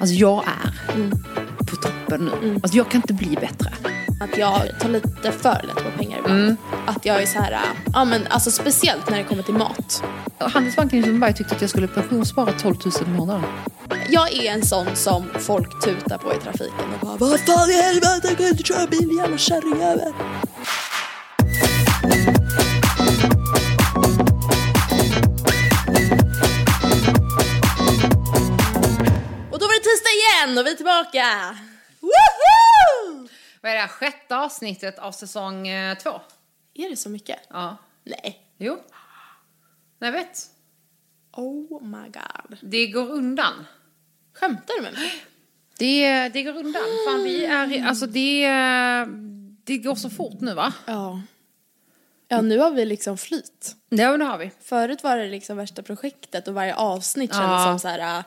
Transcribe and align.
Alltså 0.00 0.14
jag 0.14 0.44
är 0.44 0.70
på 1.66 1.76
toppen 1.76 2.30
nu. 2.42 2.54
Alltså 2.62 2.76
jag 2.76 2.90
kan 2.90 3.00
inte 3.00 3.14
bli 3.14 3.36
bättre. 3.40 3.72
Att 4.20 4.38
jag 4.38 4.80
tar 4.80 4.88
lite 4.88 5.32
för 5.32 5.62
lätt 5.66 5.84
på 5.84 5.98
pengar 5.98 6.18
ibland. 6.18 6.56
Att 6.86 7.06
jag 7.06 7.22
är 7.22 7.26
så 7.26 7.38
här, 7.38 7.58
ja 7.92 8.04
men 8.04 8.26
alltså 8.26 8.50
speciellt 8.50 9.10
när 9.10 9.18
det 9.18 9.24
kommer 9.24 9.42
till 9.42 9.54
mat. 9.54 10.02
Handelsbanken 10.38 10.98
i 10.98 11.02
Sundbyberg 11.02 11.34
tyckte 11.34 11.54
att 11.54 11.60
jag 11.60 11.70
skulle 11.70 11.88
pensionsspara 11.88 12.52
12 12.52 12.76
000 12.84 12.94
i 13.06 13.10
månaden. 13.10 13.44
Jag 14.08 14.32
är 14.32 14.52
en 14.52 14.62
sån 14.66 14.86
som 14.94 15.24
folk 15.38 15.84
tutar 15.84 16.18
på 16.18 16.34
i 16.34 16.36
trafiken 16.36 16.84
och 16.94 17.06
bara 17.06 17.16
Vad 17.16 17.40
fan 17.40 17.70
i 17.70 17.82
helvete, 17.82 18.20
jag 18.28 18.36
kan 18.36 18.46
inte 18.46 18.62
köra 18.62 18.86
bil 18.86 19.10
jävla 19.18 19.38
kärringjävel. 19.38 20.12
Tillbaka! 31.26 31.58
Woho! 32.00 33.28
Vad 33.60 33.70
är 33.70 33.74
det 33.74 33.80
här, 33.80 33.88
sjätte 33.88 34.36
avsnittet 34.36 34.98
av 34.98 35.12
säsong 35.12 35.68
eh, 35.68 35.98
två? 35.98 36.20
Är 36.74 36.90
det 36.90 36.96
så 36.96 37.08
mycket? 37.10 37.38
Ja. 37.48 37.76
Nej. 38.04 38.40
Jo. 38.58 38.78
Jag 39.98 40.12
vet. 40.12 40.38
Oh 41.32 41.82
my 41.82 42.08
god. 42.08 42.58
Det 42.60 42.86
går 42.86 43.10
undan. 43.10 43.66
Skämtar 44.34 44.74
du 44.76 44.82
med 44.82 44.92
mig? 44.92 45.12
Det, 45.78 46.28
det 46.28 46.42
går 46.42 46.56
undan. 46.56 46.82
Fan, 47.08 47.24
vi 47.24 47.44
är, 47.44 47.86
alltså 47.86 48.06
det, 48.06 48.48
det 49.64 49.78
går 49.78 49.94
så 49.94 50.10
fort 50.10 50.40
nu 50.40 50.54
va? 50.54 50.72
Ja. 50.86 51.22
Ja, 52.28 52.40
nu 52.40 52.58
har 52.58 52.70
vi 52.70 52.84
liksom 52.84 53.18
flyt. 53.18 53.76
Ja, 53.88 54.10
men 54.10 54.20
det 54.20 54.26
har 54.26 54.38
vi. 54.38 54.50
Förut 54.62 55.02
var 55.02 55.16
det 55.18 55.26
liksom 55.28 55.56
värsta 55.56 55.82
projektet 55.82 56.48
och 56.48 56.54
varje 56.54 56.74
avsnitt 56.74 57.32
kändes 57.34 57.50
Ja. 57.50 57.64
som 57.64 57.78
så 57.78 57.88
här 57.88 58.18
äh, 58.18 58.24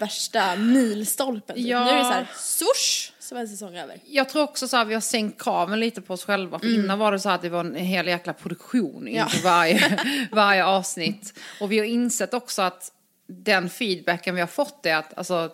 värsta 0.00 0.56
milstolpen. 0.56 1.56
Typ. 1.56 1.66
Ja. 1.66 1.84
Nu 1.84 1.90
är 1.90 1.96
det 1.96 2.04
så 2.04 2.10
här 2.10 2.26
swoosh 2.36 3.12
så 3.18 3.34
var 3.34 3.46
säsong 3.46 3.76
över. 3.76 4.00
Jag 4.06 4.28
tror 4.28 4.42
också 4.42 4.68
så 4.68 4.76
här, 4.76 4.84
vi 4.84 4.94
har 4.94 5.00
sänkt 5.00 5.42
kraven 5.42 5.80
lite 5.80 6.00
på 6.00 6.14
oss 6.14 6.24
själva. 6.24 6.58
För 6.58 6.74
innan 6.74 6.98
var 6.98 7.12
det 7.12 7.18
så 7.20 7.28
här 7.28 7.36
att 7.36 7.42
det 7.42 7.48
var 7.48 7.60
en 7.60 7.74
hel 7.74 8.06
jäkla 8.06 8.32
produktion 8.32 9.08
Ja. 9.10 9.24
inför 9.24 9.42
varje, 9.42 9.98
varje 10.32 10.64
avsnitt. 10.64 11.38
Och 11.60 11.72
vi 11.72 11.78
har 11.78 11.86
insett 11.86 12.34
också 12.34 12.62
att 12.62 12.92
den 13.28 13.70
feedbacken 13.70 14.34
vi 14.34 14.40
har 14.40 14.48
fått 14.48 14.86
är 14.86 14.96
att 14.96 15.18
alltså, 15.18 15.50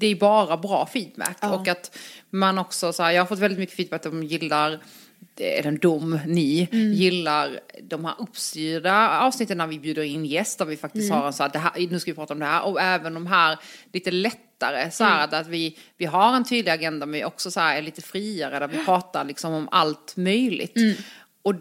det 0.00 0.06
är 0.06 0.14
bara 0.14 0.56
bra 0.56 0.86
feedback. 0.86 1.36
Och 1.40 1.68
att 1.68 1.96
man 2.30 2.58
också 2.58 2.92
så 2.92 3.02
här, 3.02 3.10
jag 3.10 3.22
har 3.22 3.26
fått 3.26 3.38
väldigt 3.38 3.58
mycket 3.58 3.76
feedback 3.76 4.06
att 4.06 4.12
de 4.12 4.22
gillar 4.22 4.80
eller 5.40 5.72
de, 5.72 6.20
ni, 6.26 6.68
gillar 6.72 7.60
de 7.82 8.04
här 8.04 8.14
uppstyrda 8.18 9.20
avsnitten 9.20 9.58
när 9.58 9.66
vi 9.66 9.78
bjuder 9.78 10.02
in 10.02 10.24
gäster. 10.24 10.64
Vi 10.64 10.76
faktiskt 10.76 11.12
har 11.12 11.26
en 11.26 11.32
så 11.32 11.42
här, 11.42 11.50
det 11.50 11.58
här, 11.58 11.88
nu 11.90 12.00
ska 12.00 12.10
vi 12.10 12.14
prata 12.14 12.34
om 12.34 12.40
det 12.40 12.46
här. 12.46 12.62
Och 12.62 12.80
även 12.80 13.14
de 13.14 13.26
här 13.26 13.58
lite 13.92 14.10
lättare, 14.10 14.90
så 14.90 15.04
här, 15.04 15.34
att 15.34 15.46
vi, 15.46 15.78
vi 15.96 16.04
har 16.06 16.36
en 16.36 16.44
tydlig 16.44 16.72
agenda 16.72 17.06
men 17.06 17.12
vi 17.12 17.24
också 17.24 17.50
så 17.50 17.60
här, 17.60 17.78
är 17.78 17.82
lite 17.82 18.02
friare 18.02 18.58
där 18.58 18.68
vi 18.68 18.84
pratar 18.84 19.24
liksom 19.24 19.52
om 19.52 19.68
allt 19.70 20.16
möjligt. 20.16 20.76
Och 21.42 21.54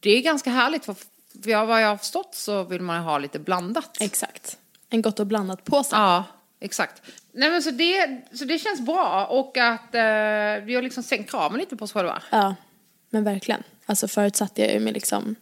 det 0.00 0.10
är 0.10 0.22
ganska 0.22 0.50
härligt 0.50 0.84
för, 0.84 0.94
för 1.42 1.66
vad 1.66 1.82
jag 1.82 1.88
har 1.88 1.96
förstått 1.96 2.34
så 2.34 2.64
vill 2.64 2.82
man 2.82 3.02
ha 3.02 3.18
lite 3.18 3.38
blandat. 3.38 3.96
Exakt. 4.00 4.58
En 4.90 5.02
gott 5.02 5.20
och 5.20 5.26
blandat 5.26 5.64
påse. 5.64 5.96
Ja, 5.96 6.24
exakt. 6.60 7.02
Nej 7.32 7.50
men 7.50 7.62
så 7.62 7.70
det, 7.70 8.20
så 8.32 8.44
det 8.44 8.58
känns 8.58 8.80
bra 8.80 9.26
och 9.26 9.56
att 9.58 9.94
eh, 9.94 10.64
vi 10.64 10.74
har 10.74 10.82
liksom 10.82 11.02
sänkt 11.02 11.30
kraven 11.30 11.58
lite 11.58 11.76
på 11.76 11.84
oss 11.84 11.92
själva. 11.92 12.22
Ja, 12.30 12.54
men 13.12 13.24
verkligen. 13.24 13.62
Alltså 13.86 14.08
förut 14.08 14.36
satt 14.36 14.58
jag 14.58 14.72
ju 14.72 14.80
med 14.80 14.94
liksom 14.94 15.34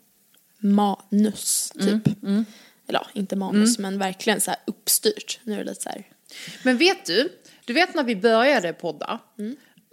manus 0.58 1.72
typ. 1.80 2.06
Eller 2.88 2.98
ja, 2.98 3.06
inte 3.14 3.36
manus 3.36 3.78
men 3.78 3.98
verkligen 3.98 4.40
så 4.40 4.50
här 4.50 4.60
uppstyrt. 4.64 5.40
Nu 5.44 5.54
är 5.54 5.58
det 5.58 5.64
lite 5.64 5.82
så 5.82 5.88
här. 5.88 6.06
Men 6.62 6.76
vet 6.76 7.06
du, 7.06 7.32
du 7.64 7.72
vet 7.72 7.94
när 7.94 8.04
vi 8.04 8.16
började 8.16 8.72
podda, 8.72 9.18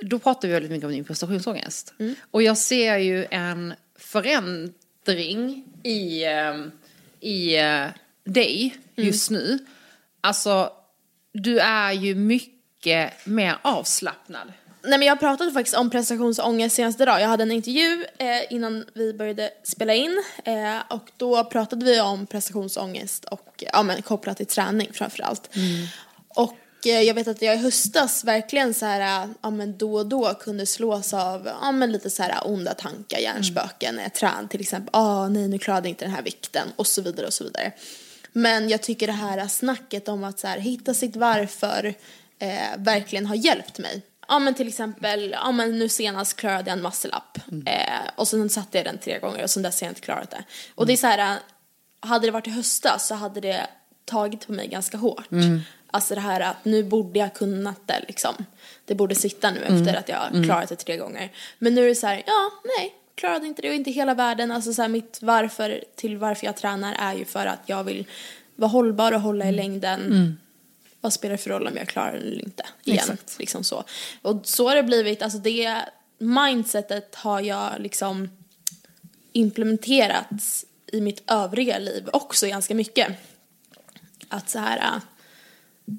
då 0.02 0.20
pratade 0.20 0.48
vi 0.48 0.54
väldigt 0.54 0.72
mycket 0.72 0.86
om 0.86 0.92
din 0.92 1.04
prestationsångest. 1.04 1.94
Och 2.32 2.44
jag 2.44 2.58
ser 2.58 2.98
ju 2.98 3.26
en 3.32 3.74
förändring 3.96 5.66
i, 5.84 6.24
eh, 6.24 6.56
i 7.20 7.58
eh, 7.58 7.86
dig 8.24 8.78
just 8.96 9.32
nu. 9.32 9.60
Alltså, 10.22 10.72
du 11.34 11.60
är 11.60 11.92
ju 11.92 12.16
mycket 12.16 13.26
mer 13.26 13.58
avslappnad. 13.62 14.54
Nej 14.88 15.00
men 15.00 15.08
jag 15.08 15.20
pratade 15.20 15.52
faktiskt 15.52 15.78
om 15.78 15.90
prestationsångest 15.90 16.76
senaste 16.76 17.06
dag. 17.06 17.22
Jag 17.22 17.28
hade 17.28 17.44
en 17.44 17.52
intervju 17.52 18.06
eh, 18.18 18.54
innan 18.54 18.86
vi 18.94 19.14
började 19.14 19.52
spela 19.64 19.94
in 19.94 20.24
eh, 20.44 20.78
och 20.90 21.12
då 21.18 21.44
pratade 21.44 21.86
vi 21.86 22.02
om 22.02 22.28
prestationsångest 22.28 23.26
och 23.26 23.64
ja 23.74 23.84
men 23.84 24.02
kopplat 24.02 24.38
till 24.38 24.46
träning 24.46 24.90
framförallt. 24.94 25.50
Och 26.30 26.58
eh, 26.86 27.02
jag 27.02 27.14
vet 27.14 27.28
att 27.28 27.42
jag 27.42 27.56
i 27.56 27.58
höstas 27.58 28.24
verkligen 28.24 28.74
så 28.74 28.86
här, 28.86 29.24
eh, 29.24 29.30
ja 29.42 29.50
men 29.50 29.78
då 29.78 29.94
och 29.94 30.06
då 30.06 30.34
kunde 30.34 30.66
slås 30.66 31.14
av, 31.14 31.50
ja 31.62 31.72
men 31.72 31.92
lite 31.92 32.10
så 32.10 32.24
här 32.24 32.42
onda 32.46 32.74
tankar, 32.74 33.20
hjärnspöken 33.20 33.96
när 33.96 34.04
jag 34.04 34.14
tränade 34.14 34.48
till 34.48 34.62
exempel, 34.62 34.90
ah 34.94 35.28
nej 35.28 35.48
nu 35.48 35.60
klarade 35.60 35.88
jag 35.88 35.92
inte 35.92 36.06
den 36.06 36.14
här 36.14 36.24
vikten 36.24 36.68
och 36.76 36.88
så 36.88 37.02
vidare 37.02 37.28
och 37.28 37.34
så 37.34 37.44
vidare. 37.44 37.72
Men 38.34 38.70
jag 38.70 38.82
tycker 38.82 39.08
det 39.08 39.14
här 39.14 39.48
snacket 39.48 40.08
om 40.08 40.24
att 40.24 40.40
så 40.40 40.48
här, 40.48 40.60
hitta 40.60 40.94
sitt 40.94 41.16
varför 41.16 41.94
eh, 42.40 42.78
verkligen 42.78 43.26
har 43.26 43.36
hjälpt 43.36 43.80
mig. 43.80 44.02
Ja 44.28 44.40
men 44.40 44.54
till 44.54 44.68
exempel, 44.68 45.32
ja 45.32 45.52
men 45.52 45.80
nu 45.80 45.90
senast 45.90 46.38
klarade 46.38 46.70
jag 46.70 46.78
en 46.78 46.84
muscle-up. 46.84 47.38
Eh, 47.68 48.10
och 48.16 48.28
sen 48.28 48.50
satte 48.50 48.78
jag 48.78 48.86
den 48.86 48.98
tre 48.98 49.20
gånger 49.20 49.44
och 49.44 49.50
sen 49.50 49.64
dess 49.64 49.82
har 49.82 49.86
jag 49.86 49.92
inte 49.92 50.02
klarat 50.02 50.32
det. 50.32 50.44
Och 50.76 50.86
det 50.88 50.94
är 50.94 50.98
så 50.98 51.08
här, 51.08 51.40
hade 52.00 52.28
det 52.28 52.32
varit 52.32 52.48
i 52.48 52.52
höstas 52.52 53.08
så 53.08 53.16
hade 53.16 53.42
det 53.42 53.68
tagit 54.06 54.48
på 54.48 54.54
mig 54.54 54.68
ganska 54.68 54.98
hårt. 54.98 55.28
Alltså 55.92 56.16
det 56.16 56.22
här 56.22 56.40
att 56.42 56.66
nu 56.66 56.84
borde 56.84 57.20
jag 57.20 57.34
kunnat 57.34 57.88
det 57.88 58.04
liksom. 58.08 58.34
Det 58.86 58.96
borde 58.96 59.16
sitta 59.16 59.52
nu 59.52 59.60
efter 59.60 59.94
att 60.00 60.10
jag 60.10 60.20
klarat 60.46 60.70
det 60.70 60.76
tre 60.76 60.98
gånger. 60.98 61.32
Men 61.60 61.76
nu 61.76 61.84
är 61.84 61.88
det 61.88 61.96
så 61.96 62.08
här, 62.08 62.24
ja 62.26 62.52
nej, 62.78 62.96
klarade 63.16 63.48
inte 63.48 63.62
det 63.62 63.70
och 63.70 63.76
inte 63.76 63.92
hela 63.92 64.14
världen. 64.14 64.52
Alltså 64.52 64.74
så 64.74 64.82
här, 64.82 64.90
mitt 64.90 65.20
varför 65.22 65.84
till 65.96 66.18
varför 66.18 66.46
jag 66.46 66.56
tränar 66.58 66.96
är 67.00 67.14
ju 67.14 67.26
för 67.26 67.46
att 67.46 67.62
jag 67.66 67.84
vill 67.84 68.06
vara 68.56 68.70
hållbar 68.70 69.12
och 69.12 69.22
hålla 69.22 69.50
i 69.50 69.52
längden. 69.52 70.00
Vad 71.08 71.14
spelar 71.14 71.32
det 71.32 71.38
för 71.38 71.50
roll 71.50 71.68
om 71.68 71.78
jag 71.78 71.88
klarar 71.88 72.14
det 72.14 72.18
eller 72.18 72.46
inte? 72.46 72.66
Igen, 72.84 73.00
Exakt. 73.00 73.40
liksom 73.40 73.64
så. 73.64 73.84
Och 74.22 74.42
så 74.44 74.68
har 74.68 74.76
det 74.76 74.84
blivit, 74.84 75.22
alltså 75.22 75.40
det 75.40 75.82
mindsetet 76.18 77.16
har 77.16 77.42
jag 77.42 77.72
liksom 77.80 78.30
implementerat 79.32 80.28
i 80.88 81.02
mitt 81.02 81.24
övriga 81.32 81.80
liv 81.80 82.10
också 82.14 82.48
ganska 82.48 82.76
mycket. 82.76 83.08
Att 84.28 84.50
så 84.50 84.60
här, 84.60 84.78
äh, 84.78 85.02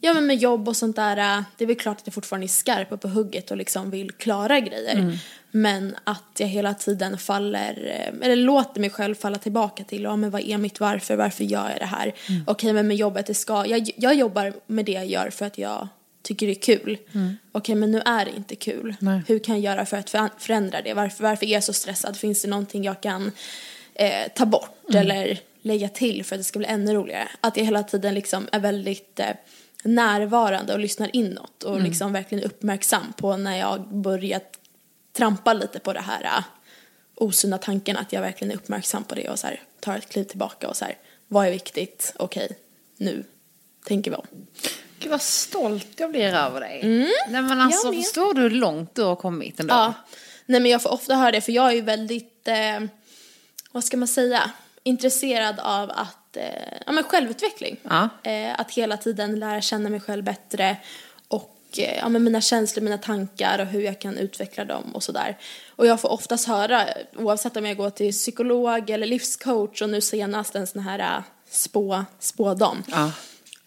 ja 0.01 0.15
men 0.15 0.27
med 0.27 0.37
jobb 0.37 0.69
och 0.69 0.77
sånt 0.77 0.97
där, 0.97 1.17
äh, 1.17 1.43
det 1.57 1.65
är 1.65 1.67
väl 1.67 1.77
klart 1.77 1.97
att 1.97 2.07
jag 2.07 2.15
fortfarande 2.15 2.47
är 2.47 2.49
skarp 2.49 2.93
och 2.93 3.01
på 3.01 3.09
hugget 3.09 3.51
och 3.51 3.57
liksom 3.57 3.91
vill 3.91 4.13
klara 4.13 4.61
grejer. 4.61 5.19
Men 5.51 5.97
att 6.05 6.37
jag 6.39 6.47
hela 6.47 6.75
tiden 6.75 7.19
faller, 7.19 7.87
eh, 7.87 8.27
eller 8.27 8.37
låter 8.37 8.81
mig 8.81 8.91
själv 8.91 9.15
falla 9.15 9.39
tillbaka 9.39 9.85
till, 9.85 10.03
ja 10.03 10.17
men 10.17 10.31
vad 10.31 10.41
är 10.41 10.59
mitt 10.59 10.81
varför, 10.81 11.17
varför 11.17 11.45
gör 11.45 11.71
jag 11.71 11.79
det 11.79 11.87
här? 11.87 12.15
Okej 12.47 12.73
men 12.73 12.89
med 12.89 12.97
jobbet, 12.97 13.27
det 13.27 13.35
ska, 13.35 13.67
jag, 13.67 13.91
jag 13.97 14.15
jobbar 14.15 14.53
med 14.67 14.85
det 14.85 14.93
jag 14.93 15.07
gör 15.07 15.31
för 15.31 15.47
att 15.47 15.59
jag 15.59 15.89
tycker 16.23 16.47
det 16.47 16.53
är 16.53 16.77
kul. 16.77 16.99
Okej 17.53 17.75
men 17.75 17.91
nu 17.91 18.01
är 18.01 18.25
det 18.25 18.37
inte 18.37 18.57
kul. 18.57 18.97
Nej. 19.01 19.23
Hur 19.27 19.39
kan 19.39 19.55
jag 19.55 19.75
göra 19.75 19.87
för 19.87 19.97
att 19.97 20.11
förändra 20.39 20.83
det? 20.83 20.95
Varför, 20.95 21.23
varför 21.23 21.47
är 21.47 21.51
jag 21.51 21.65
så 21.65 21.73
stressad? 21.73 22.17
Finns 22.17 22.43
det 22.43 22.49
någonting 22.49 22.85
jag 22.85 23.01
kan 23.01 23.33
eh, 23.95 24.33
ta 24.35 24.47
bort 24.47 24.95
eller 24.95 25.41
lägga 25.63 25.89
till 25.89 26.25
för 26.25 26.37
att 26.37 26.41
det 26.41 26.45
ska 26.45 26.59
bli 26.59 26.69
ännu 26.69 26.95
roligare? 26.95 27.29
Att 27.41 27.57
jag 27.57 27.65
hela 27.65 27.83
tiden 27.83 28.15
liksom 28.15 28.49
är 28.53 28.61
väldigt 28.61 29.21
eh, 29.21 29.27
närvarande 29.85 30.73
och 30.73 30.79
lyssnar 30.79 31.17
inåt 31.17 31.63
och 31.63 31.81
liksom 31.81 32.13
verkligen 32.13 32.45
uppmärksam 32.45 33.13
på 33.17 33.37
när 33.37 33.59
jag 33.59 33.89
börjar 33.89 34.41
trampa 35.19 35.53
lite 35.53 35.79
på 35.79 35.93
det 35.93 36.01
här 36.01 36.25
uh, 36.25 36.45
osunda 37.15 37.59
tanken 37.59 37.97
att 37.97 38.13
jag 38.13 38.21
verkligen 38.21 38.53
är 38.53 38.57
uppmärksam 38.57 39.05
på 39.05 39.15
det 39.15 39.29
och 39.29 39.39
så 39.39 39.47
här, 39.47 39.63
tar 39.81 39.97
ett 39.97 40.09
kliv 40.09 40.25
tillbaka 40.25 40.69
och 40.69 40.77
så 40.77 40.85
här, 40.85 40.99
vad 41.29 41.47
är 41.47 41.51
viktigt? 41.51 42.13
Okej, 42.17 42.59
nu 42.97 43.25
tänker 43.85 44.11
vi 44.11 44.17
om. 44.17 44.27
Gud 44.99 45.11
vad 45.11 45.23
stolt 45.23 45.89
jag 45.97 46.11
blir 46.11 46.35
över 46.35 46.61
dig. 46.61 46.81
Nej 47.29 47.43
men 47.43 47.61
alltså 47.61 47.93
förstår 47.93 48.35
du 48.35 48.41
hur 48.41 48.51
långt 48.51 48.95
du 48.95 49.03
har 49.03 49.17
kommit 49.17 49.61
ändå? 49.61 49.75
Ja. 49.75 49.95
Nej 50.47 50.61
men 50.61 50.71
jag 50.71 50.83
får 50.83 50.93
ofta 50.93 51.15
höra 51.15 51.31
det 51.31 51.41
för 51.41 51.53
jag 51.53 51.69
är 51.69 51.75
ju 51.75 51.81
väldigt, 51.81 52.49
eh, 52.49 52.81
vad 53.73 53.85
ska 53.85 53.97
man 53.97 54.09
säga, 54.09 54.51
intresserad 54.83 55.61
av 55.61 55.91
att, 55.91 56.37
eh, 56.37 56.79
ja 56.87 56.93
men 56.93 57.05
självutveckling. 57.05 57.77
Ja. 57.83 58.09
Eh, 58.23 58.61
att 58.61 58.71
hela 58.71 58.97
tiden 58.97 59.41
lära 59.41 59.61
känna 59.61 59.91
mig 59.91 60.01
själv 60.01 60.25
bättre 60.25 60.77
ja 61.77 62.09
men 62.09 62.25
mina 62.25 62.41
känslor, 62.41 62.85
mina 62.85 62.99
tankar 62.99 63.59
och 63.59 63.67
hur 63.67 63.81
jag 63.81 64.01
kan 64.01 64.19
utveckla 64.19 64.65
dem 64.65 64.95
och 64.95 65.03
sådär. 65.03 65.39
Och 65.77 65.87
jag 65.87 66.01
får 66.01 66.09
oftast 66.09 66.49
höra, 66.49 66.85
oavsett 67.17 67.57
om 67.57 67.67
jag 67.67 67.77
går 67.77 67.91
till 67.91 68.13
psykolog 68.13 68.91
eller 68.91 69.07
livscoach 69.07 69.83
och 69.83 69.91
nu 69.91 70.01
senast 70.01 70.55
en 70.55 70.67
sån 70.67 70.83
här 70.83 70.99
eh, 70.99 71.23
spå, 71.51 72.05
spådam. 72.19 72.83
Ja. 72.87 73.13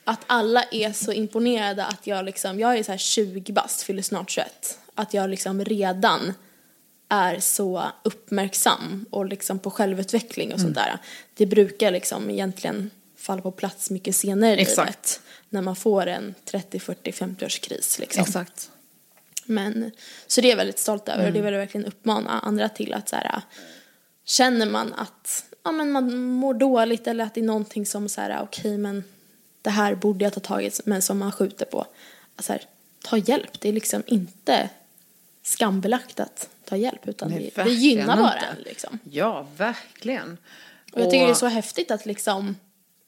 Att 0.03 0.19
alla 0.27 0.63
är 0.71 0.93
så 0.93 1.11
imponerade 1.11 1.85
att 1.85 2.07
jag 2.07 2.25
liksom, 2.25 2.59
jag 2.59 2.77
är 2.77 2.83
så 2.83 2.91
här 2.91 2.97
20 2.97 3.53
bast, 3.53 3.81
fyller 3.81 4.01
snart 4.01 4.29
21. 4.29 4.79
Att 4.95 5.13
jag 5.13 5.29
liksom 5.29 5.65
redan 5.65 6.33
är 7.09 7.39
så 7.39 7.83
uppmärksam 8.03 9.05
och 9.09 9.25
liksom 9.25 9.59
på 9.59 9.71
självutveckling 9.71 10.53
och 10.53 10.59
sånt 10.59 10.75
där. 10.75 10.97
Det 11.33 11.45
brukar 11.45 11.91
liksom 11.91 12.29
egentligen 12.29 12.89
faller 13.21 13.41
på 13.41 13.51
plats 13.51 13.89
mycket 13.89 14.15
senare 14.15 14.55
i 14.55 14.61
Exakt. 14.61 14.87
livet. 14.87 15.21
När 15.49 15.61
man 15.61 15.75
får 15.75 16.07
en 16.07 16.35
30, 16.45 16.79
40, 16.79 17.11
50 17.11 17.45
års 17.45 17.59
kris 17.59 17.99
liksom. 17.99 18.21
Exakt. 18.23 18.71
Men, 19.45 19.91
så 20.27 20.41
det 20.41 20.47
är 20.47 20.49
jag 20.49 20.57
väldigt 20.57 20.79
stolt 20.79 21.09
över 21.09 21.27
och 21.27 21.33
det 21.33 21.41
vill 21.41 21.53
jag 21.53 21.59
verkligen 21.59 21.87
uppmana 21.87 22.39
andra 22.39 22.69
till 22.69 22.93
att 22.93 23.09
så 23.09 23.15
här, 23.15 23.41
känner 24.25 24.65
man 24.65 24.93
att 24.93 25.45
ja, 25.63 25.71
men 25.71 25.91
man 25.91 26.23
mår 26.23 26.53
dåligt 26.53 27.07
eller 27.07 27.23
att 27.23 27.33
det 27.33 27.41
är 27.41 27.45
någonting 27.45 27.85
som 27.85 28.09
så 28.09 28.21
här, 28.21 28.41
okej 28.43 28.77
men 28.77 29.03
det 29.61 29.69
här 29.69 29.95
borde 29.95 30.23
jag 30.23 30.33
ta 30.33 30.39
tag 30.39 30.63
i 30.63 30.71
men 30.85 31.01
som 31.01 31.17
man 31.17 31.31
skjuter 31.31 31.65
på. 31.65 31.85
Så 32.39 32.53
här, 32.53 32.61
ta 33.03 33.17
hjälp, 33.17 33.59
det 33.59 33.69
är 33.69 33.73
liksom 33.73 34.03
inte 34.07 34.69
skambelagt 35.43 36.19
att 36.19 36.49
ta 36.65 36.77
hjälp 36.77 37.07
utan 37.07 37.29
Nej, 37.29 37.51
det, 37.55 37.63
det 37.63 37.71
gynnar 37.71 38.17
bara 38.17 38.39
en 38.39 38.61
liksom. 38.63 38.99
Ja, 39.03 39.47
verkligen. 39.57 40.37
Och 40.93 41.01
jag 41.01 41.11
tycker 41.11 41.25
det 41.25 41.31
är 41.31 41.35
så 41.35 41.47
häftigt 41.47 41.91
att 41.91 42.05
liksom 42.05 42.55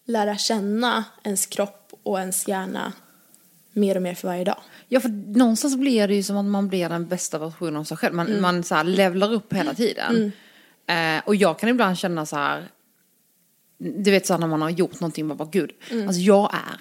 lära 0.05 0.37
känna 0.37 1.03
ens 1.23 1.45
kropp 1.45 1.93
och 2.03 2.19
ens 2.19 2.47
hjärna 2.47 2.93
mer 3.73 3.95
och 3.95 4.01
mer 4.01 4.13
för 4.15 4.27
varje 4.27 4.43
dag. 4.43 4.61
Ja, 4.87 4.99
för 4.99 5.09
någonstans 5.37 5.75
blir 5.75 6.07
det 6.07 6.15
ju 6.15 6.23
som 6.23 6.37
att 6.37 6.45
man 6.45 6.67
blir 6.67 6.89
den 6.89 7.07
bästa 7.07 7.37
versionen 7.39 7.75
av 7.77 7.83
sig 7.83 7.97
själv. 7.97 8.15
Man, 8.15 8.41
man 8.41 8.63
så 8.63 8.75
här 8.75 8.83
levlar 8.83 9.33
upp 9.33 9.53
hela 9.53 9.73
tiden. 9.73 10.31
Eh, 10.87 11.21
och 11.25 11.35
jag 11.35 11.59
kan 11.59 11.69
ibland 11.69 11.97
känna 11.97 12.25
så 12.25 12.35
här, 12.35 12.67
du 13.77 14.11
vet 14.11 14.25
så 14.25 14.33
här 14.33 14.39
när 14.39 14.47
man 14.47 14.61
har 14.61 14.69
gjort 14.69 14.99
någonting, 14.99 15.27
man 15.27 15.37
bara 15.37 15.49
gud, 15.51 15.71
alltså 16.07 16.21
jag 16.21 16.53
är 16.53 16.77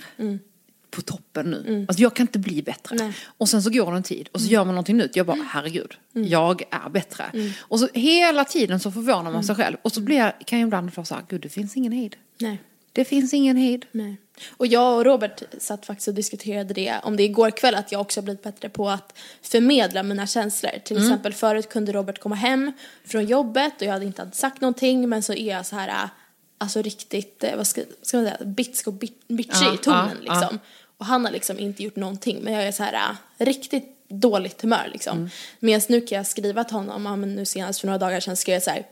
på 0.91 1.03
toppen 1.03 1.51
nu. 1.51 1.85
Alltså 1.89 2.03
jag 2.03 2.17
kan 2.17 2.25
inte 2.25 2.39
bli 2.39 2.63
bättre. 2.63 2.97
Nej. 2.97 3.13
Och 3.39 3.49
sen 3.49 3.63
så 3.63 3.71
går 3.71 3.91
det 3.91 3.97
en 3.97 4.03
tid 4.03 4.29
och 4.33 4.41
så 4.41 4.47
gör 4.47 4.65
man 4.65 4.75
någonting 4.75 4.97
nytt. 4.97 5.17
Jag 5.17 5.27
bara, 5.27 5.43
herregud, 5.51 5.93
jag 6.13 6.63
är 6.71 6.89
bättre. 6.91 7.53
Och 7.61 7.81
så 7.81 7.89
hela 7.95 8.45
tiden 8.45 8.81
så 8.81 8.91
förvånar 8.93 9.33
man 9.33 9.45
sig 9.45 9.57
själv. 9.57 9.77
Och 9.83 9.93
så 9.93 10.01
blir, 10.01 10.17
jag- 10.19 10.33
kan 10.47 10.59
jag 10.61 10.67
ibland 10.67 10.95
få 10.95 11.05
så 11.05 11.15
här, 11.15 11.25
gud 11.29 11.41
det 11.41 11.49
finns 11.49 11.77
ingen 11.77 11.93
hejd. 11.93 12.17
Nej. 12.39 12.63
Det 12.93 13.05
finns 13.05 13.35
ingen 13.35 13.57
hejd. 13.57 13.87
Nej. 13.93 14.17
Och 14.51 14.67
jag 14.67 14.97
och 14.97 15.05
Robert 15.05 15.43
satt 15.59 15.87
faktiskt 15.87 16.09
och 16.09 16.15
diskuterade 16.15 16.75
det 16.75 16.95
om 17.03 17.17
det 17.17 17.23
igår 17.23 17.51
kväll 17.51 17.75
att 17.75 17.93
jag 17.93 18.01
också 18.01 18.21
har 18.21 18.25
blivit 18.25 18.43
bättre 18.43 18.69
på 18.69 18.89
att 18.89 19.19
förmedla 19.43 20.03
mina 20.03 20.27
känslor. 20.27 20.71
Till 20.85 20.97
exempel 20.97 21.33
förut 21.33 21.69
kunde 21.69 21.93
Robert 21.93 22.19
komma 22.19 22.35
hem 22.35 22.73
från 23.05 23.27
jobbet 23.27 23.73
och 23.77 23.83
jag 23.83 23.93
hade 23.93 24.05
inte 24.05 24.31
sagt 24.33 24.61
någonting 24.61 25.09
men 25.09 25.23
så 25.23 25.33
är 25.33 25.53
jag 25.55 25.67
så 25.67 25.77
här 25.77 25.89
äh, 25.89 26.11
alltså 26.59 26.83
riktigt, 26.83 27.45
eh, 27.45 27.57
vad 27.57 27.67
ska, 27.67 27.83
ska 28.03 28.17
man 28.17 28.27
säga, 28.27 28.45
bitsk 28.45 28.87
och 28.87 28.93
bit- 28.93 29.29
bitchy 29.29 29.65
Ja, 29.65 29.75
i 29.75 29.77
tonen 29.77 30.19
ja, 30.25 30.33
liksom. 30.33 30.59
Och 30.99 31.07
han 31.07 31.25
har 31.25 31.33
liksom 31.33 31.59
inte 31.59 31.83
gjort 31.83 31.97
någonting 31.97 32.39
men 32.43 32.53
jag 32.53 32.63
är 32.63 32.73
så 32.73 32.83
här 32.83 33.11
äh, 33.39 33.45
riktigt 33.45 33.99
dåligt 34.09 34.63
humör 34.63 34.89
liksom. 34.93 35.19
Mm. 35.19 35.31
Medan 35.61 35.83
nu 35.89 36.01
kan 36.01 36.17
jag 36.17 36.27
skriva 36.27 36.65
till 36.65 36.77
honom, 36.77 37.07
ja, 37.07 37.17
men 37.17 37.35
nu 37.35 37.45
senast 37.45 37.81
för 37.81 37.87
några 37.87 37.99
dagar 37.99 38.21
sedan 38.21 38.37
skrev 38.37 38.55
jag 38.55 38.63
så 38.63 38.71
här 38.71 38.87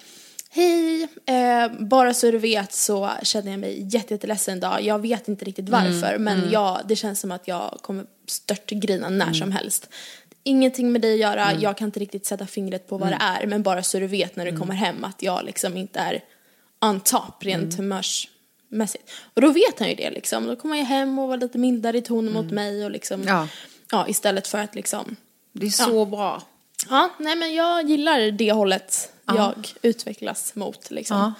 Hej, 0.53 1.09
eh, 1.27 1.73
bara 1.81 2.15
så 2.15 2.31
du 2.31 2.39
vet 2.39 2.73
så 2.73 3.11
känner 3.23 3.51
jag 3.51 3.61
mig 3.61 3.83
jätte- 3.95 4.15
jätteledsen 4.15 4.59
idag. 4.59 4.83
Jag 4.83 4.99
vet 4.99 5.29
inte 5.29 5.45
riktigt 5.45 5.69
varför 5.69 6.19
men 6.19 6.51
Jag, 6.51 6.81
det 6.89 6.97
känns 6.97 7.21
som 7.21 7.33
att 7.33 7.49
jag 7.49 7.79
kommer 7.83 8.07
stört 8.27 8.71
grina 8.71 9.09
när 9.09 9.33
som 9.33 9.53
helst. 9.53 9.89
Ingenting 10.43 10.93
med 10.93 11.01
dig 11.01 11.13
att 11.15 11.19
göra, 11.21 11.53
jag 11.61 11.77
kan 11.77 11.89
inte 11.89 12.01
riktigt 12.01 12.27
sätta 12.27 12.47
fingret 12.47 12.89
på 12.89 12.99
vad 12.99 13.09
det 13.09 13.19
är 13.21 13.47
men 13.47 13.63
bara 13.63 13.83
så 13.83 13.99
du 13.99 14.07
vet 14.07 14.37
när 14.37 14.45
du 14.53 14.57
kommer 14.59 14.75
hem 14.75 15.05
att 15.05 15.23
jag 15.23 15.45
liksom 15.45 15.77
inte 15.77 15.99
är 15.99 16.25
on 16.81 17.01
top 17.01 17.45
rent 17.45 17.77
humörsmässigt. 17.77 19.11
Och 19.35 19.43
då 19.43 19.51
vet 19.53 19.79
han 19.79 19.89
ju 19.89 19.95
det 19.95 20.11
liksom. 20.11 20.47
Då 20.47 20.57
kommer 20.57 20.77
jag 20.77 20.85
hem 20.85 21.19
och 21.19 21.29
var 21.29 21.37
lite 21.37 21.59
mildare 21.59 21.99
i 21.99 22.03
tonen 22.03 22.33
mot 22.33 22.51
mig 22.51 22.85
och 22.85 22.91
liksom 22.91 23.23
Ja. 23.27 23.49
ja, 23.91 24.09
istället 24.09 24.47
för 24.47 24.59
att 24.59 24.75
liksom 24.75 25.17
Det 25.53 25.67
är 25.67 25.71
så 25.71 26.05
bra. 26.05 26.43
Ja, 26.91 27.11
nej 27.19 27.37
men 27.37 27.55
jag 27.55 27.91
gillar 27.91 28.31
det 28.31 28.53
hållet 28.53 29.13
jag 29.37 29.69
utvecklas 29.83 30.55
mot 30.55 30.91
liksom. 30.91 31.17
Ja. 31.17 31.33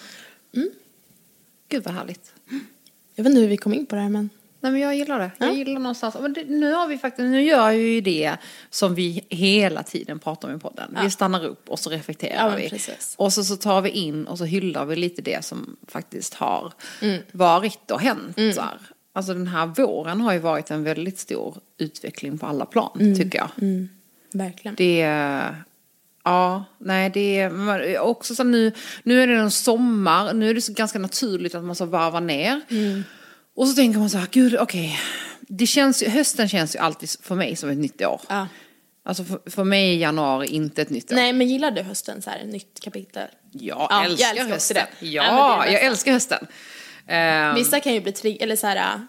Gud 1.69 1.85
vad 1.85 1.95
härligt. 1.95 2.33
Jag 3.15 3.25
vet 3.25 3.31
inte 3.31 3.41
hur 3.41 3.49
vi 3.49 3.57
kom 3.57 3.75
in 3.75 3.87
på 3.87 3.95
det 3.95 4.01
här 4.03 4.09
men. 4.09 4.31
Nej 4.63 4.73
men 4.73 4.81
jag 4.81 4.97
gillar 4.97 5.19
det. 5.19 5.31
Jag 5.39 5.55
gillar 5.55 5.81
någonstans. 5.81 6.17
Men 6.21 6.33
det, 6.33 6.45
nu 6.45 6.73
har 6.73 6.87
vi 6.89 6.99
faktiskt, 6.99 7.29
nu 7.29 7.43
gör 7.43 7.71
vi 7.71 7.77
ju 7.95 8.01
det 8.01 8.37
som 8.71 8.95
vi 8.95 9.25
hela 9.29 9.83
tiden 9.83 10.19
pratar 10.19 10.49
om 10.49 10.57
i 10.57 10.59
podden. 10.59 10.99
Vi 11.03 11.11
stannar 11.11 11.45
upp 11.45 11.69
och 11.69 11.79
så 11.79 11.91
reflekterar 11.91 12.51
Ja, 12.51 12.57
vi. 12.57 12.71
precis. 12.71 13.15
Och 13.19 13.33
så, 13.33 13.45
så 13.45 13.57
tar 13.57 13.81
vi 13.81 13.91
in 13.91 14.27
och 14.27 14.39
så 14.39 14.45
hyllar 14.45 14.85
vi 14.85 14.97
lite 14.97 15.23
det 15.23 15.45
som 15.45 15.77
faktiskt 15.89 16.35
har 16.35 16.73
Mm. 17.03 17.23
varit 17.33 17.91
och 17.91 18.01
hänt. 18.01 18.37
Så 18.55 18.61
här. 18.61 18.79
Alltså 19.13 19.35
den 19.35 19.47
här 19.47 19.67
våren 19.67 20.21
har 20.21 20.33
ju 20.33 20.39
varit 20.39 20.71
en 20.71 20.85
väldigt 20.85 21.19
stor 21.19 21.57
utveckling 21.79 22.39
på 22.39 22.47
alla 22.47 22.67
plan, 22.67 22.97
Mm. 23.01 23.19
tycker 23.19 23.39
jag. 23.39 23.51
Verkligen. 24.33 24.75
Det. 24.75 25.55
Ja, 26.25 26.65
nej 26.79 27.11
det 27.11 27.39
är 27.41 27.99
också 27.99 28.35
så 28.35 28.45
nu, 28.45 28.73
nu 29.03 29.23
är 29.23 29.27
det 29.27 29.35
en 29.35 29.51
sommar, 29.51 30.33
nu 30.33 30.51
är 30.51 30.55
det 30.55 30.61
så 30.61 30.73
ganska 30.73 30.99
naturligt 30.99 31.55
att 31.55 31.65
man 31.65 31.77
så 31.77 31.85
varvar 31.85 32.21
ner. 32.21 32.61
Mm. 32.71 33.05
Och 33.57 33.69
så 33.69 33.75
tänker 33.75 33.99
man 33.99 34.11
så 34.11 34.19
här, 34.19 34.29
gud 34.31 34.57
okej, 34.61 34.99
det 35.41 35.67
känns 35.67 36.03
ju, 36.03 36.09
hösten 36.09 36.49
känns 36.49 36.75
ju 36.75 36.79
alltid 36.79 37.11
för 37.23 37.35
mig 37.35 37.57
som 37.57 37.71
ett 37.71 37.79
nytt 37.79 38.03
år. 38.03 38.21
Ja. 38.29 38.49
Alltså 39.05 39.25
för, 39.25 39.41
för 39.51 39.65
mig 39.65 39.95
är 39.95 39.99
januari 39.99 40.47
inte 40.47 40.83
ett 40.83 40.91
nytt 40.91 41.13
år. 41.13 41.17
Nej 41.17 41.33
men 41.33 41.49
gillar 41.49 41.71
du 41.71 41.83
hösten 41.83 42.23
så 42.23 42.31
här, 42.31 42.45
nytt 42.45 42.81
kapitel? 42.83 43.29
Jag 43.53 43.79
Ja, 43.79 43.89
jag 43.91 44.05
älskar 44.05 44.29
älskar 44.29 44.43
också 44.45 44.55
hösten. 44.55 44.77
det. 45.01 45.07
Ja, 45.07 45.23
Ja, 45.25 45.63
det 45.67 45.73
jag 45.73 45.83
älskar 45.83 46.13
hösten. 46.13 46.47
Ehm, 47.07 47.55
Vissa 47.55 47.81
kan 47.81 47.95
ju 47.95 48.01
bli 48.01 48.13
trigg 48.13 48.43
eller 48.43 48.57
så 48.57 48.67
här 48.67 49.01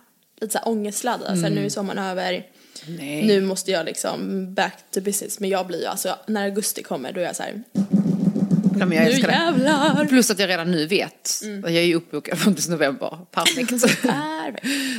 lite 0.42 0.52
så 0.54 0.58
här 0.60 0.68
ångestladdade. 0.68 1.36
Så 1.36 1.42
här, 1.44 1.50
nu 1.50 1.66
är 1.66 1.70
sommaren 1.70 2.04
över. 2.04 2.46
Nej. 2.88 3.28
Nu 3.28 3.42
måste 3.42 3.72
jag 3.72 3.86
liksom 3.86 4.46
back 4.54 4.74
to 4.94 5.02
business. 5.02 5.40
Men 5.40 5.50
jag 5.50 5.68
blir 5.68 5.80
ju 5.80 5.86
alltså 5.86 6.16
när 6.28 6.44
augusti 6.44 6.84
kommer 6.84 7.12
då 7.14 7.20
är 7.20 7.26
jag 7.26 7.36
så 7.36 7.44
här. 7.44 7.64
nej, 7.74 8.88
men 8.88 8.92
jag 8.98 9.06
Nu 9.06 9.12
älskar 9.12 9.28
det. 9.28 9.34
jävlar. 9.34 10.06
Plus 10.06 10.32
att 10.32 10.40
jag 10.40 10.50
redan 10.50 10.72
nu 10.72 10.86
vet, 10.88 11.40
Mm. 11.44 11.62
jag 11.62 11.74
är 11.76 11.82
ju 11.86 11.96
uppbokad 11.96 12.38
fram 12.40 12.56
till 12.56 12.70
november, 12.72 13.20
perfekt. 13.32 13.72
Nej, 14.04 14.54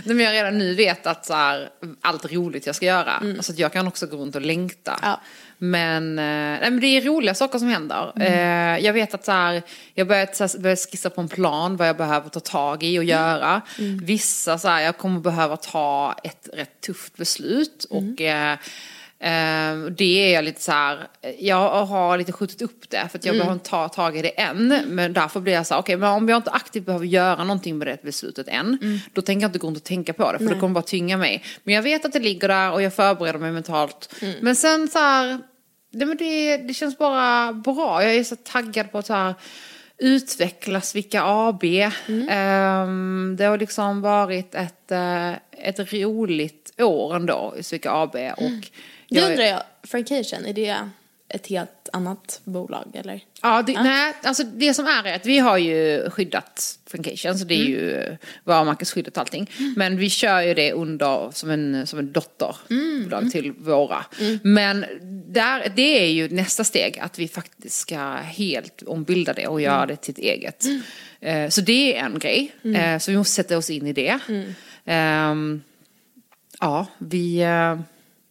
men 0.05 0.19
jag 0.21 0.33
redan 0.33 0.59
nu 0.59 0.75
vet 0.75 1.07
att 1.07 1.27
så 1.27 1.35
här, 1.35 1.69
allt 2.01 2.33
roligt 2.33 2.67
jag 2.67 2.75
ska 2.77 2.87
göra. 2.87 3.23
Så 3.41 3.53
att 3.53 3.59
jag 3.59 3.73
kan 3.73 3.87
också 3.87 4.07
gå 4.07 4.17
runt 4.17 4.37
och 4.37 4.43
längta. 4.43 4.99
Ja. 5.03 5.21
Men, 5.65 6.19
eh, 6.19 6.25
nej, 6.25 6.71
men 6.71 6.81
det 6.81 6.87
är 6.87 7.01
roliga 7.01 7.35
saker 7.35 7.59
som 7.59 7.69
händer. 7.69 8.13
Eh, 8.21 8.85
jag 8.85 8.93
vet 8.93 9.15
att 9.15 9.25
så 9.25 9.33
här, 9.33 9.63
jag 9.95 10.09
börjat 10.09 10.37
så 10.37 10.45
här, 10.45 10.59
börjat 10.59 10.79
skissa 10.91 11.11
på 11.11 11.21
en 11.21 11.29
plan 11.29 11.77
vad 11.77 11.89
jag 11.89 11.97
behöver 11.97 12.29
ta 12.29 12.41
tag 12.41 12.83
i 12.83 12.99
och 12.99 13.05
göra. 13.05 13.63
Vissa 14.03 14.59
så 14.59 14.69
här, 14.69 14.81
jag 14.81 14.99
kommer 14.99 15.21
behöva 15.21 15.57
ta 15.57 16.15
ett 16.25 16.49
rätt 16.53 16.81
tufft 16.81 17.17
beslut. 17.17 17.87
Och 17.91 18.21
eh, 18.21 18.53
eh, 19.19 19.77
det 19.97 20.05
är 20.05 20.35
jag 20.35 20.45
lite 20.45 20.63
så 20.63 20.73
här, 20.73 21.09
jag 21.39 21.87
har 21.87 22.19
lite 22.19 22.33
skjutit 22.33 22.63
upp 22.63 22.91
det 22.91 23.09
för 23.11 23.19
att 23.19 23.25
jag 23.25 23.35
behöver 23.35 23.53
inte 23.53 23.71
ta 23.71 23.89
tag 23.89 24.17
i 24.17 24.23
det 24.23 24.41
än. 24.41 24.75
Men 24.89 25.13
därför 25.13 25.41
blir 25.41 25.53
jag 25.53 25.67
så 25.67 25.75
här, 25.75 25.81
okej 25.81 25.97
men 25.97 26.09
om 26.11 26.29
jag 26.29 26.37
inte 26.37 26.51
aktivt 26.51 26.87
behöver 26.87 27.07
göra 27.07 27.45
någonting 27.45 27.79
med 27.79 27.87
det 27.87 28.03
beslutet 28.03 28.49
än. 28.49 29.01
Då 29.13 29.23
tänker 29.23 29.43
jag 29.43 29.49
inte 29.49 29.59
gå 29.59 29.67
runt 29.67 29.77
och 29.77 29.85
tänka 29.85 30.13
på 30.13 30.33
det 30.33 30.39
för 30.39 30.45
det 30.55 30.61
kommer 30.61 30.75
bara 30.75 30.85
tynga 30.85 31.17
mig. 31.17 31.45
Men 31.65 31.75
jag 31.75 31.83
vet 31.83 32.05
att 32.05 32.13
det 32.13 32.21
ligger 32.21 32.49
där 32.49 32.73
och 32.73 32.83
jag 32.83 32.95
förbereder 32.95 33.39
mig 33.39 33.53
mentalt. 33.53 34.15
Men 34.41 34.57
sen 34.57 34.89
så 34.89 34.99
här, 34.99 35.39
Nej, 35.95 36.07
men 36.09 36.17
det, 36.17 36.57
det 36.57 36.75
känns 36.75 36.99
bara 36.99 37.53
bra. 37.53 38.03
Jag 38.03 38.15
är 38.15 38.25
så 38.25 38.37
taggad 38.37 38.93
på 38.93 38.99
att 38.99 39.07
så 39.07 39.13
här, 39.15 39.35
utvecklas 39.99 40.95
Vika 40.95 41.23
AB. 41.25 41.65
Ehm, 42.29 43.35
det 43.39 43.45
har 43.45 43.59
liksom 43.59 44.01
varit 44.03 44.55
ett, 44.55 44.91
eh, 44.91 45.33
ett 45.53 45.93
roligt 45.93 46.73
år 46.83 47.17
ändå 47.17 47.55
i 47.59 47.63
Svika 47.63 47.91
AB. 47.93 48.17
Och 48.37 48.43
Det 48.51 48.71
jag- 49.09 49.31
undrar 49.31 49.45
jag, 49.45 49.63
Frankation, 49.83 50.45
är 50.47 50.53
det 50.53 50.77
ett 51.29 51.47
helt 51.47 51.89
annat 51.93 52.41
bolag 52.45 52.91
eller? 52.95 53.21
Ja, 53.43 53.63
det, 53.67 53.83
nej, 53.83 54.15
alltså 54.23 54.43
det 54.45 54.75
som 54.75 54.87
är 54.87 55.07
är 55.07 55.15
att 55.17 55.27
vi 55.27 55.39
har 55.39 55.59
ju 55.59 56.11
skyddat 56.11 56.79
Frankation, 56.87 57.39
så 57.39 57.45
det 57.45 57.55
är 57.55 57.65
ju 57.65 58.17
varumärkesskyddat 58.45 59.17
och 59.17 59.21
allting. 59.21 59.51
Men 59.77 59.97
vi 59.97 60.11
kör 60.11 60.41
ju 60.41 60.55
det 60.55 60.73
under 60.73 61.31
som 61.31 61.51
en, 61.51 61.87
som 61.87 61.99
en 61.99 62.13
dotterbolag 62.13 63.31
till 63.31 63.53
våra. 63.53 64.05
Men 64.43 64.85
där, 65.33 65.73
det 65.77 66.03
är 66.05 66.11
ju 66.11 66.29
nästa 66.29 66.65
steg, 66.65 66.99
att 66.99 67.19
vi 67.19 67.29
faktiskt 67.29 67.79
ska 67.79 67.99
helt 68.15 68.83
ombilda 68.83 69.33
det 69.33 69.47
och 69.47 69.61
göra 69.61 69.87
det 69.87 69.97
till 69.97 70.13
ett 70.13 70.19
eget. 70.19 70.65
Eh, 71.21 71.49
Så 71.49 71.61
det 71.61 71.97
är 71.99 72.05
en 72.05 72.19
grej, 72.19 72.53
Eh, 72.77 72.99
så 72.99 73.11
vi 73.11 73.17
måste 73.17 73.35
sätta 73.35 73.59
oss 73.59 73.71
in 73.71 73.87
i 73.87 73.93
det. 73.93 74.19
Ehm, 74.85 75.63
Ja, 76.61 76.87
vi 76.99 77.39
eh, 77.41 77.79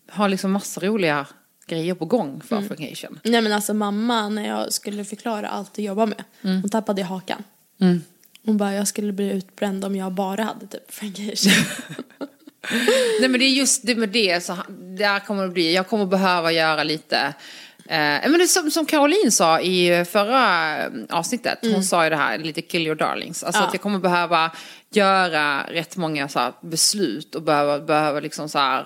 har 0.10 0.30
liksom 0.30 0.52
massa 0.52 0.82
roliga 0.82 1.26
grejer 1.68 1.94
på 1.94 2.06
gång 2.06 2.42
för 2.48 2.62
Frankation. 2.62 3.20
Nej 3.24 3.42
men 3.42 3.52
alltså 3.54 3.74
mamma 3.74 4.30
när 4.30 4.48
jag 4.48 4.74
skulle 4.74 5.06
förklara 5.06 5.48
allt 5.50 5.74
du 5.74 5.82
jobbar 5.82 6.06
med, 6.08 6.24
hon 6.42 6.70
tappade 6.70 7.04
hakan. 7.04 7.44
Hon 8.46 8.58
bara, 8.58 8.74
jag 8.74 8.88
skulle 8.88 9.12
bli 9.14 9.32
utbränd 9.32 9.86
om 9.86 9.96
jag 9.96 10.12
bara 10.12 10.44
hade 10.44 10.68
typ 10.68 10.92
Frankation. 10.92 11.52
Nej 13.20 13.30
men 13.30 13.40
det 13.40 13.46
är 13.46 13.50
just 13.50 13.86
det 13.86 13.96
med 13.96 14.10
det, 14.10 14.44
så 14.44 14.58
där 14.98 15.20
kommer 15.20 15.44
det 15.44 15.50
bli, 15.50 15.76
jag 15.76 15.88
kommer 15.88 16.06
behöva 16.06 16.52
göra 16.52 16.84
lite 16.84 17.34
Eh, 17.86 18.30
men 18.30 18.40
det 18.40 18.48
som, 18.48 18.72
som 18.72 18.86
Caroline 18.86 19.32
sa 19.32 19.60
i 19.60 20.06
förra 20.06 20.78
eh, 20.78 20.90
avsnittet, 21.10 21.60
hon 21.62 21.84
sa 21.84 22.04
ju 22.04 22.10
det 22.10 22.16
här, 22.16 22.38
lite 22.38 22.62
kill 22.62 22.88
your 22.88 22.96
darlings. 22.96 23.44
Alltså 23.44 23.62
Ja. 23.62 23.68
att 23.68 23.74
jag 23.74 23.82
kommer 23.82 24.00
behöva 24.00 24.52
göra 24.94 25.64
rätt 25.70 25.98
många 25.98 26.28
så 26.30 26.40
här, 26.40 26.54
beslut 26.62 27.36
och 27.36 27.42
behöva, 27.42 27.80
behöva 27.80 28.20
liksom 28.20 28.50
så 28.50 28.60
här, 28.60 28.86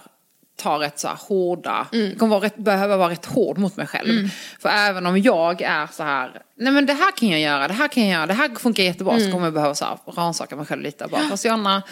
ta 0.57 0.79
rätt 0.79 0.99
så 0.99 1.07
här 1.07 1.17
hårda, 1.27 1.87
jag 1.91 2.19
kommer 2.19 2.35
vara 2.35 2.45
rätt, 2.45 2.57
behöva 2.57 2.97
vara 2.97 3.09
rätt 3.09 3.25
hård 3.25 3.57
mot 3.57 3.77
mig 3.77 3.87
själv. 3.87 4.29
För 4.59 4.69
även 4.69 5.05
om 5.05 5.17
jag 5.17 5.61
är 5.61 5.87
så 5.87 6.03
här, 6.03 6.41
nej 6.57 6.73
men 6.73 6.85
det 6.85 6.93
här 6.93 7.11
kan 7.17 7.29
jag 7.29 7.39
göra, 7.39 7.67
det 7.67 7.73
här 7.73 7.87
kan 7.87 8.03
jag 8.07 8.11
göra, 8.13 8.25
det 8.25 8.33
här 8.33 8.49
funkar 8.55 8.83
jättebra, 8.83 9.19
så 9.19 9.31
kommer 9.31 9.45
jag 9.45 9.53
behöva 9.53 9.75
så 9.75 9.85
här 9.85 9.97
rannsaka 10.15 10.55
mig 10.55 10.65
själv 10.65 10.81
lite. 10.81 11.07
Bara, 11.07 11.29
fast 11.29 11.45
Johanna, 11.45 11.83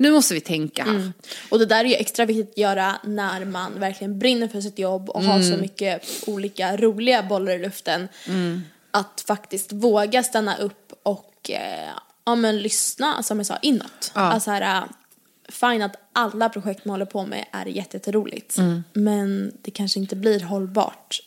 nu 0.00 0.10
måste 0.10 0.34
vi 0.34 0.40
tänka 0.40 0.84
här. 0.84 1.12
Och 1.50 1.58
det 1.58 1.66
där 1.66 1.84
är 1.84 1.88
ju 1.88 1.94
extra 1.94 2.24
viktigt 2.24 2.50
att 2.50 2.58
göra 2.58 2.96
när 3.04 3.44
man 3.44 3.80
verkligen 3.80 4.18
brinner 4.18 4.48
för 4.48 4.60
sitt 4.60 4.78
jobb 4.78 5.10
och 5.10 5.22
har 5.24 5.42
så 5.42 5.56
mycket 5.56 6.02
olika 6.26 6.76
roliga 6.76 7.22
bollar 7.22 7.52
i 7.52 7.58
luften. 7.58 8.08
Att 8.90 9.24
faktiskt 9.26 9.72
våga 9.72 10.22
stanna 10.22 10.56
upp 10.56 10.92
och 11.02 11.50
eh, 11.50 11.90
ja, 12.24 12.34
men 12.34 12.58
lyssna, 12.62 13.22
som 13.22 13.38
jag 13.38 13.46
sa, 13.46 13.56
inåt. 13.62 14.12
Ja. 14.14 14.20
Alltså 14.20 14.50
här, 14.50 14.76
äh, 14.82 14.84
fine 15.48 15.82
att 15.82 15.96
alla 16.12 16.48
projekt 16.48 16.84
man 16.84 16.92
håller 16.94 17.04
på 17.04 17.26
med 17.26 17.44
är 17.52 17.66
jätte- 17.66 17.96
jätteroligt. 17.96 18.56
Men 18.92 19.52
det 19.62 19.70
kanske 19.70 20.00
inte 20.00 20.16
blir 20.16 20.40
hållbart 20.40 21.20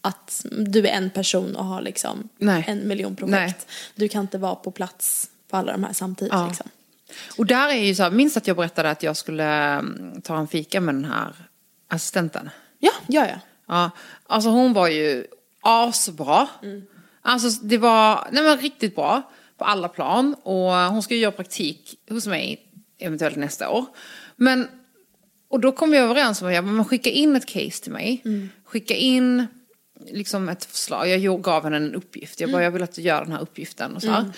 att 0.00 0.46
du 0.50 0.86
är 0.86 0.92
en 0.92 1.10
person 1.10 1.56
och 1.56 1.64
har 1.64 1.82
liksom 1.82 2.28
Nej. 2.38 2.64
en 2.66 2.88
miljon 2.88 3.16
projekt. 3.16 3.36
Nej. 3.66 3.74
Du 3.94 4.08
kan 4.08 4.20
inte 4.20 4.38
vara 4.38 4.54
på 4.54 4.70
plats 4.70 5.30
på 5.48 5.56
alla 5.56 5.72
de 5.72 5.84
här 5.84 5.92
samtidigt. 5.92 6.32
Ja. 6.32 6.46
Liksom. 6.48 6.68
Och 7.36 7.46
där 7.46 7.68
är 7.68 7.84
ju 7.84 7.94
så 7.94 8.02
här, 8.02 8.10
minns 8.10 8.36
att 8.36 8.46
jag 8.46 8.56
berättade 8.56 8.90
att 8.90 9.02
jag 9.02 9.16
skulle 9.16 9.44
mm, 9.44 10.22
ta 10.22 10.38
en 10.38 10.48
fika 10.48 10.80
med 10.80 10.94
den 10.94 11.04
här 11.04 11.34
assistenten. 11.88 12.50
Ja, 12.78 12.92
ja, 13.08 13.26
ja. 13.26 13.40
Ja, 13.68 13.90
alltså 14.26 14.50
hon 14.50 14.72
var 14.72 14.88
ju 14.88 15.26
asbra. 15.60 16.48
Alltså 17.22 17.48
det 17.62 17.78
var, 17.78 18.28
nej 18.32 18.42
men 18.42 18.58
riktigt 18.58 18.94
bra 18.94 19.30
på 19.58 19.64
alla 19.64 19.88
plan. 19.88 20.34
Och 20.42 20.72
hon 20.72 21.02
ska 21.02 21.14
ju 21.14 21.20
göra 21.20 21.32
praktik 21.32 21.94
hos 22.10 22.26
mig 22.26 22.66
eventuellt 22.98 23.36
nästa 23.36 23.70
år. 23.70 23.84
Men, 24.36 24.68
och 25.48 25.60
då 25.60 25.72
kom 25.72 25.90
vi 25.90 25.98
överens 25.98 26.42
om 26.42 26.48
att 26.48 26.54
jag, 26.54 26.64
men 26.64 26.84
skicka 26.84 27.10
in 27.10 27.36
ett 27.36 27.46
case 27.46 27.82
till 27.82 27.92
mig. 27.92 28.22
Skicka 28.64 28.94
in 28.94 29.46
liksom 30.10 30.48
ett 30.48 30.64
förslag. 30.64 31.08
Jag 31.08 31.42
gav 31.42 31.64
henne 31.64 31.76
en 31.76 31.94
uppgift. 31.94 32.40
Jag 32.40 32.52
bara, 32.52 32.62
jag 32.62 32.70
vill 32.70 32.82
att 32.82 32.92
du 32.92 33.02
gör 33.02 33.24
den 33.24 33.32
här 33.32 33.40
uppgiften 33.40 33.96
och 33.96 34.02
så 34.02 34.10
här. 34.10 34.32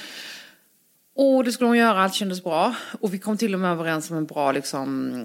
Och 1.15 1.45
det 1.45 1.53
skulle 1.53 1.69
hon 1.69 1.79
göra, 1.79 2.03
allt 2.03 2.15
kändes 2.15 2.45
bra. 2.45 2.75
Och 3.01 3.15
vi 3.15 3.19
kom 3.19 3.37
till 3.37 3.55
och 3.55 3.61
med 3.61 3.71
överens 3.71 4.11
om 4.11 4.17
en 4.17 4.27
bra 4.27 4.53
liksom, 4.53 5.25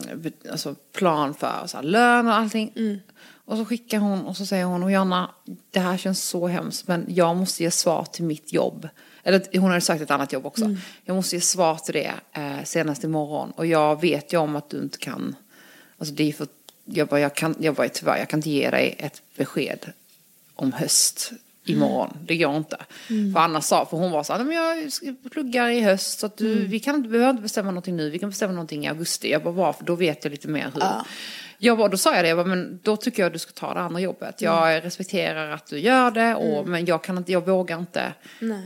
alltså, 0.52 0.76
plan 0.94 1.34
för 1.34 1.68
så 1.68 1.78
här, 1.78 1.84
lön 1.84 2.28
och 2.28 2.34
allting. 2.34 3.02
Och 3.46 3.58
så 3.58 3.66
skickar 3.66 4.00
hon 4.00 4.26
och 4.26 4.38
så 4.38 4.46
säger 4.46 4.66
hon, 4.66 4.84
och 4.84 4.92
Jonna, 4.92 5.32
det 5.72 5.80
här 5.80 5.98
känns 5.98 6.24
så 6.24 6.48
hemskt 6.48 6.88
men 6.88 7.06
jag 7.10 7.36
måste 7.36 7.64
ge 7.64 7.72
svar 7.72 8.06
till 8.06 8.24
mitt 8.24 8.54
jobb. 8.54 8.88
Eller 9.24 9.60
hon 9.60 9.70
hade 9.70 9.82
sagt 9.82 10.02
ett 10.02 10.12
annat 10.12 10.34
jobb 10.34 10.46
också. 10.46 10.76
Jag 11.06 11.16
måste 11.16 11.36
ge 11.36 11.42
svar 11.42 11.76
till 11.76 11.94
det 11.94 12.14
eh, 12.32 12.64
senast 12.64 13.04
imorgon. 13.04 13.52
Och 13.52 13.66
jag 13.66 14.02
vet 14.02 14.34
ju 14.34 14.38
om 14.38 14.56
att 14.56 14.70
du 14.70 14.82
inte 14.82 14.98
kan, 14.98 15.36
alltså 15.98 16.14
det 16.14 16.30
är 16.30 16.34
för, 16.34 16.48
jag 16.86 17.08
bara, 17.08 17.20
jag 17.20 17.36
kan, 17.36 17.56
jag 17.60 17.76
bara 17.76 17.90
tyvärr, 17.90 18.18
jag 18.18 18.30
kan 18.30 18.40
inte 18.40 18.50
ge 18.50 18.70
dig 18.70 18.96
ett 19.00 19.22
besked 19.36 19.92
om 20.56 20.74
höst 20.74 21.32
imorgon. 21.70 22.18
Det 22.26 22.38
går 22.38 22.58
inte. 22.58 22.78
För 23.34 23.40
Anna 23.40 23.62
sa, 23.62 23.86
för 23.86 23.98
hon 23.98 24.12
var 24.12 24.24
så 24.24 24.34
här, 24.34 24.44
"Nej, 24.44 24.58
men 24.58 24.92
jag 25.02 25.32
pluggar 25.32 25.70
i 25.70 25.82
höst 25.82 26.20
så 26.20 26.26
att 26.26 26.38
du, 26.38 26.66
vi 26.66 26.80
kan 26.80 27.02
behöver 27.10 27.30
inte 27.30 27.42
bestämma 27.42 27.72
någonting 27.72 27.96
nu, 27.96 28.10
vi 28.10 28.20
kan 28.20 28.30
bestämma 28.30 28.54
någonting 28.54 28.86
i 28.86 28.88
augusti. 28.88 29.32
Jag 29.32 29.44
bara, 29.44 29.54
varför? 29.54 29.86
Då 29.86 29.96
vet 29.96 30.24
jag 30.24 30.32
lite 30.32 30.48
mer 30.48 30.72
hur. 30.74 30.82
Jag 31.60 31.78
bara, 31.78 31.88
då 31.88 31.98
sa 31.98 32.16
jag 32.16 32.24
det, 32.26 32.28
jag 32.30 32.38
bara, 32.38 32.48
men 32.48 32.80
då 32.84 32.98
tycker 32.98 33.24
jag 33.24 33.28
att 33.28 33.34
du 33.34 33.40
ska 33.40 33.52
ta 33.52 33.74
det 33.74 33.80
andra 33.80 34.00
jobbet. 34.00 34.42
Jag 34.42 34.86
respekterar 34.86 35.52
att 35.52 35.68
du 35.68 35.80
gör 35.80 36.12
det, 36.12 36.36
och, 36.36 36.68
men 36.68 36.86
jag, 36.86 37.04
kan 37.04 37.18
inte, 37.18 37.32
jag 37.32 37.46
vågar 37.46 37.80
inte. 37.80 38.14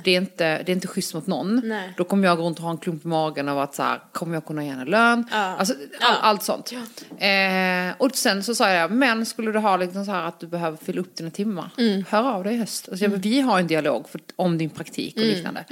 Det 0.04 0.12
är 0.12 0.18
inte. 0.18 0.64
Det 0.64 0.72
är 0.72 0.74
inte 0.74 0.88
schysst 0.88 1.14
mot 1.14 1.28
någon. 1.28 1.62
Nej. 1.68 1.94
Då 1.98 2.04
kommer 2.04 2.28
jag 2.28 2.38
gå 2.38 2.44
runt 2.44 2.58
och 2.58 2.64
ha 2.64 2.72
en 2.72 2.78
klump 2.78 3.06
i 3.06 3.08
magen 3.08 3.50
och 3.50 3.64
att 3.64 3.76
så 3.76 3.84
här, 3.84 4.00
kommer 4.12 4.34
jag 4.34 4.46
kunna 4.46 4.64
ge 4.64 4.70
henne 4.70 4.86
lön? 4.86 5.26
Alltså, 5.32 5.74
all, 6.02 6.16
allt 6.22 6.44
sånt. 6.44 6.72
Eh, 7.20 7.96
och 7.98 8.16
sen 8.16 8.44
så 8.44 8.56
sa 8.56 8.70
jag, 8.72 8.92
men 8.92 9.26
skulle 9.26 9.52
du 9.52 9.60
ha 9.60 9.78
liksom 9.78 10.06
så 10.06 10.12
här 10.12 10.24
att 10.24 10.40
du 10.40 10.48
behöver 10.48 10.78
fylla 10.78 11.02
upp 11.02 11.16
dina 11.16 11.30
timmar, 11.32 11.70
hör 12.10 12.24
av 12.30 12.44
dig 12.44 12.54
i 12.54 12.58
höst. 12.58 12.90
Alltså, 12.90 13.04
jag 13.06 13.12
bara, 13.12 13.18
vi 13.22 13.42
har 13.42 13.60
en 13.60 13.68
dialog 13.68 14.10
för, 14.10 14.22
om 14.36 14.58
din 14.58 14.70
praktik 14.70 15.16
och 15.16 15.22
liknande. 15.22 15.66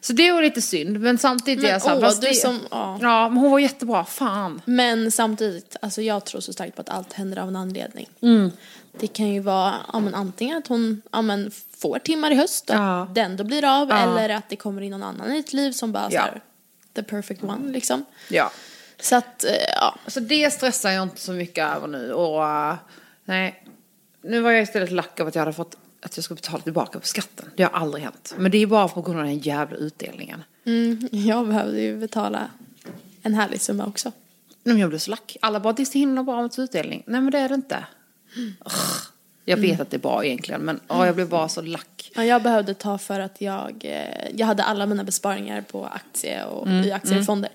Så 0.00 0.12
det 0.12 0.32
var 0.32 0.42
lite 0.42 0.62
synd, 0.62 1.00
men 1.00 1.18
samtidigt 1.18 1.58
är 1.58 1.62
Men 1.62 1.72
jag 1.72 1.82
så 1.82 1.88
här, 1.88 1.96
åh, 1.96 2.10
du 2.20 2.28
det, 2.28 2.34
som- 2.34 2.60
ja. 2.70 2.98
ja, 3.00 3.28
men 3.28 3.38
hon 3.38 3.50
var 3.50 3.58
jättebra, 3.58 4.04
fan. 4.04 4.62
Men 4.64 5.10
samtidigt, 5.10 5.76
alltså 5.82 6.02
jag 6.02 6.24
tror 6.24 6.40
så 6.40 6.52
starkt 6.58 6.74
på 6.76 6.80
att 6.80 6.88
allt 6.88 7.12
händer 7.12 7.38
av 7.38 7.48
en 7.48 7.56
anledning. 7.56 8.08
Mm. 8.20 8.50
Det 9.00 9.06
kan 9.06 9.28
ju 9.28 9.40
vara 9.40 9.74
ja, 9.92 10.00
men 10.00 10.14
antingen 10.14 10.58
att 10.58 10.66
hon 10.66 11.02
ja, 11.12 11.22
men 11.22 11.50
får 11.76 11.98
timmar 11.98 12.30
i 12.30 12.34
höst 12.34 12.70
och 12.70 12.76
Ja. 12.76 13.08
den 13.14 13.36
då 13.36 13.44
blir 13.44 13.64
av 13.64 13.90
eller 13.90 14.28
att 14.28 14.48
det 14.48 14.56
kommer 14.56 14.82
in 14.82 14.90
någon 14.90 15.02
annan 15.02 15.32
i 15.32 15.36
ditt 15.36 15.52
liv 15.52 15.72
som 15.72 15.92
bara 15.92 16.08
Ja. 16.10 16.20
här, 16.20 16.40
the 16.94 17.02
perfect 17.02 17.42
one 17.44 17.72
liksom. 17.72 18.04
Ja. 18.30 18.50
Så 19.00 19.16
att, 19.16 19.44
eh, 19.44 19.50
ja. 19.74 19.94
Så 20.06 20.20
det 20.20 20.50
stressar 20.50 20.90
jag 20.90 21.02
inte 21.02 21.20
så 21.20 21.32
mycket 21.32 21.76
över 21.76 21.86
nu. 21.88 22.12
Och 22.12 22.42
uh, 22.42 22.74
nej, 23.24 23.64
nu 24.22 24.40
var 24.40 24.50
jag 24.50 24.62
istället 24.62 24.90
lack 24.90 25.20
av 25.20 25.26
att 25.28 25.34
jag 25.34 25.42
hade 25.42 25.52
fått 25.52 25.76
att 26.00 26.16
jag 26.16 26.24
skulle 26.24 26.36
betala 26.36 26.62
tillbaka 26.62 27.00
på 27.00 27.06
skatten. 27.06 27.50
Det 27.56 27.62
har 27.62 27.70
aldrig 27.70 28.04
hänt. 28.04 28.34
Men 28.38 28.50
det 28.50 28.58
är 28.58 28.66
bara 28.66 28.88
på 28.88 29.02
grund 29.02 29.18
av 29.18 29.24
den 29.24 29.38
jävla 29.38 29.76
utdelningen. 29.76 30.44
Mm, 30.64 31.08
jag 31.12 31.46
behövde 31.46 31.80
ju 31.80 31.96
betala 31.96 32.50
en 33.22 33.34
härlig 33.34 33.60
summa 33.60 33.86
också. 33.86 34.12
Jag 34.76 34.88
blev 34.88 34.98
så 34.98 35.10
lack. 35.10 35.36
Alla 35.40 35.60
bara, 35.60 35.72
det 35.72 35.82
är 35.82 35.84
så 35.84 35.98
himla 35.98 36.22
bra 36.22 36.42
med 36.42 36.58
utdelning. 36.58 37.02
Nej 37.06 37.20
men 37.20 37.30
det 37.30 37.38
är 37.38 37.48
det 37.48 37.54
inte. 37.54 37.84
Ugh. 38.36 38.74
Jag 39.44 39.56
vet 39.56 39.80
att 39.80 39.90
det 39.90 39.96
är 39.96 39.98
bra 39.98 40.24
egentligen 40.24 40.60
men 40.60 40.80
åh, 40.88 41.06
jag 41.06 41.14
blev 41.14 41.28
bara 41.28 41.48
så 41.48 41.60
lack. 41.62 42.10
Ja, 42.14 42.24
jag 42.24 42.42
behövde 42.42 42.74
ta 42.74 42.98
för 42.98 43.20
att 43.20 43.40
jag, 43.40 43.84
eh, 43.84 44.28
jag 44.34 44.46
hade 44.46 44.62
alla 44.62 44.86
mina 44.86 45.04
besparingar 45.04 45.60
på 45.60 45.86
aktie 45.86 46.44
och 46.44 46.66
Mm, 46.66 46.84
i 46.84 46.92
aktiefonder. 46.92 47.50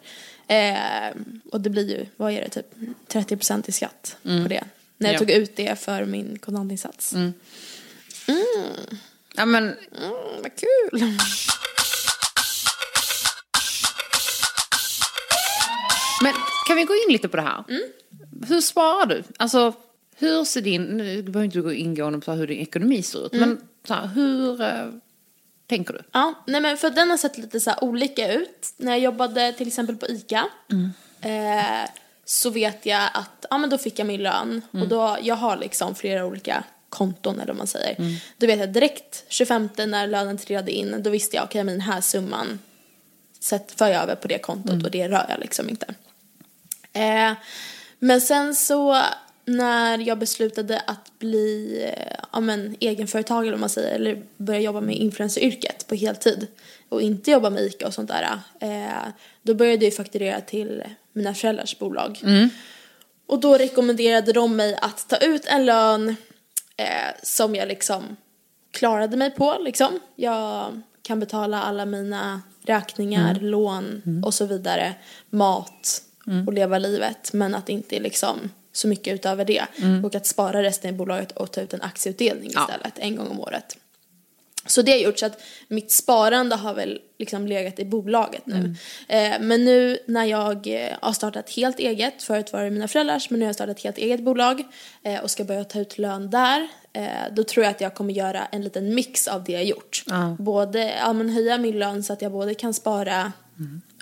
Eh, 0.48 1.12
och 1.52 1.62
det 1.62 1.70
blir 1.70 1.90
ju, 1.90 2.06
vad 2.18 2.32
är 2.32 2.42
det, 2.42 2.50
typ 2.50 2.74
30% 3.08 3.70
i 3.70 3.72
skatt 3.72 4.18
på 4.24 4.30
det. 4.30 4.64
När 4.98 5.08
jag 5.10 5.16
Ja. 5.16 5.20
tog 5.20 5.30
ut 5.32 5.56
det 5.56 5.80
för 5.80 6.06
min 6.06 6.40
kontantinsats. 6.40 7.14
Mm. 7.14 7.34
Ja 9.36 9.46
men, 9.46 9.76
vad 10.42 10.52
kul! 10.56 11.18
men 16.22 16.34
kan 16.74 16.78
vi 16.78 16.84
gå 16.84 16.94
in 16.94 17.14
lite 17.14 17.30
på 17.30 17.38
det 17.38 17.44
här? 17.44 17.64
Hur 18.48 18.62
sparar 18.62 19.06
du? 19.06 19.24
Alltså 19.38 19.74
hur 20.16 20.44
ser 20.44 20.62
din, 20.62 20.84
nu 20.84 21.24
behöver 21.24 21.46
inte 21.46 21.58
du 21.58 21.62
gå 21.64 21.74
ingående 21.74 22.20
på 22.20 22.32
hur 22.32 22.48
din 22.48 22.60
ekonomi 22.60 23.04
ser 23.04 23.26
ut. 23.26 23.34
Men 23.34 23.62
så 23.88 23.94
här, 23.94 24.08
hur 24.08 24.62
eh, 24.62 24.90
tänker 25.68 25.94
du? 25.94 26.02
Ja, 26.12 26.34
nej 26.48 26.62
men 26.62 26.78
för 26.78 26.90
den 26.90 27.10
har 27.10 27.18
sett 27.18 27.38
lite 27.38 27.60
så 27.60 27.74
olika 27.82 28.34
ut. 28.34 28.74
När 28.78 28.92
jag 28.92 29.00
jobbade 29.00 29.54
till 29.54 29.68
exempel 29.68 29.96
på 29.96 30.08
ICA 30.08 30.46
eh, 31.22 31.90
så 32.26 32.50
vet 32.50 32.86
jag 32.86 33.10
att 33.14 33.46
ja, 33.50 33.58
men 33.58 33.70
då 33.70 33.78
fick 33.78 34.00
jag 34.00 34.08
min 34.08 34.24
lön 34.24 34.62
och 34.72 34.88
då, 34.88 35.18
jag 35.22 35.36
har 35.36 35.58
liksom 35.58 35.96
flera 35.96 36.26
olika 36.26 36.64
konton 36.90 37.36
eller 37.36 37.48
vad 37.54 37.58
man 37.58 37.68
säger. 37.68 37.98
Då 38.38 38.48
vet 38.48 38.60
jag 38.60 38.74
direkt 38.74 39.24
25 39.28 39.70
när 39.78 40.08
lönen 40.08 40.38
trillade 40.38 40.72
in, 40.72 41.04
då 41.04 41.10
visste 41.10 41.36
jag 41.36 41.46
okej 41.46 41.64
men 41.64 41.74
den 41.74 41.82
här 41.82 42.02
summan 42.02 42.60
sätt, 43.40 43.74
för 43.76 43.88
jag 43.88 44.04
över 44.04 44.16
på 44.16 44.28
det 44.28 44.38
kontot 44.38 44.84
och 44.84 44.92
det 44.92 45.08
rör 45.10 45.26
jag 45.30 45.40
liksom 45.40 45.70
inte. 45.70 45.94
Eh, 46.94 47.32
men 48.00 48.22
sen 48.22 48.56
så 48.56 49.04
när 49.46 49.98
jag 49.98 50.20
beslutade 50.20 50.80
att 50.80 51.20
bli 51.20 51.84
eh, 51.84 52.16
ja, 52.32 52.40
men, 52.40 52.76
egenföretagare 52.80 53.44
eller 53.44 53.52
vad 53.52 53.60
man 53.60 53.70
säger, 53.70 53.96
eller 53.96 54.24
börja 54.38 54.60
jobba 54.60 54.82
med 54.82 54.96
influenceryrket 54.96 55.88
på 55.88 55.96
heltid 55.96 56.48
och 56.90 57.02
inte 57.02 57.32
jobba 57.32 57.50
med 57.50 57.64
ICA 57.64 57.88
och 57.88 57.94
sånt 57.94 58.10
där, 58.10 58.40
eh, 58.60 59.08
då 59.42 59.54
började 59.54 59.86
jag 59.86 59.96
fakturera 59.96 60.42
till 60.42 60.84
mina 61.14 61.34
föräldrars 61.34 61.80
bolag. 61.80 62.20
Och 63.28 63.40
då 63.40 63.58
rekommenderade 63.58 64.34
de 64.34 64.56
mig 64.56 64.78
att 64.82 65.10
ta 65.10 65.18
ut 65.18 65.46
en 65.46 65.66
lön 65.66 66.16
eh, 66.78 67.16
som 67.24 67.56
jag 67.56 67.68
liksom 67.68 68.16
klarade 68.72 69.18
mig 69.18 69.32
på 69.32 69.58
liksom. 69.62 70.00
Jag 70.16 70.82
kan 71.02 71.20
betala 71.20 71.62
alla 71.62 71.86
mina 71.86 72.42
räkningar, 72.66 73.36
lån 73.40 74.02
och 74.26 74.34
så 74.34 74.46
vidare, 74.46 74.94
mat 75.30 76.02
och 76.48 76.54
leva 76.54 76.78
livet 76.78 77.34
men 77.34 77.56
att 77.56 77.66
det 77.66 77.74
inte 77.74 77.96
är 77.96 78.00
liksom 78.00 78.52
så 78.72 78.88
mycket 78.88 79.14
utöver 79.14 79.46
det. 79.46 79.64
Och 80.06 80.16
att 80.16 80.26
spara 80.26 80.64
resten 80.64 80.90
i 80.96 80.98
bolaget 80.98 81.32
och 81.32 81.52
ta 81.52 81.62
ut 81.62 81.74
en 81.74 81.82
aktieutdelning 81.82 82.52
Ja. 82.54 82.62
istället 82.70 82.94
en 83.00 83.16
gång 83.16 83.28
om 83.28 83.40
året. 83.40 83.78
Så 84.66 84.82
det 84.82 84.92
har 84.92 85.00
gjort 85.00 85.20
så 85.20 85.26
att 85.26 85.42
mitt 85.68 85.92
sparande 85.92 86.56
har 86.56 86.74
väl 86.74 87.00
liksom 87.20 87.48
legat 87.48 87.80
i 87.80 87.86
bolaget 87.86 88.46
nu. 88.46 88.76
Eh, 89.08 89.34
men 89.42 89.66
nu 89.66 89.98
när 90.08 90.26
jag 90.26 90.68
eh, 90.68 90.98
har 91.02 91.14
startat 91.14 91.50
helt 91.50 91.80
eget, 91.80 92.24
förut 92.24 92.54
var 92.54 92.64
det 92.64 92.70
mina 92.70 92.88
föräldrars, 92.88 93.30
men 93.30 93.40
nu 93.40 93.46
har 93.46 93.48
jag 93.48 93.56
startat 93.56 93.80
helt 93.80 93.98
eget 93.98 94.20
bolag 94.22 94.64
eh, 95.04 95.20
och 95.20 95.32
ska 95.32 95.44
börja 95.44 95.64
ta 95.64 95.80
ut 95.80 95.98
lön 95.98 96.30
där. 96.30 96.68
Då 97.32 97.44
tror 97.44 97.64
jag 97.64 97.72
att 97.72 97.82
jag 97.82 97.96
kommer 97.96 98.14
göra 98.14 98.46
en 98.52 98.62
liten 98.62 98.96
mix 98.96 99.28
av 99.28 99.44
det 99.44 99.52
jag 99.52 99.64
gjort. 99.66 100.04
Både, 100.40 100.94
ja 100.98 101.14
men 101.14 101.30
höja 101.30 101.58
min 101.58 101.80
lön 101.80 102.04
så 102.04 102.14
att 102.14 102.22
jag 102.22 102.32
både 102.32 102.54
kan 102.54 102.74
spara, 102.74 103.32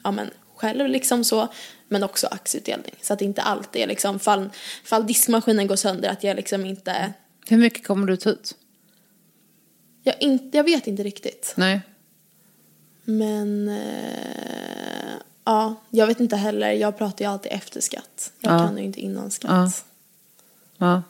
ja 0.03 0.11
men 0.11 0.29
själv 0.61 0.87
liksom 0.87 1.23
så, 1.23 1.47
men 1.87 2.03
också 2.03 2.27
aktieutdelning. 2.27 2.95
Så 3.01 3.13
att 3.13 3.21
inte 3.21 3.41
allt 3.41 3.75
är 3.75 3.87
liksom, 3.87 4.19
fall, 4.19 4.49
fall 4.83 5.07
diskmaskinen 5.07 5.67
går 5.67 5.75
sönder, 5.75 6.09
att 6.09 6.23
jag 6.23 6.35
liksom 6.35 6.65
inte, 6.65 7.13
Hur 7.49 7.57
mycket 7.57 7.87
kommer 7.87 8.07
du 8.07 8.17
ta 8.17 8.29
ut? 8.29 8.55
jag, 10.03 10.15
inte, 10.19 10.57
jag 10.57 10.63
vet 10.63 10.87
inte 10.87 11.03
riktigt. 11.03 11.53
Nej. 11.57 11.81
Men 13.03 13.67
eh, 13.69 15.13
ja, 15.45 15.75
jag 15.89 16.07
vet 16.07 16.19
inte 16.19 16.35
heller. 16.35 16.71
Jag 16.71 16.97
pratar 16.97 17.25
ju 17.25 17.31
alltid 17.31 17.51
efter 17.51 17.81
skatt. 17.81 18.31
Jag 18.39 18.53
Ja. 18.53 18.59
kan 18.67 18.77
ju 18.77 18.83
inte 18.83 18.99
innan 19.01 19.31
skatt. 19.31 19.85
Ja. 20.77 21.01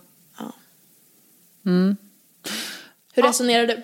Hur 3.13 3.23
resonerar 3.23 3.67
du? 3.67 3.81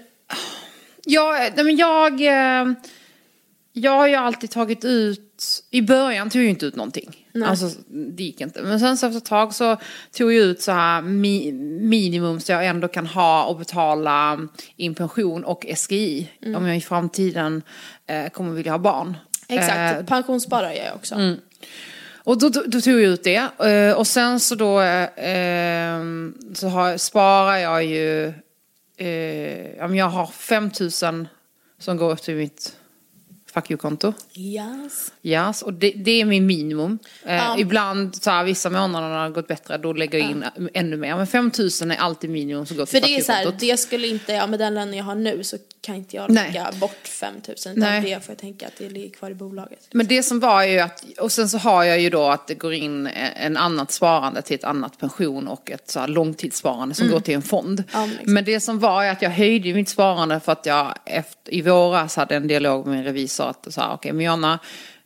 Nej 1.56 1.64
men 1.64 1.76
jag, 1.76 2.22
eh, 2.22 2.74
jag 3.74 3.92
har 3.92 4.08
ju 4.08 4.16
alltid 4.16 4.50
tagit 4.50 4.86
ut, 4.86 5.27
i 5.72 5.82
början 5.82 6.30
tog 6.30 6.42
jag 6.42 6.50
inte 6.50 6.66
ut 6.66 6.76
någonting. 6.76 7.28
Alltså 7.46 7.70
det 7.88 8.24
gick 8.24 8.42
inte. 8.42 8.62
Men 8.62 8.80
sen 8.80 8.98
så 8.98 9.06
efter 9.06 9.18
ett 9.18 9.26
tag 9.26 9.54
så 9.56 9.78
tog 10.12 10.34
jag 10.34 10.44
ut 10.44 10.62
så 10.62 10.72
här 10.72 11.02
mi, 11.02 11.52
minimum 11.82 12.40
så 12.40 12.52
jag 12.52 12.66
ändå 12.66 12.88
kan 12.88 13.08
ha 13.08 13.46
och 13.46 13.58
betala 13.58 14.40
in 14.76 14.96
pension 14.96 15.44
och 15.44 15.66
SGI. 15.76 16.30
Om 16.56 16.66
jag 16.68 16.78
i 16.78 16.82
framtiden 16.82 17.62
eh, 18.08 18.30
kommer 18.30 18.54
vilja 18.54 18.72
ha 18.72 18.80
barn. 18.80 19.18
Exakt, 19.48 20.00
Eh, 20.00 20.06
pensionssparar 20.06 20.72
jag 20.72 20.96
också. 20.96 21.16
och 22.24 22.38
då, 22.38 22.50
då, 22.50 22.64
då 22.68 22.82
tog 22.82 22.94
jag 22.94 23.02
ut 23.02 23.24
det. 23.24 23.66
Eh, 23.70 23.98
Och 23.98 24.08
sen 24.08 24.40
så 24.40 24.56
då 24.56 24.82
eh, 24.82 25.10
ehm, 25.18 26.38
så 26.54 26.68
har, 26.68 26.98
sparar 26.98 27.58
jag 27.58 27.86
ju, 27.86 28.34
eh, 28.98 29.96
jag 29.98 30.06
har 30.10 30.28
5 30.28 30.72
000 30.80 31.28
som 31.80 31.98
går 31.98 32.16
till 32.16 32.36
mitt 32.36 32.76
fuck 33.62 33.72
you-konto. 33.72 34.14
Yes. 34.36 35.12
Yes, 35.24 35.62
och 35.62 35.74
det, 35.74 35.92
det 35.96 36.22
är 36.22 36.26
min 36.26 36.46
minimum. 36.46 37.00
Eh, 37.26 37.36
Ja. 37.36 37.58
Ibland, 37.60 38.16
så 38.16 38.30
här, 38.30 38.44
vissa 38.44 38.70
månader 38.70 39.08
har 39.18 39.30
gått 39.30 39.48
bättre, 39.48 39.78
då 39.78 39.94
lägger 39.94 40.20
jag 40.20 40.32
in 40.32 40.44
ännu 40.74 40.98
mer. 40.98 41.16
Men 41.16 41.28
5 41.28 41.52
000 41.82 41.92
är 41.92 41.96
alltid 41.96 42.30
minimum 42.30 42.66
som 42.66 42.78
går 42.78 42.86
För 42.86 43.00
till 43.00 43.10
det 43.10 43.16
är 43.18 43.22
så 43.22 43.32
här, 43.32 43.40
fuck 43.40 43.46
you-kontot. 43.46 43.60
det 43.70 43.78
skulle 43.78 44.08
inte, 44.08 44.34
ja 44.34 44.48
med 44.48 44.60
den 44.60 44.74
lönen 44.74 44.94
jag 44.98 45.04
har 45.04 45.16
nu 45.16 45.44
så 45.44 45.58
kan 45.82 45.96
inte 45.96 46.16
jag 46.16 46.30
Nej. 46.30 46.48
lägga 46.48 46.72
bort 46.80 47.08
5000 47.08 47.74
Nej. 47.76 48.00
utan 48.00 48.12
det 48.12 48.26
får 48.26 48.32
jag 48.32 48.38
tänka 48.40 48.68
att 48.68 48.74
det 48.78 48.90
ligger 48.90 49.10
kvar 49.10 49.30
i 49.30 49.34
bolaget. 49.34 49.88
Men 49.92 50.08
det 50.08 50.24
som 50.24 50.40
var 50.40 50.64
ju 50.64 50.80
att, 50.80 51.04
och 51.20 51.32
sen 51.32 51.50
så 51.50 51.58
har 51.58 51.84
jag 51.84 52.00
ju 52.00 52.10
då 52.10 52.24
att 52.28 52.48
det 52.48 52.54
går 52.56 52.74
in 52.74 53.08
en 53.36 53.58
annat 53.58 53.92
sparande 53.92 54.42
till 54.42 54.56
ett 54.56 54.64
annat 54.64 54.98
pension 55.00 55.48
och 55.48 55.72
ett 55.72 55.90
så 55.92 56.00
här 56.00 56.08
långtidssparande 56.08 56.96
som 56.96 57.10
går 57.10 57.20
till 57.20 57.34
en 57.36 57.42
fond. 57.42 57.80
Mm. 57.80 57.86
Ja, 57.94 58.00
men 58.00 58.12
exakt. 58.12 58.28
men 58.28 58.44
det 58.46 58.60
som 58.60 58.80
var 58.80 59.04
är 59.04 59.12
att 59.12 59.22
jag 59.22 59.30
höjde 59.30 59.74
mitt 59.74 59.90
sparande 59.90 60.40
för 60.40 60.52
att 60.52 60.66
jag 60.66 60.94
efter, 61.06 61.54
i 61.54 61.62
våras 61.62 62.16
hade 62.16 62.36
en 62.36 62.48
dialog 62.48 62.88
med 62.88 62.98
en 62.98 63.04
revisor 63.04 63.47
att 63.48 63.74
så 63.74 63.82
här, 63.82 63.94
okej 63.94 64.14
men 64.14 64.26
Jonna, 64.26 64.60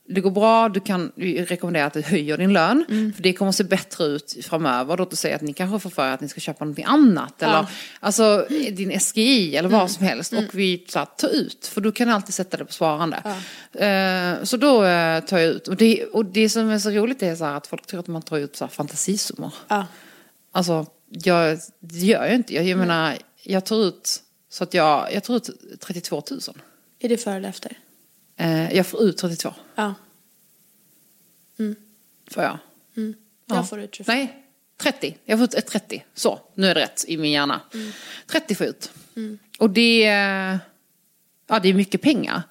det 0.07 0.21
går 0.21 0.31
bra, 0.31 0.69
du 0.69 0.79
kan 0.79 1.11
rekommendera 1.17 1.85
att 1.85 1.93
du 1.93 2.01
höjer 2.01 2.37
din 2.37 2.53
lön. 2.53 2.85
Mm. 2.89 3.13
För 3.13 3.23
det 3.23 3.33
kommer 3.33 3.49
att 3.49 3.55
se 3.55 3.63
bättre 3.63 4.03
ut 4.05 4.37
framöver. 4.43 4.97
Låt 4.97 5.13
oss 5.13 5.19
säga 5.19 5.35
att 5.35 5.41
ni 5.41 5.53
kanske 5.53 5.79
får 5.79 5.89
för 5.89 6.07
er 6.07 6.11
att 6.13 6.21
ni 6.21 6.29
ska 6.29 6.39
köpa 6.39 6.65
någonting 6.65 6.85
annat. 6.85 7.41
Eller 7.41 7.65
alltså 7.99 8.45
din 8.49 8.99
SGI 8.99 9.55
eller 9.55 9.69
Mm. 9.69 9.79
vad 9.79 9.91
som 9.91 10.05
helst. 10.05 10.33
Och 10.33 10.43
vi 10.53 10.85
så 10.89 10.99
här, 10.99 11.05
tar 11.05 11.29
ut. 11.29 11.67
För 11.67 11.81
du 11.81 11.91
kan 11.91 12.09
alltid 12.09 12.33
sätta 12.33 12.57
det 12.57 12.65
på 12.65 12.73
sparande. 12.73 13.17
Eh, 13.73 14.43
så 14.43 14.57
då 14.57 14.83
eh, 14.83 15.19
tar 15.23 15.37
jag 15.37 15.49
ut. 15.49 15.67
Och 15.67 15.75
det, 15.75 16.05
och 16.05 16.25
det 16.25 16.49
som 16.49 16.69
är 16.69 16.79
så 16.79 16.89
roligt 16.89 17.23
är 17.23 17.35
så 17.35 17.45
här 17.45 17.55
att 17.55 17.67
folk 17.67 17.85
tror 17.85 17.99
att 17.99 18.07
man 18.07 18.21
tar 18.21 18.37
ut 18.37 18.55
så 18.55 18.65
här 18.65 18.69
fantasisummor. 18.71 19.53
Ja. 19.67 19.85
Alltså, 20.51 20.85
jag, 21.09 21.57
det 21.79 21.97
gör 21.99 22.25
jag 22.25 22.35
inte. 22.35 22.55
Jag, 22.55 22.65
jag 22.65 22.77
menar, 22.77 23.17
jag 23.43 23.65
tar 23.65 23.83
ut 23.83 24.21
så 24.49 24.63
att 24.63 24.73
jag, 24.73 25.13
jag 25.13 25.23
tar 25.23 25.35
ut 25.35 25.49
32 25.79 26.23
000. 26.31 26.39
Är 26.99 27.09
det 27.09 27.17
före 27.17 27.35
eller 27.35 27.49
efter? 27.49 27.77
Eh, 28.41 28.75
jag 28.75 28.87
får 28.87 29.01
ut 29.03 29.17
32. 29.17 29.53
Ja. 29.75 29.93
Får 32.31 32.43
jag. 32.43 32.57
Jag 32.95 33.13
Ja. 33.57 33.63
får 33.63 33.79
ut 33.81 33.95
25. 33.95 34.15
Nej, 34.17 34.43
30. 34.77 35.17
Jag 35.25 35.39
får 35.39 35.43
ut 35.45 35.53
ett 35.53 35.67
30. 35.67 36.03
Så, 36.13 36.39
nu 36.55 36.67
är 36.67 36.75
det 36.75 36.81
rätt 36.81 37.05
i 37.07 37.17
min 37.17 37.31
hjärna. 37.31 37.61
30 38.27 38.55
får 38.55 38.65
jag 38.65 38.75
ut. 38.75 38.91
Och 39.59 39.69
det, 39.69 39.99
ja, 41.47 41.59
det 41.59 41.69
är 41.69 41.73
mycket 41.73 42.01
pengar. 42.01 42.43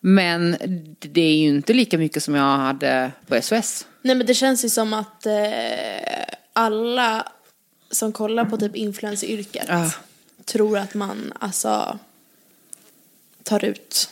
Men 0.00 0.56
det 0.98 1.20
är 1.20 1.36
ju 1.36 1.48
inte 1.48 1.72
lika 1.74 1.98
mycket 1.98 2.22
som 2.22 2.34
jag 2.34 2.56
hade 2.56 3.12
på 3.26 3.42
SOS. 3.42 3.86
Nej 4.02 4.14
men 4.16 4.26
det 4.26 4.34
känns 4.34 4.64
ju 4.64 4.68
som 4.68 4.92
att 4.94 5.26
eh, 5.26 5.34
alla 6.52 7.32
som 7.90 8.12
kollar 8.12 8.44
på 8.44 8.56
typ 8.56 8.76
influenceryrket 8.76 9.64
Ja. 9.68 9.90
tror 10.44 10.78
att 10.78 10.94
man 10.94 11.32
alltså 11.40 11.98
tar 13.42 13.64
ut 13.64 14.10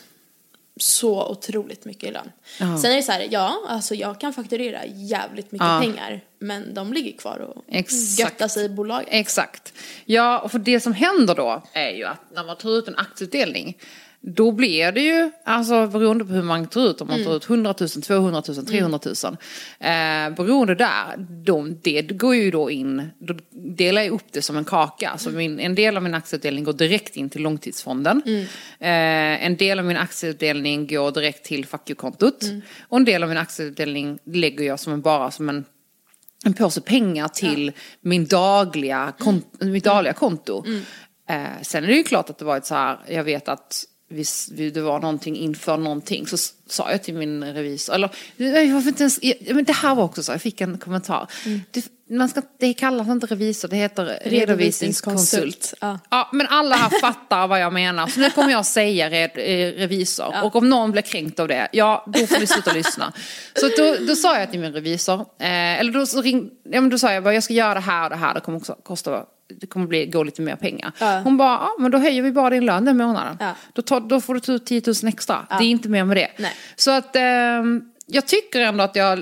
så 0.76 1.26
otroligt 1.28 1.85
mycket 1.85 2.04
i 2.04 2.12
lön. 2.12 2.33
Ja. 2.61 2.78
Sen 2.78 2.90
är 2.93 2.97
det 2.97 3.02
så 3.02 3.12
här, 3.12 3.28
ja, 3.31 3.61
alltså 3.69 3.95
jag 3.95 4.21
kan 4.21 4.33
fakturera 4.33 4.87
jävligt 4.87 5.52
mycket 5.52 5.66
Ja. 5.66 5.81
pengar 5.83 6.21
men 6.38 6.75
de 6.75 6.93
ligger 6.93 7.19
kvar 7.19 7.38
och 7.38 7.64
Exakt. 7.69 8.19
göttar 8.19 8.49
sig 8.49 8.64
i 8.64 8.69
bolaget. 8.69 9.09
Exakt. 9.11 9.73
Ja, 10.04 10.38
och 10.38 10.50
för 10.50 10.59
det 10.59 10.81
som 10.81 10.93
händer 10.93 11.35
då 11.35 11.62
är 11.73 11.91
ju 11.91 12.04
att 12.04 12.21
när 12.34 12.45
man 12.45 12.56
tar 12.56 12.71
ut 12.78 12.89
en 12.89 12.97
aktieutdelning 12.99 13.78
då 14.26 14.52
blir 14.52 14.93
det 14.93 15.00
ju, 15.00 15.30
alltså 15.45 15.87
beroende 15.87 16.25
på 16.25 16.32
hur 16.32 16.43
man 16.43 16.67
tar 16.67 16.91
ut, 16.91 17.00
om 17.00 17.08
man 17.08 17.25
tar 17.25 17.37
ut 17.37 17.45
100 17.50 17.75
000, 17.80 17.89
200 17.89 18.43
000, 18.49 18.67
300 18.67 18.99
000. 19.04 19.15
Eh, 19.80 20.34
beroende 20.37 20.75
där, 20.75 21.17
de, 21.45 21.78
det 21.82 22.02
går 22.02 22.34
ju 22.34 22.50
då 22.50 22.71
in, 22.71 23.10
då 23.19 23.34
delar 23.50 24.02
jag 24.02 24.13
upp 24.13 24.25
det 24.32 24.43
som 24.43 24.56
en 24.56 24.65
kaka. 24.65 25.13
Så 25.19 25.30
min, 25.30 25.60
en 25.60 25.75
del 25.75 25.97
av 25.97 26.02
min 26.02 26.15
aktieutdelning 26.15 26.65
går 26.65 26.73
direkt 26.73 27.17
in 27.17 27.30
till 27.30 27.43
långtidsfonden. 27.43 28.23
Eh, 28.80 29.45
en 29.47 29.56
del 29.56 29.78
av 29.78 29.84
min 29.84 29.97
aktieutdelning 29.97 30.87
går 30.87 31.10
direkt 31.10 31.45
till 31.45 31.67
fuck 31.67 31.91
you-kontot. 31.91 32.45
Och 32.89 32.97
en 32.97 33.04
del 33.04 33.23
av 33.23 33.28
min 33.28 33.39
aktieutdelning 33.39 34.19
lägger 34.25 34.65
jag 34.65 34.80
som 34.80 34.93
en, 34.93 35.00
bara 35.00 35.30
som 35.30 35.49
en 35.49 35.65
en 36.47 36.54
påse 36.54 36.80
pengar 36.80 37.28
till 37.28 37.73
min 38.00 38.26
dagliga 38.26 39.13
kont- 39.19 39.65
mitt 39.65 39.84
dagliga 39.84 40.13
konto. 40.13 40.65
Eh, 41.28 41.63
sen 41.63 41.84
är 41.84 41.89
det 41.89 41.95
ju 41.95 42.04
klart 42.04 42.30
att 42.30 42.39
det 42.39 42.45
varit 42.45 42.67
så 42.67 42.75
här, 42.75 42.99
jag 43.08 43.25
vet 43.25 43.49
att 43.49 43.84
hvis 44.15 44.49
vi- 44.53 44.71
det 44.71 44.81
var 44.81 45.00
någonting 45.00 45.37
inför 45.37 45.77
någonting 45.77 46.27
så 46.27 46.37
sa 46.69 46.91
jag 46.91 47.03
till 47.03 47.15
min 47.15 47.45
revisor, 47.45 47.95
eller 47.95 48.09
varför 48.75 48.89
inte 48.89 49.03
ens, 49.03 49.19
ja, 49.23 49.35
men 49.55 49.65
det 49.65 49.73
här 49.73 49.95
var 49.95 50.05
också 50.05 50.23
så, 50.23 50.33
jag 50.33 50.43
fick 50.43 50.61
en 50.61 50.79
kommentar. 50.79 51.27
Det, 51.71 51.85
man 52.11 52.29
ska, 52.29 52.43
det 52.59 52.75
kallas 52.75 53.09
inte 53.09 53.27
revisor, 53.27 53.69
det 53.69 53.77
heter 53.77 54.19
redovisningskonsult. 54.25 55.75
Ja. 55.81 55.99
Ja, 56.11 56.29
men 56.33 56.47
alla 56.47 56.77
här 56.77 57.00
fattar 57.00 57.47
vad 57.49 57.61
jag 57.61 57.73
menar. 57.73 58.07
Så 58.07 58.21
nu 58.21 58.31
kommer 58.31 58.50
jag 58.50 58.67
säga 58.67 59.11
red, 59.11 59.31
eh, 59.35 59.79
revisor. 59.79 60.35
Och 60.45 60.57
om 60.57 60.69
någon 60.71 60.93
blir 60.93 61.03
kränkt 61.03 61.41
av 61.41 61.49
det, 61.49 61.69
ja 61.73 62.05
då 62.07 62.27
får 62.27 62.39
ni 62.41 62.47
sluta 62.47 62.73
lyssna. 62.73 63.13
Så 63.55 63.69
då, 63.77 63.97
då 64.09 64.17
sa 64.17 64.39
jag 64.39 64.50
till 64.50 64.61
min 64.61 64.73
revisor, 64.73 65.21
eh, 65.21 65.81
eller 65.81 65.93
då, 65.93 66.23
ring, 66.23 66.50
ja, 66.65 66.81
men 66.81 66.91
då 66.91 66.99
sa 66.99 67.13
jag 67.13 67.23
bara, 67.25 67.35
jag 67.35 67.43
ska 67.43 67.55
göra 67.55 67.75
det 67.75 67.81
här 67.81 68.05
och 68.05 68.11
det 68.11 68.17
här, 68.17 68.35
det 68.35 68.41
kommer 68.41 68.59
också 68.59 68.77
kosta 68.83 69.25
det 69.47 69.67
kommer 69.67 69.87
bli, 69.87 70.07
gå 70.07 70.23
lite 70.23 70.43
mer 70.43 70.57
pengar. 70.57 70.93
Ja. 70.99 71.21
Hon 71.25 71.37
bara, 71.37 71.52
ja 71.52 71.76
men 71.78 71.91
då 71.91 71.99
höjer 71.99 72.23
vi 72.23 72.33
bara 72.33 72.50
din 72.50 72.67
lön 72.67 72.85
den 72.85 72.97
månaden. 72.97 73.37
Ja. 73.41 73.54
Då, 73.73 73.83
tar, 73.83 74.00
då 74.00 74.21
får 74.21 74.35
du 74.35 74.41
ta 74.41 74.52
ut 74.52 74.67
10 74.67 74.83
000 74.87 74.95
extra. 75.09 75.47
Det 75.49 75.65
är 75.65 75.69
inte 75.69 75.89
mer 75.89 76.04
med 76.04 76.17
det. 76.17 76.30
Nej. 76.39 76.52
Så 76.76 76.91
att 76.91 77.17
ehm, 77.17 77.85
jag 78.07 78.26
tycker 78.26 78.61
ändå 78.61 78.85
att 78.85 78.97
jag, 78.97 79.19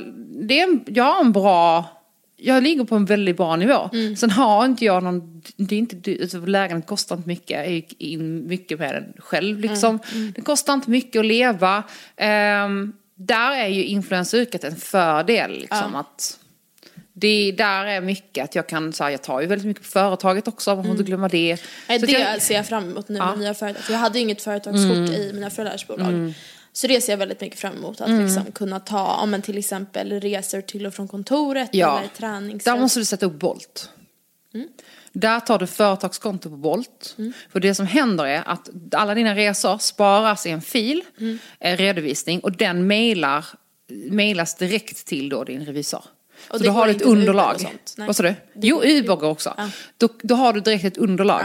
det 0.48 0.60
är 0.60 0.78
jag 0.86 1.04
har 1.04 1.20
en 1.20 1.32
bra, 1.32 1.84
jag 2.36 2.62
ligger 2.62 2.84
på 2.84 2.96
en 2.96 3.04
väldigt 3.04 3.36
bra 3.36 3.56
nivå. 3.56 3.90
Mm. 3.92 4.16
Sen 4.16 4.30
har 4.30 4.64
inte 4.64 4.84
jag 4.84 5.02
någon, 5.02 5.42
det 5.56 5.74
är 5.74 5.78
inte, 5.78 6.18
alltså 6.22 6.38
lägenheten 6.38 6.82
kostar 6.82 7.16
inte 7.16 7.28
mycket, 7.28 7.50
jag 7.50 7.70
gick 7.70 8.00
in 8.00 8.46
mycket 8.46 8.78
med 8.78 8.94
den 8.94 9.12
själv 9.18 9.58
liksom. 9.58 9.98
Mm. 10.12 10.32
Det 10.36 10.42
kostar 10.42 10.74
inte 10.74 10.90
mycket 10.90 11.20
att 11.20 11.26
leva. 11.26 11.82
Ehm, 12.16 12.92
där 13.14 13.56
är 13.56 13.68
ju 13.68 13.84
influenceryrket 13.84 14.64
en 14.64 14.76
fördel 14.76 15.50
liksom 15.50 15.94
att 15.94 16.38
det 17.12 17.52
där 17.52 17.84
är 17.86 18.00
mycket 18.00 18.44
att 18.44 18.54
jag 18.54 18.66
kan, 18.68 18.92
här, 19.00 19.10
jag 19.10 19.22
tar 19.22 19.40
ju 19.40 19.46
väldigt 19.46 19.66
mycket 19.66 19.82
på 19.82 19.88
företaget 19.88 20.48
också, 20.48 20.74
man 20.74 20.84
får 20.84 20.90
inte 20.92 21.02
glömma 21.02 21.28
det. 21.28 21.50
Mm. 21.52 21.58
Nej, 21.88 22.00
Så 22.00 22.06
det 22.06 22.12
jag, 22.12 22.42
ser 22.42 22.54
jag 22.54 22.66
fram 22.66 22.90
emot 22.90 23.08
nu 23.08 23.18
Ja. 23.18 23.30
med 23.30 23.38
nya 23.38 23.54
företag. 23.54 23.82
För 23.82 23.92
jag 23.92 24.00
hade 24.00 24.18
ju 24.18 24.22
inget 24.22 24.42
företagskort 24.42 25.10
i 25.18 25.30
mina 25.34 25.50
föräldrars 25.50 25.86
bolag. 25.86 26.34
Så 26.72 26.86
det 26.86 27.00
ser 27.00 27.12
jag 27.12 27.18
väldigt 27.18 27.40
mycket 27.40 27.58
fram 27.60 27.76
emot. 27.76 28.00
Att 28.00 28.10
liksom 28.10 28.52
kunna 28.52 28.80
ta, 28.80 29.16
ja, 29.20 29.26
men 29.26 29.42
till 29.42 29.58
exempel 29.58 30.20
resor 30.20 30.60
till 30.60 30.86
och 30.86 30.94
från 30.94 31.08
kontoret 31.08 31.68
Ja. 31.72 31.98
eller 31.98 32.08
tränings... 32.08 32.64
Där 32.64 32.76
måste 32.76 33.00
du 33.00 33.04
sätta 33.04 33.26
upp 33.26 33.32
Bolt. 33.40 33.90
Där 35.12 35.40
tar 35.40 35.58
du 35.58 35.66
företagskonto 35.66 36.50
på 36.50 36.56
Bolt. 36.56 37.16
För 37.52 37.60
det 37.60 37.74
som 37.74 37.86
händer 37.86 38.24
är 38.26 38.42
att 38.48 38.68
alla 38.92 39.14
dina 39.14 39.34
resor 39.34 39.78
sparas 39.78 40.46
i 40.46 40.50
en 40.50 40.62
fil, 40.62 41.02
en 41.58 41.76
redovisning 41.76 42.40
och 42.40 42.52
den 42.56 42.86
mailar, 42.86 43.44
mailas 44.10 44.54
direkt 44.54 45.06
till 45.06 45.28
då 45.28 45.44
din 45.44 45.64
revisor. 45.64 46.04
Och 46.52 46.58
så 46.58 46.64
då 46.64 46.70
har 46.70 46.86
du 46.86 46.90
ett 46.92 47.02
underlag. 47.02 47.56
Vad 47.98 48.16
sa 48.16 48.22
du? 48.22 48.34
Jo, 48.54 48.82
Uber 48.84 49.24
också. 49.24 49.54
Ja. 49.56 49.70
Då, 49.96 50.08
då 50.22 50.34
har 50.34 50.52
du 50.52 50.60
direkt 50.60 50.84
ett 50.84 50.96
underlag. 50.96 51.44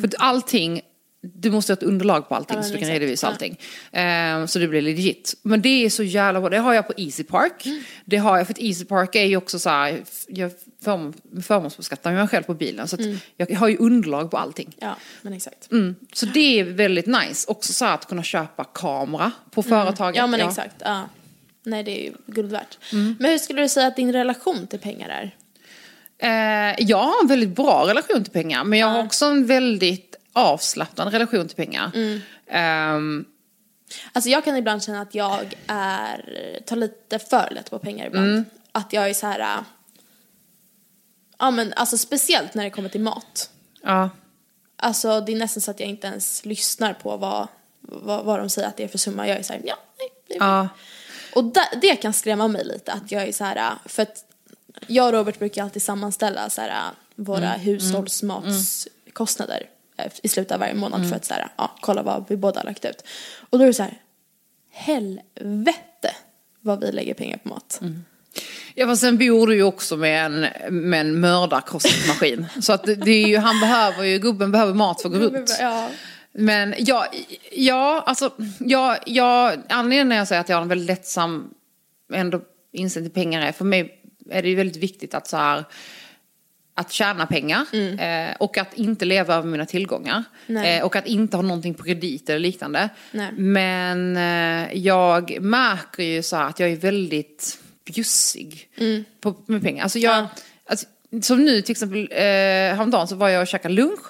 För 0.00 0.10
allting, 0.18 0.80
du 1.22 1.50
måste 1.50 1.72
ha 1.72 1.76
ett 1.76 1.82
underlag 1.82 2.28
på 2.28 2.34
allting 2.34 2.56
Ja, 2.56 2.62
så 2.62 2.68
du 2.68 2.74
kan 2.74 2.82
exakt. 2.82 2.94
redovisa 3.00 3.26
Ja. 3.26 3.30
allting. 3.32 3.58
Ehm, 3.92 4.48
så 4.48 4.58
det 4.58 4.68
blir 4.68 4.82
legit. 4.82 5.34
Men 5.42 5.62
det 5.62 5.68
är 5.84 5.90
så 5.90 6.02
jävla 6.02 6.40
bra. 6.40 6.50
Det 6.50 6.58
har 6.58 6.74
jag 6.74 6.86
på 6.86 6.92
Easy 6.96 7.24
Park. 7.24 7.66
Mm. 7.66 7.82
Det 8.04 8.16
har 8.16 8.38
jag, 8.38 8.46
för 8.46 8.54
att 8.54 8.58
Easy 8.60 8.84
Park 8.84 9.14
är 9.14 9.24
ju 9.24 9.36
också 9.36 9.58
så 9.58 9.70
här, 9.70 10.02
jag 10.28 10.50
förm, 10.84 11.12
förmånsbeskattar 11.42 12.12
mig 12.12 12.28
själv 12.28 12.42
på 12.42 12.54
bilen. 12.54 12.88
Så 12.88 12.94
att 12.96 13.00
Mm. 13.00 13.18
jag 13.36 13.54
har 13.56 13.68
ju 13.68 13.76
underlag 13.76 14.30
på 14.30 14.36
allting. 14.38 14.74
Ja, 14.80 14.96
men 15.22 15.32
exakt. 15.32 15.72
Mm. 15.72 15.94
Så 16.12 16.26
det 16.26 16.60
är 16.60 16.64
väldigt 16.64 17.06
nice. 17.06 17.50
Också 17.50 17.72
så 17.72 17.84
här 17.84 17.94
att 17.94 18.06
kunna 18.08 18.22
köpa 18.22 18.64
kamera 18.64 19.32
på 19.50 19.62
företaget. 19.62 20.18
Mm. 20.18 20.32
Ja, 20.32 20.38
men 20.38 20.48
exakt. 20.48 20.74
Ja. 20.78 21.08
Nej, 21.68 21.82
det 21.82 22.00
är 22.00 22.04
ju 22.04 22.12
guld 22.26 22.52
värt. 22.52 22.78
Mm. 22.92 23.16
Men 23.20 23.30
hur 23.30 23.38
skulle 23.38 23.62
du 23.62 23.68
säga 23.68 23.86
att 23.86 23.96
din 23.96 24.12
relation 24.12 24.66
till 24.66 24.78
pengar 24.78 25.08
är? 25.08 25.36
Eh, 26.18 26.74
jag 26.78 26.98
har 26.98 27.22
en 27.22 27.28
väldigt 27.28 27.56
bra 27.56 27.86
relation 27.88 28.24
till 28.24 28.32
pengar. 28.32 28.64
Men 28.64 28.78
jag 28.78 28.86
har 28.86 29.04
också 29.04 29.26
en 29.26 29.46
väldigt 29.46 30.16
avslappnad 30.32 31.12
relation 31.12 31.48
till 31.48 31.56
pengar. 31.56 31.90
Mm. 31.94 32.20
Ehm, 32.46 33.24
Alltså 34.12 34.30
jag 34.30 34.44
kan 34.44 34.56
ibland 34.56 34.82
känna 34.82 35.00
att 35.00 35.14
jag 35.14 35.54
är, 35.66 36.58
tar 36.66 36.76
lite 36.76 37.18
för 37.18 37.48
lätt 37.50 37.70
på 37.70 37.78
pengar 37.78 38.06
ibland. 38.06 38.26
Mm. 38.28 38.44
Att 38.72 38.92
jag 38.92 39.10
är 39.10 39.14
så 39.14 39.26
här. 39.26 39.64
ja 41.38 41.50
men 41.50 41.72
alltså 41.72 41.98
speciellt 41.98 42.54
när 42.54 42.64
det 42.64 42.70
kommer 42.70 42.88
till 42.88 43.00
mat. 43.00 43.50
Ja. 43.82 44.10
Alltså 44.76 45.20
det 45.20 45.32
är 45.32 45.36
nästan 45.36 45.60
så 45.60 45.70
att 45.70 45.80
jag 45.80 45.88
inte 45.88 46.06
ens 46.06 46.44
lyssnar 46.44 46.92
på 46.92 47.16
vad, 47.16 47.48
vad, 47.80 48.24
vad 48.24 48.38
de 48.38 48.50
säger 48.50 48.68
att 48.68 48.76
det 48.76 48.84
är 48.84 48.88
för 48.88 48.98
summa. 48.98 49.28
Jag 49.28 49.38
är 49.38 49.42
såhär, 49.42 49.60
ja, 49.64 49.76
nej, 49.98 50.08
det 50.28 50.34
är 50.34 50.38
Ja. 50.38 50.68
Och 51.34 51.44
det, 51.44 51.68
det 51.82 51.96
kan 51.96 52.12
skrämma 52.12 52.48
mig 52.48 52.64
lite 52.64 52.92
att 52.92 53.12
jag 53.12 53.28
är 53.28 53.32
så 53.32 53.44
här, 53.44 53.74
för 53.86 54.02
att 54.02 54.24
jag 54.86 55.06
och 55.06 55.12
Robert 55.12 55.38
brukar 55.38 55.62
alltid 55.62 55.82
sammanställa 55.82 56.50
så 56.50 56.60
här, 56.60 56.82
våra 57.14 57.50
hushållsmatskostnader 57.50 59.68
eh, 59.96 60.12
i 60.22 60.28
slutet 60.28 60.52
av 60.52 60.60
varje 60.60 60.74
månad 60.74 61.08
för 61.08 61.16
att 61.16 61.24
så 61.24 61.34
här, 61.34 61.48
ja, 61.56 61.76
kolla 61.80 62.02
vad 62.02 62.24
vi 62.28 62.36
båda 62.36 62.60
har 62.60 62.64
lagt 62.64 62.84
ut. 62.84 63.04
Och 63.50 63.58
då 63.58 63.64
är 63.64 63.68
det 63.68 63.74
så 63.74 63.82
här, 63.82 63.98
helvete 64.70 66.14
vad 66.60 66.80
vi 66.80 66.92
lägger 66.92 67.14
pengar 67.14 67.38
på 67.38 67.48
mat. 67.48 67.80
Ja 68.74 68.86
fast 68.86 69.00
sen 69.00 69.18
bor 69.18 69.46
du 69.46 69.54
ju 69.54 69.62
också 69.62 69.96
med 69.96 70.26
en, 70.26 70.46
med 70.88 71.00
en 71.00 71.20
mördarkostmaskin. 71.20 72.46
så 72.60 72.72
att 72.72 72.84
det, 72.84 72.94
det 72.94 73.10
är 73.10 73.26
ju, 73.26 73.38
han 73.38 73.60
behöver 73.60 74.04
ju, 74.04 74.18
gubben 74.18 74.52
behöver 74.52 74.74
mat 74.74 75.02
för 75.02 75.08
att 75.08 75.14
gå 75.14 75.20
runt. 75.20 75.56
Ja. 75.60 75.88
Men 76.38 76.74
ja, 76.78 77.06
ja 77.52 78.02
alltså, 78.06 78.30
ja, 78.60 78.96
ja, 79.06 79.54
anledningen 79.68 80.08
när 80.08 80.16
jag 80.16 80.28
säger 80.28 80.40
att 80.40 80.48
jag 80.48 80.56
har 80.56 80.62
en 80.62 80.68
väldigt 80.68 80.86
lättsam 80.86 81.50
ändå 82.12 82.40
inställning 82.72 83.10
till 83.10 83.22
pengar 83.22 83.42
är, 83.42 83.52
för 83.52 83.64
mig 83.64 84.00
är 84.30 84.42
det 84.42 84.48
ju 84.48 84.54
väldigt 84.54 84.82
viktigt 84.82 85.14
att 85.14 85.26
så 85.26 85.36
här, 85.36 85.64
att 86.74 86.92
tjäna 86.92 87.26
pengar 87.26 87.66
eh, 88.00 88.36
och 88.38 88.58
att 88.58 88.74
inte 88.74 89.04
leva 89.04 89.34
över 89.34 89.48
mina 89.48 89.66
tillgångar. 89.66 90.24
Eh, 90.64 90.84
och 90.84 90.96
att 90.96 91.06
inte 91.06 91.36
ha 91.36 91.42
någonting 91.42 91.74
på 91.74 91.84
kredit 91.84 92.28
eller 92.30 92.38
liknande. 92.38 92.88
Nej. 93.12 93.32
Men 93.32 94.16
eh, 94.16 94.78
jag 94.78 95.40
märker 95.40 96.02
ju 96.02 96.22
så 96.22 96.36
att 96.36 96.60
jag 96.60 96.70
är 96.70 96.76
väldigt 96.76 97.58
bjussig 97.84 98.68
på, 99.20 99.34
med 99.46 99.62
pengar. 99.62 99.82
Alltså 99.82 99.98
jag, 99.98 100.16
Ja. 100.18 100.28
alltså, 100.66 100.86
som 101.22 101.44
nu 101.44 101.62
till 101.62 101.72
exempel, 101.72 102.08
eh, 102.10 102.18
häromdagen 102.76 103.08
så 103.08 103.16
var 103.16 103.28
jag 103.28 103.40
och 103.42 103.48
käkade 103.48 103.74
lunch. 103.74 104.06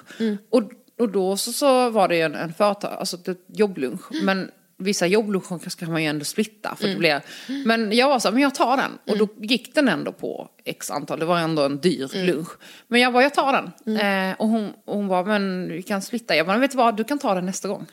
Och, 0.49 0.71
och 0.99 1.09
då 1.09 1.37
så, 1.37 1.51
så 1.51 1.89
var 1.89 2.07
det 2.07 2.15
ju 2.15 2.21
en, 2.21 2.35
en 2.35 2.53
företag, 2.53 2.91
alltså 2.99 3.17
ett 3.31 3.39
jobblunch. 3.47 4.01
Men 4.23 4.51
vissa 4.77 5.07
jobbluncher 5.07 5.69
ska 5.69 5.85
man 5.85 6.03
ju 6.03 6.09
ändå 6.09 6.25
splitta. 6.25 6.75
För 6.75 6.87
det 6.87 6.95
blir, 6.95 7.21
men 7.65 7.91
jag 7.91 8.09
var 8.09 8.19
så 8.19 8.27
här, 8.27 8.33
men 8.33 8.43
jag 8.43 8.55
tar 8.55 8.77
den. 8.77 8.91
Och 9.07 9.17
då 9.17 9.27
gick 9.41 9.75
den 9.75 9.87
ändå 9.87 10.11
på 10.11 10.49
x 10.65 10.91
antal, 10.91 11.19
det 11.19 11.25
var 11.25 11.39
ändå 11.39 11.61
en 11.61 11.79
dyr 11.79 12.25
lunch. 12.25 12.49
Men 12.87 13.01
jag 13.01 13.13
bara, 13.13 13.23
jag 13.23 13.33
tar 13.33 13.53
den. 13.53 13.97
Eh, 13.97 14.35
och 14.39 14.47
hon, 14.47 14.73
och 14.85 14.95
hon 14.95 15.07
var, 15.07 15.23
men 15.23 15.71
vi 15.71 15.83
kan 15.83 16.01
splitta. 16.01 16.35
Jag 16.35 16.47
bara, 16.47 16.57
vet 16.57 16.71
du 16.71 16.77
vad, 16.77 16.97
du 16.97 17.03
kan 17.03 17.19
ta 17.19 17.35
den 17.35 17.45
nästa 17.45 17.67
gång. 17.67 17.85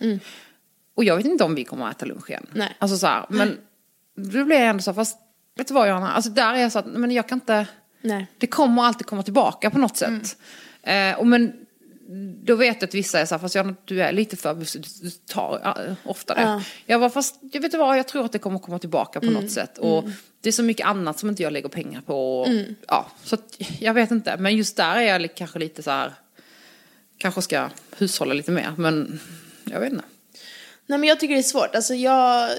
Och 0.96 1.04
jag 1.04 1.16
vet 1.16 1.26
inte 1.26 1.44
om 1.44 1.54
vi 1.54 1.64
kommer 1.64 1.86
att 1.86 1.96
äta 1.96 2.06
lunch 2.06 2.30
igen. 2.30 2.46
Nej. 2.52 2.76
Alltså 2.78 2.98
så 2.98 3.06
här, 3.06 3.26
men 3.28 3.58
då 4.16 4.44
blev 4.44 4.58
jag 4.58 4.68
ändå 4.68 4.82
så 4.82 4.90
här, 4.90 4.94
fast 4.94 5.18
vet 5.56 5.68
du 5.68 5.74
vad 5.74 5.88
Johanna, 5.88 6.12
alltså 6.12 6.30
där 6.30 6.54
är 6.54 6.58
jag 6.58 6.72
så 6.72 6.78
att, 6.78 6.86
men 6.86 7.10
jag 7.10 7.28
kan 7.28 7.36
inte, 7.36 7.66
Nej. 8.00 8.26
det 8.38 8.46
kommer 8.46 8.82
alltid 8.82 9.06
komma 9.06 9.22
tillbaka 9.22 9.70
på 9.70 9.78
något 9.78 9.96
sätt. 9.96 10.36
Eh, 10.82 11.18
och 11.18 11.26
men 11.26 11.65
då 12.44 12.54
vet 12.56 12.76
jag 12.80 12.88
att 12.88 12.94
vissa 12.94 13.20
är 13.20 13.26
så 13.26 13.34
här, 13.34 13.40
fast 13.40 13.54
Johanna, 13.54 13.74
du 13.84 14.02
är 14.02 14.12
lite 14.12 14.36
för 14.36 14.54
bussig, 14.54 14.84
du 15.02 15.10
tar 15.10 15.96
oftare. 16.04 16.40
Ja. 16.40 16.62
Jag 16.86 16.98
var 16.98 17.10
fast, 17.10 17.38
jag 17.52 17.60
vet 17.60 17.72
du 17.72 17.78
vad, 17.78 17.98
jag 17.98 18.08
tror 18.08 18.24
att 18.24 18.32
det 18.32 18.38
kommer 18.38 18.58
komma 18.58 18.78
tillbaka 18.78 19.20
på 19.20 19.26
något 19.26 19.50
sätt. 19.50 19.78
Och 19.78 20.04
det 20.40 20.48
är 20.48 20.52
så 20.52 20.62
mycket 20.62 20.86
annat 20.86 21.18
som 21.18 21.28
inte 21.28 21.42
jag 21.42 21.52
lägger 21.52 21.68
pengar 21.68 22.00
på. 22.00 22.40
Och, 22.40 22.48
Ja, 22.88 23.10
så 23.24 23.34
att, 23.34 23.56
jag 23.80 23.94
vet 23.94 24.10
inte, 24.10 24.36
men 24.36 24.56
just 24.56 24.76
där 24.76 24.96
är 24.96 25.18
jag 25.20 25.34
kanske 25.34 25.58
lite 25.58 25.82
så 25.82 25.90
här, 25.90 26.12
kanske 27.18 27.42
ska 27.42 27.68
hushålla 27.98 28.34
lite 28.34 28.50
mer, 28.50 28.72
men 28.76 29.20
jag 29.64 29.80
vet 29.80 29.92
inte. 29.92 30.04
Nej 30.86 30.98
men 30.98 31.08
jag 31.08 31.20
tycker 31.20 31.34
det 31.34 31.40
är 31.40 31.42
svårt, 31.42 31.74
alltså 31.74 31.94
jag, 31.94 32.50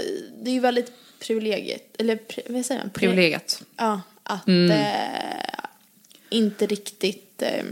det 0.44 0.50
är 0.50 0.54
ju 0.54 0.60
väldigt 0.60 0.92
privilegiet, 1.20 1.96
eller 2.02 2.16
pri, 2.16 2.44
vad 2.50 2.66
säger 2.66 2.82
man? 2.82 2.90
Pri- 2.90 2.94
Privilegiet. 3.00 3.64
Ja, 3.78 4.02
att 4.24 4.48
eh, 4.48 5.60
inte 6.30 6.66
riktigt, 6.66 7.42
eh, 7.42 7.64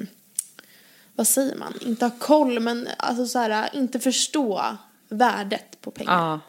vad 1.15 1.28
säger 1.28 1.56
man, 1.56 1.73
inte 1.82 2.06
ha 2.06 2.12
koll 2.19 2.60
men 2.60 2.88
alltså 2.97 3.25
så 3.25 3.39
här, 3.39 3.69
inte 3.73 3.99
förstå 3.99 4.78
värdet 5.10 5.82
på 5.82 5.91
pengar. 5.91 6.13
Ja. 6.13 6.39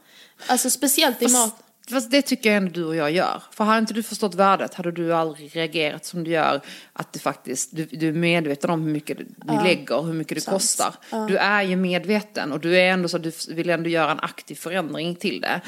Alltså 0.46 0.70
speciellt 0.70 1.22
i 1.22 1.28
mat. 1.28 1.62
Fast 1.90 2.10
det 2.10 2.22
tycker 2.22 2.50
jag 2.50 2.56
ändå 2.56 2.70
du 2.70 2.84
och 2.84 2.96
jag 2.96 3.10
gör. 3.10 3.42
För 3.50 3.64
hade 3.64 3.78
inte 3.78 3.94
du 3.94 4.02
förstått 4.02 4.34
värdet 4.34 4.74
hade 4.74 4.92
du 4.92 5.14
aldrig 5.14 5.56
reagerat 5.56 6.04
som 6.04 6.24
du 6.24 6.30
gör. 6.30 6.60
Att 6.92 7.12
det 7.12 7.18
faktiskt, 7.18 7.76
du, 7.76 7.84
du 7.84 8.08
är 8.08 8.12
medveten 8.12 8.70
om 8.70 8.82
hur 8.82 8.92
mycket 8.92 9.18
ni 9.18 9.62
lägger, 9.64 10.02
hur 10.02 10.12
mycket 10.12 10.36
det 10.36 10.40
Sant. 10.40 10.54
kostar. 10.54 10.94
Du 11.28 11.36
är 11.36 11.62
ju 11.62 11.76
medveten 11.76 12.52
och 12.52 12.60
du 12.60 12.78
är 12.78 12.92
ändå 12.92 13.08
så, 13.08 13.18
du 13.18 13.32
vill 13.48 13.70
ändå 13.70 13.88
göra 13.88 14.10
en 14.10 14.20
aktiv 14.20 14.54
förändring 14.54 15.14
till 15.14 15.40
det. 15.40 15.60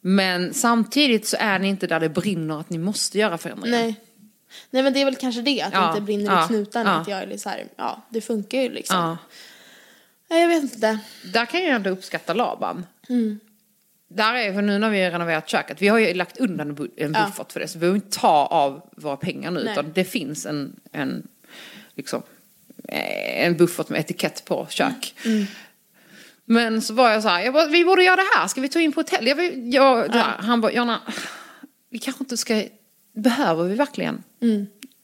Men 0.00 0.54
samtidigt 0.54 1.26
så 1.26 1.36
är 1.40 1.58
ni 1.58 1.68
inte 1.68 1.86
där 1.86 2.00
det 2.00 2.08
brinner 2.08 2.60
att 2.60 2.70
ni 2.70 2.78
måste 2.78 3.18
göra 3.18 3.38
förändringar. 3.38 3.78
Nej. 3.78 4.00
Nej 4.70 4.82
men 4.82 4.92
det 4.92 5.00
är 5.00 5.04
väl 5.04 5.16
kanske 5.16 5.42
det, 5.42 5.62
att 5.62 5.72
det 5.72 5.78
Ja, 5.78 5.88
inte 5.88 6.00
brinner 6.00 6.32
ja, 6.32 6.44
i 6.44 6.48
knutarna. 6.48 6.90
ja. 6.90 7.00
Att 7.00 7.08
jag 7.08 7.32
är 7.32 7.36
så 7.38 7.48
här, 7.48 7.64
ja 7.76 8.02
det 8.08 8.20
funkar 8.20 8.58
ju 8.62 8.68
liksom. 8.68 8.96
Ja. 8.96 9.16
Nej 10.30 10.40
jag 10.42 10.48
vet 10.48 10.62
inte. 10.62 10.98
Där 11.32 11.46
kan 11.46 11.60
jag 11.64 11.70
ändå 11.74 11.90
uppskatta 11.90 12.34
Laban. 12.34 12.86
Mm. 13.08 13.40
Där 14.08 14.34
är, 14.34 14.52
för 14.54 14.62
nu 14.62 14.78
när 14.78 14.90
vi 14.90 15.02
har 15.04 15.10
renoverat 15.10 15.48
köket, 15.48 15.82
vi 15.82 15.88
har 15.88 15.98
ju 15.98 16.14
lagt 16.14 16.36
undan 16.38 16.68
en 16.70 16.76
bu- 16.76 16.90
en 16.96 17.12
Ja. 17.12 17.26
buffert 17.26 17.52
för 17.52 17.60
det, 17.60 17.68
så 17.68 17.74
vi 17.78 17.80
behöver 17.80 17.96
inte 17.96 18.18
ta 18.18 18.46
av 18.46 18.82
våra 18.96 19.16
pengar 19.16 19.50
nu, 19.50 19.62
Nej. 19.64 19.72
utan 19.72 19.92
det 19.92 20.04
finns 20.04 20.46
en, 20.46 20.80
en, 20.92 21.28
liksom, 21.94 22.22
eh, 22.88 23.46
en 23.46 23.56
buffert 23.56 23.88
med 23.88 24.00
etikett 24.00 24.44
på 24.44 24.66
kök. 24.70 25.14
Mm. 25.24 25.46
Men 26.44 26.82
så 26.82 26.94
var 26.94 27.10
jag 27.10 27.22
så 27.22 27.28
här, 27.28 27.40
jag 27.44 27.54
bara, 27.54 27.66
vi 27.66 27.84
borde 27.84 28.04
göra 28.04 28.16
det 28.16 28.28
här, 28.36 28.46
ska 28.48 28.60
vi 28.60 28.68
ta 28.68 28.80
in 28.80 28.92
på 28.92 29.00
hotell? 29.00 29.26
Jag, 29.26 29.68
jag, 29.72 30.12
det 30.12 30.18
här. 30.18 30.38
Han 30.38 30.60
bara, 30.60 30.72
Jonna, 30.72 31.00
vi 31.90 31.98
kanske 31.98 32.24
inte 32.24 32.36
ska, 32.36 32.62
behöver 33.14 33.64
vi 33.64 33.74
verkligen 33.74 34.22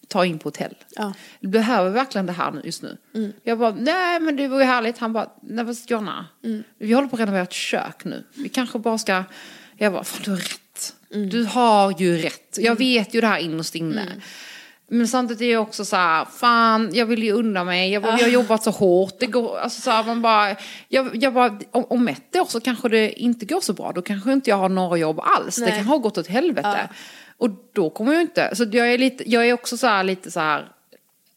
ta 0.09 0.25
in 0.25 0.38
på 0.38 0.46
hotell? 0.46 0.75
Ja. 0.96 1.12
Behöver 1.40 1.90
vi 1.90 1.94
verkligen 1.94 2.27
det 2.27 2.33
här 2.33 2.61
just 2.64 2.83
nu? 2.83 2.99
Jag 3.42 3.59
bara, 3.59 3.75
nej 3.79 4.20
men 4.20 4.37
det 4.37 4.49
vore 4.49 4.64
härligt. 4.64 4.99
Han 4.99 5.12
bara, 5.12 5.31
nej 5.42 5.64
men 5.64 5.75
Jonna, 5.87 6.27
vi 6.79 6.92
håller 6.92 7.09
på 7.09 7.16
att 7.16 7.20
renovera 7.20 7.42
ett 7.42 7.53
kök 7.53 8.05
nu. 8.05 8.25
Vi 8.35 8.49
kanske 8.49 8.79
bara 8.79 8.99
ska, 8.99 9.25
jag 9.77 9.92
bara, 9.92 10.05
fan 10.05 10.23
du 10.25 10.31
har 10.31 10.37
rätt. 10.38 10.94
Du 11.31 11.44
har 11.44 12.01
ju 12.01 12.16
rätt. 12.16 12.59
Jag 12.59 12.79
vet 12.79 13.14
ju 13.14 13.20
det 13.20 13.27
här 13.27 13.38
innerst 13.38 13.75
inne. 13.75 14.07
Men 14.92 15.09
samtidigt 15.09 15.42
är 15.42 15.53
jag 15.53 15.62
också 15.62 15.85
så 15.85 15.96
här, 15.96 16.25
fan 16.25 16.90
jag 16.92 17.07
vill 17.07 17.23
ju 17.23 17.33
unna 17.33 17.64
mig, 17.64 17.92
jag, 17.92 18.05
jag 18.05 18.11
har 18.11 18.29
jobbat 18.29 18.62
så 18.62 18.70
hårt, 18.70 19.20
det 19.20 19.27
går, 19.27 19.59
alltså 19.59 19.81
så 19.81 19.90
här, 19.90 20.05
man 20.05 20.23
bara, 20.23 20.57
jag, 20.88 21.16
jag 21.16 21.35
bara, 21.35 21.59
om, 21.70 21.85
om 21.88 22.09
ett 22.09 22.37
år 22.37 22.44
så 22.44 22.61
kanske 22.61 22.88
det 22.88 23.20
inte 23.23 23.46
går 23.46 23.61
så 23.61 23.73
bra, 23.73 23.92
då 23.92 24.03
kanske 24.03 24.33
inte 24.33 24.51
jag 24.51 24.57
har 24.57 24.68
några 24.68 24.96
jobb 24.96 25.20
alls, 25.23 25.57
det 25.57 25.64
Nej. 25.64 25.77
kan 25.77 25.87
ha 25.87 25.96
gått 25.96 26.18
åt 26.18 26.27
helvete. 26.27 26.88
Ja. 26.88 26.94
Och 27.40 27.50
då 27.72 27.90
kommer 27.90 28.12
jag 28.12 28.22
inte, 28.22 28.57
så 28.57 28.64
jag 28.72 28.92
är 28.92 28.98
lite, 28.98 29.31
jag 29.31 29.48
är 29.48 29.53
också 29.53 29.76
så 29.76 29.87
här 29.87 30.05
lite 30.05 30.31
så 30.31 30.40
här, 30.40 30.68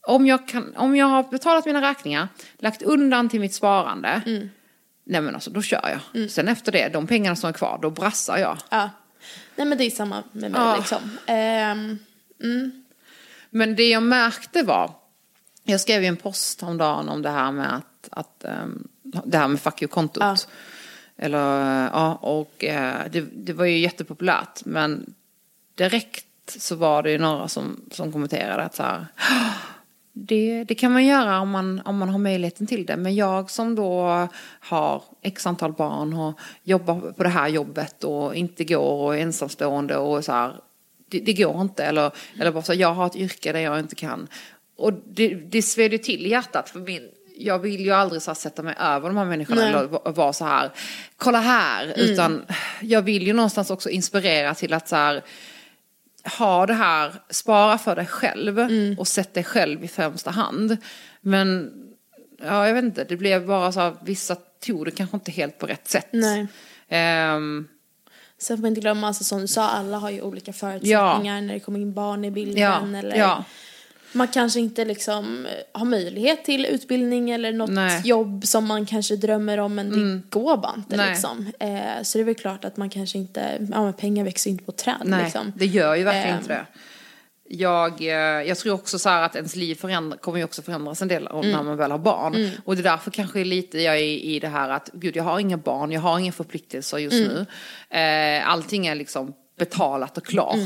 om 0.07 0.25
jag, 0.27 0.47
kan, 0.47 0.75
om 0.75 0.95
jag 0.95 1.05
har 1.05 1.23
betalat 1.23 1.65
mina 1.65 1.81
räkningar, 1.89 2.27
lagt 2.59 2.81
undan 2.81 3.29
till 3.29 3.39
mitt 3.39 3.53
sparande, 3.53 4.21
nej 5.05 5.21
men 5.21 5.33
alltså 5.35 5.49
då 5.49 5.61
kör 5.61 5.99
jag. 6.13 6.29
Sen 6.31 6.47
efter 6.47 6.71
det, 6.71 6.89
de 6.93 7.07
pengarna 7.07 7.35
som 7.35 7.49
är 7.49 7.53
kvar, 7.53 7.79
då 7.81 7.89
brassar 7.89 8.37
jag. 8.37 8.57
Ja. 8.69 8.89
Nej 9.55 9.67
men 9.67 9.77
det 9.77 9.83
är 9.83 9.89
samma 9.89 10.23
med 10.31 10.51
mig 10.51 10.61
Ja. 10.61 10.75
liksom. 10.77 11.17
Ehm, 11.25 11.99
Men 13.49 13.75
det 13.75 13.89
jag 13.89 14.03
märkte 14.03 14.63
var, 14.63 14.91
jag 15.63 15.81
skrev 15.81 16.01
ju 16.01 16.07
en 16.07 16.17
post 16.17 16.61
häromdagen 16.61 17.09
om 17.09 17.21
det 17.21 17.29
här 17.29 17.51
med 17.51 17.75
att, 17.75 18.07
att 18.11 18.43
ehm, 18.43 18.87
det 19.25 19.37
här 19.37 19.47
med 19.47 19.59
fuck 19.61 19.81
you-kontot. 19.81 20.23
Ja. 20.23 20.35
Eller, 21.17 21.83
ja, 21.93 22.15
och 22.15 22.63
eh, 22.63 23.01
det, 23.11 23.21
det 23.21 23.53
var 23.53 23.65
ju 23.65 23.77
jättepopulärt. 23.77 24.65
Men 24.65 25.13
direkt 25.75 26.25
så 26.47 26.75
var 26.75 27.03
det 27.03 27.11
ju 27.11 27.17
några 27.17 27.47
som, 27.47 27.81
som 27.91 28.11
kommenterade 28.11 28.63
att 28.63 28.75
så 28.75 28.83
här, 28.83 29.05
det, 30.13 30.63
det 30.63 30.75
kan 30.75 30.91
man 30.93 31.05
göra 31.05 31.39
om 31.39 31.49
man, 31.49 31.81
om 31.85 31.97
man 31.97 32.09
har 32.09 32.19
möjligheten 32.19 32.67
till 32.67 32.85
det. 32.85 32.97
Men 32.97 33.15
jag 33.15 33.51
som 33.51 33.75
då 33.75 34.27
har 34.59 35.03
x 35.21 35.47
antal 35.47 35.73
barn 35.73 36.13
och 36.13 36.39
jobbar 36.63 37.13
på 37.17 37.23
det 37.23 37.29
här 37.29 37.47
jobbet 37.47 38.03
och 38.03 38.35
inte 38.35 38.63
går 38.63 39.01
och 39.01 39.15
är 39.15 39.21
ensamstående 39.21 39.97
och 39.97 40.25
så 40.25 40.31
här, 40.31 40.55
det, 41.09 41.19
det 41.19 41.33
går 41.33 41.61
inte. 41.61 41.83
Eller, 41.83 42.11
eller 42.39 42.51
bara 42.51 42.63
så 42.63 42.73
här, 42.73 42.79
jag 42.79 42.93
har 42.93 43.05
ett 43.05 43.15
yrke 43.15 43.51
där 43.51 43.59
jag 43.59 43.79
inte 43.79 43.95
kan. 43.95 44.27
Och 44.77 44.93
det, 44.93 45.27
det 45.27 45.61
sved 45.61 45.91
ju 45.91 45.97
till 45.97 46.25
i 46.25 46.29
hjärtat 46.29 46.69
för 46.69 46.79
min, 46.79 47.09
jag 47.37 47.59
vill 47.59 47.81
ju 47.81 47.91
aldrig 47.91 48.21
så 48.21 48.35
sätta 48.35 48.63
mig 48.63 48.75
över 48.79 49.09
de 49.09 49.17
här 49.17 49.25
människorna 49.25 49.61
Nej. 49.61 49.69
eller 49.69 49.83
va- 49.83 50.11
vara 50.11 50.33
så 50.33 50.45
här, 50.45 50.71
kolla 51.17 51.39
här. 51.39 51.93
Utan 51.97 52.45
jag 52.81 53.01
vill 53.01 53.27
ju 53.27 53.33
någonstans 53.33 53.69
också 53.69 53.89
inspirera 53.89 54.55
till 54.55 54.73
att 54.73 54.87
så 54.87 54.95
här, 54.95 55.23
ha 56.37 56.65
det 56.65 56.73
här, 56.73 57.13
spara 57.29 57.77
för 57.77 57.95
dig 57.95 58.05
själv 58.05 58.59
och 58.97 59.07
sätt 59.07 59.33
dig 59.33 59.43
själv 59.43 59.83
i 59.83 59.87
främsta 59.87 60.31
hand. 60.31 60.77
Men 61.21 61.73
ja, 62.43 62.67
jag 62.67 62.73
vet 62.73 62.83
inte, 62.83 63.03
det 63.03 63.17
blev 63.17 63.47
bara 63.47 63.71
så 63.71 63.79
här, 63.79 63.93
vissa 64.01 64.35
tog 64.65 64.85
det 64.85 64.91
kanske 64.91 65.17
inte 65.17 65.31
helt 65.31 65.57
på 65.59 65.65
rätt 65.65 65.87
sätt. 65.87 66.07
Nej. 66.11 66.47
Ehm, 66.89 67.67
Sen 68.37 68.57
får 68.57 68.61
man 68.61 68.69
inte 68.69 68.81
glömma, 68.81 69.07
alltså, 69.07 69.23
som 69.23 69.41
du 69.41 69.47
sa, 69.47 69.69
alla 69.69 69.97
har 69.97 70.09
ju 70.09 70.21
olika 70.21 70.53
förutsättningar 70.53 71.41
när 71.41 71.53
det 71.53 71.59
kommer 71.59 71.79
in 71.79 71.93
barn 71.93 72.25
i 72.25 72.31
bilden. 72.31 72.63
ja, 72.63 72.97
eller 72.99 73.15
ja, 73.17 73.43
Man 74.15 74.27
kanske 74.27 74.59
inte 74.59 74.85
liksom 74.85 75.45
eh, 75.45 75.79
har 75.79 75.85
möjlighet 75.85 76.43
till 76.45 76.65
utbildning 76.65 77.29
eller 77.31 77.51
något 77.53 77.69
Nej. 77.69 77.91
Mm. 77.91 78.01
jobb 78.07 78.47
som 78.47 78.65
man 78.67 78.85
kanske 78.85 79.15
drömmer 79.15 79.57
om 79.57 79.75
men 79.75 79.89
det 79.89 80.29
går 80.39 80.57
bara 80.57 80.73
inte 80.77 80.97
Nej. 80.97 81.09
liksom. 81.09 81.51
Eh, 81.59 82.03
så 82.03 82.17
det 82.17 82.21
är 82.21 82.25
väl 82.25 82.35
klart 82.35 82.65
att 82.65 82.77
man 82.77 82.89
kanske 82.89 83.17
inte, 83.17 83.57
ja 83.71 83.83
men 83.83 83.93
pengar 83.93 84.23
växer 84.23 84.49
inte 84.49 84.63
på 84.63 84.71
träd 84.71 84.95
nej, 85.03 85.23
liksom. 85.23 85.53
det 85.55 85.65
gör 85.65 85.95
ju 85.95 86.03
verkligen 86.03 86.35
Ehm, 86.35 86.41
inte 86.41 86.53
det. 86.53 86.65
jag, 87.49 88.01
eh, 88.01 88.47
jag 88.47 88.57
tror 88.57 88.73
också 88.73 88.99
så 88.99 89.09
här 89.09 89.21
att 89.21 89.35
ens 89.35 89.55
liv 89.55 89.75
förändra, 89.75 90.17
kommer 90.17 90.37
ju 90.37 90.43
också 90.43 90.61
förändras 90.61 91.01
en 91.01 91.07
del 91.07 91.27
om- 91.27 91.51
när 91.51 91.63
man 91.63 91.77
väl 91.77 91.91
har 91.91 91.97
barn. 91.97 92.51
Och 92.65 92.75
det 92.75 92.81
är 92.81 92.83
därför 92.83 93.11
kanske 93.11 93.43
lite 93.43 93.81
jag 93.81 93.95
är 93.95 94.01
i 94.03 94.39
det 94.39 94.47
här 94.47 94.69
att 94.69 94.89
gud 94.93 95.15
jag 95.15 95.23
har 95.23 95.39
inga 95.39 95.57
barn, 95.57 95.91
jag 95.91 96.01
har 96.01 96.19
inga 96.19 96.31
förpliktelser 96.31 96.97
just 96.97 97.15
nu. 97.15 97.45
Eh, 97.99 98.49
allting 98.49 98.87
är 98.87 98.95
liksom 98.95 99.33
betalat 99.57 100.17
och 100.17 100.25
klart. 100.25 100.57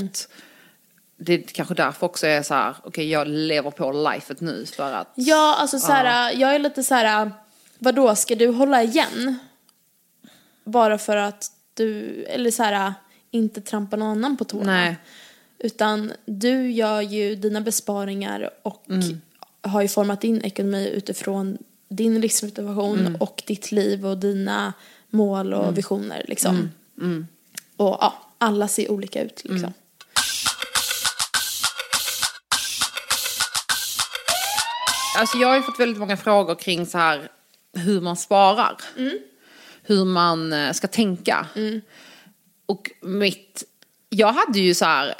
Det 1.19 1.37
kanske 1.37 1.73
därför 1.73 2.05
också 2.05 2.27
är 2.27 2.43
så 2.43 2.53
här, 2.53 2.75
okej 2.83 3.09
jag 3.09 3.27
lever 3.27 3.71
på 3.71 3.91
lifet 3.91 4.41
nu 4.41 4.65
för 4.65 4.93
att... 4.93 5.11
Ja, 5.15 5.55
alltså 5.59 5.79
så 5.79 5.91
här, 5.91 6.31
jag 6.31 6.55
är 6.55 6.59
lite 6.59 6.83
så 6.83 6.95
här, 6.95 7.31
vadå, 7.79 8.15
ska 8.15 8.35
du 8.35 8.47
hålla 8.47 8.83
igen? 8.83 9.39
Bara 10.63 10.97
för 10.97 11.17
att 11.17 11.51
du, 11.73 12.23
eller 12.23 12.51
så 12.51 12.63
här, 12.63 12.93
inte 13.31 13.61
trampa 13.61 13.95
någon 13.97 14.07
annan 14.17 14.37
på 14.37 14.43
tårna. 14.43 14.65
Nej. 14.65 14.97
Utan 15.59 16.11
du 16.25 16.71
gör 16.71 17.01
ju 17.01 17.35
dina 17.35 17.61
besparingar 17.61 18.49
och 18.63 18.83
Mm. 18.89 19.21
har 19.61 19.81
ju 19.81 19.87
format 19.87 20.21
din 20.21 20.41
ekonomi 20.41 20.89
utifrån 20.89 21.57
din 21.89 22.21
livssituation 22.21 22.99
Mm. 22.99 23.15
och 23.15 23.43
ditt 23.47 23.71
liv 23.71 24.05
och 24.05 24.17
dina 24.17 24.73
mål 25.09 25.53
och 25.53 25.77
visioner 25.77 26.25
liksom. 26.27 26.69
Mm. 27.01 27.27
Och 27.77 27.97
ja, 28.01 28.13
alla 28.37 28.67
ser 28.67 28.91
olika 28.91 29.21
ut 29.23 29.41
liksom. 29.43 29.73
Alltså 35.17 35.37
jag 35.37 35.47
har 35.47 35.55
ju 35.55 35.61
fått 35.61 35.79
väldigt 35.79 35.99
många 35.99 36.17
frågor 36.17 36.55
kring 36.55 36.85
så 36.85 36.97
här 36.97 37.29
hur 37.73 38.01
man 38.01 38.15
sparar. 38.17 38.77
Hur 39.83 40.05
man 40.05 40.53
eh, 40.53 40.71
ska 40.71 40.87
tänka. 40.87 41.45
Och 42.65 42.91
mitt, 43.01 43.63
jag 44.09 44.31
hade 44.33 44.59
ju 44.59 44.73
så 44.73 44.85
här, 44.85 45.13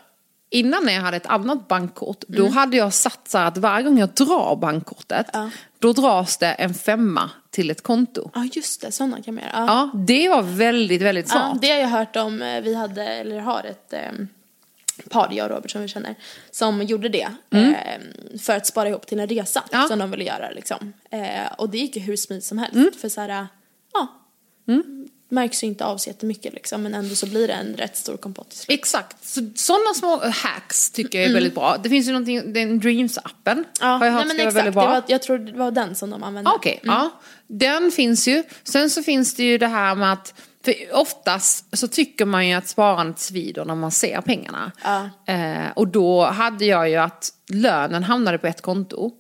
innan 0.50 0.86
när 0.86 0.94
jag 0.94 1.02
hade 1.02 1.18
ett 1.18 1.26
annat 1.26 1.68
bankkort, 1.68 2.24
då 2.28 2.48
hade 2.50 2.78
jag 2.78 2.94
satt 2.94 3.28
så 3.28 3.38
här 3.38 3.46
att 3.46 3.58
varje 3.58 3.84
gång 3.84 4.00
jag 4.00 4.10
drar 4.10 4.56
bankkortet, 4.56 5.28
Ja. 5.34 5.50
då 5.80 5.94
dras 5.94 6.38
det 6.38 6.48
en 6.52 6.74
femma 6.74 7.30
till 7.50 7.70
ett 7.72 7.84
konto. 7.84 8.32
Ja, 8.34 8.48
just 8.54 8.82
det, 8.82 8.92
sådana 8.92 9.22
kan 9.22 9.34
man 9.36 9.44
göra. 9.44 9.54
Ja. 9.54 9.66
Ja, 9.94 10.00
det 10.00 10.30
var 10.30 10.42
väldigt, 10.42 11.02
väldigt 11.02 11.30
smart. 11.30 11.52
Ja, 11.54 11.60
det 11.62 11.70
har 11.72 11.80
jag 11.80 11.88
hört 11.88 12.16
om. 12.16 12.42
eh, 12.42 12.62
Vi 12.62 12.76
hade, 12.76 13.04
eller 13.04 13.40
har 13.40 13.64
ett 13.64 13.94
eh, 13.94 14.12
par, 15.10 15.30
jag 15.32 15.46
och 15.46 15.56
Robert 15.56 15.72
som 15.72 15.82
vi 15.82 15.88
känner, 15.88 16.16
som 16.52 16.82
gjorde 16.84 17.10
det. 17.10 17.28
Eh, 17.52 18.40
för 18.42 18.54
att 18.58 18.68
spara 18.68 18.90
ihop 18.90 19.08
till 19.08 19.20
en 19.20 19.28
resa 19.28 19.64
Mm. 19.72 19.82
Ja. 19.82 19.88
som 19.88 20.00
de 20.00 20.12
ville 20.12 20.24
göra 20.24 20.50
liksom. 20.52 20.94
Eh, 21.12 21.52
och 21.58 21.70
det 21.70 21.78
gick 21.78 21.96
ju 21.96 22.02
hur 22.02 22.16
smidigt 22.16 22.46
som 22.46 22.58
helst. 22.58 23.02
För 23.02 23.10
så 23.10 23.22
här, 23.22 23.48
ja. 23.94 24.08
Märks 25.30 25.64
ju 25.64 25.68
inte 25.68 25.86
av 25.86 25.98
så 25.98 26.10
jättemycket 26.10 26.54
liksom. 26.54 26.84
Men 26.84 26.94
ändå 26.94 27.16
så 27.16 27.26
blir 27.26 27.48
det 27.48 27.54
en 27.54 27.76
rätt 27.78 27.98
stor 27.98 28.18
kompott. 28.18 28.66
Exakt, 28.68 29.26
så, 29.28 29.42
sådana 29.56 29.94
små 29.96 30.30
hacks 30.30 30.92
tycker 30.92 31.20
jag 31.22 31.30
är 31.30 31.34
väldigt 31.34 31.56
bra. 31.56 31.78
Det 31.84 31.90
finns 31.90 32.08
ju 32.08 32.12
någonting, 32.12 32.54
den 32.54 32.82
Dreams-appen 32.82 33.64
har 33.80 34.06
jag 34.06 34.14
hört 34.14 34.26
nej, 34.28 34.36
men 34.38 34.48
exakt. 34.48 34.56
väldigt 34.56 34.66
Det 34.66 34.72
bra. 34.72 34.86
var, 34.88 35.04
jag 35.08 35.22
tror 35.22 35.38
det 35.38 35.52
var 35.52 35.72
den 35.72 35.96
som 35.96 36.10
de 36.10 36.24
använde. 36.24 36.50
Ah, 36.52 36.54
Okej, 36.56 36.80
ja. 36.84 37.10
Den 37.48 37.92
finns 37.92 38.28
ju. 38.28 38.44
Sen 38.64 38.90
så 38.90 39.04
finns 39.04 39.34
det 39.36 39.44
ju 39.44 39.58
det 39.58 39.68
här 39.68 39.96
med 39.96 40.14
att 40.14 40.34
för 40.68 40.96
oftast 40.96 41.78
så 41.78 41.88
tycker 41.88 42.26
man 42.26 42.48
ju 42.48 42.54
att 42.54 42.68
sparandet 42.68 43.20
svider 43.20 43.66
när 43.66 43.76
man 43.76 43.92
ser 43.92 44.22
pengarna. 44.22 44.72
Ja. 44.84 45.10
Eh, 45.34 45.72
och 45.76 45.88
då 45.88 46.26
hade 46.26 46.66
jag 46.66 46.90
ju 46.90 46.96
att 46.96 47.30
lönen 47.54 48.04
hamnade 48.04 48.38
på 48.38 48.48
ett 48.48 48.62
konto. 48.62 49.12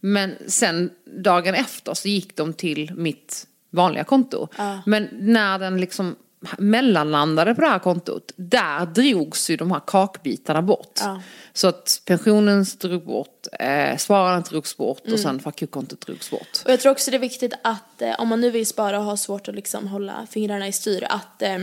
Men 0.00 0.34
sen 0.46 0.90
dagen 1.22 1.54
efter 1.54 1.94
så 1.94 2.08
gick 2.08 2.36
de 2.36 2.52
till 2.52 2.92
mitt 2.96 3.46
vanliga 3.70 4.04
konto. 4.04 4.48
Men 4.86 5.08
när 5.12 5.58
den 5.58 5.80
liksom 5.80 6.16
mellanlandade 6.58 7.54
på 7.54 7.60
det 7.60 7.68
här 7.68 7.78
kontot, 7.78 8.32
där 8.36 8.86
drogs 8.86 9.50
ju 9.50 9.56
de 9.56 9.70
här 9.70 9.80
kakbitarna 9.86 10.62
bort. 10.62 11.00
Ja. 11.00 11.20
Så 11.56 11.68
att 11.68 12.02
pensionen 12.04 12.64
drogs 12.78 13.04
bort, 13.06 13.46
eh, 13.60 13.96
sparandet 13.96 14.50
drogs 14.50 14.76
bort 14.76 15.02
och 15.12 15.18
sen 15.20 15.40
fakturkontot 15.40 16.06
drogs 16.06 16.30
bort. 16.30 16.62
Och 16.64 16.72
jag 16.72 16.80
tror 16.80 16.92
också 16.92 17.10
det 17.10 17.16
är 17.16 17.18
viktigt 17.18 17.52
att 17.62 18.02
eh, 18.02 18.20
om 18.20 18.28
man 18.28 18.40
nu 18.40 18.50
vill 18.50 18.66
spara 18.66 18.98
och 18.98 19.04
har 19.04 19.16
svårt 19.16 19.48
att 19.48 19.54
liksom 19.54 19.88
hålla 19.88 20.26
fingrarna 20.30 20.68
i 20.68 20.72
styr 20.72 21.06
att 21.10 21.42
eh, 21.42 21.58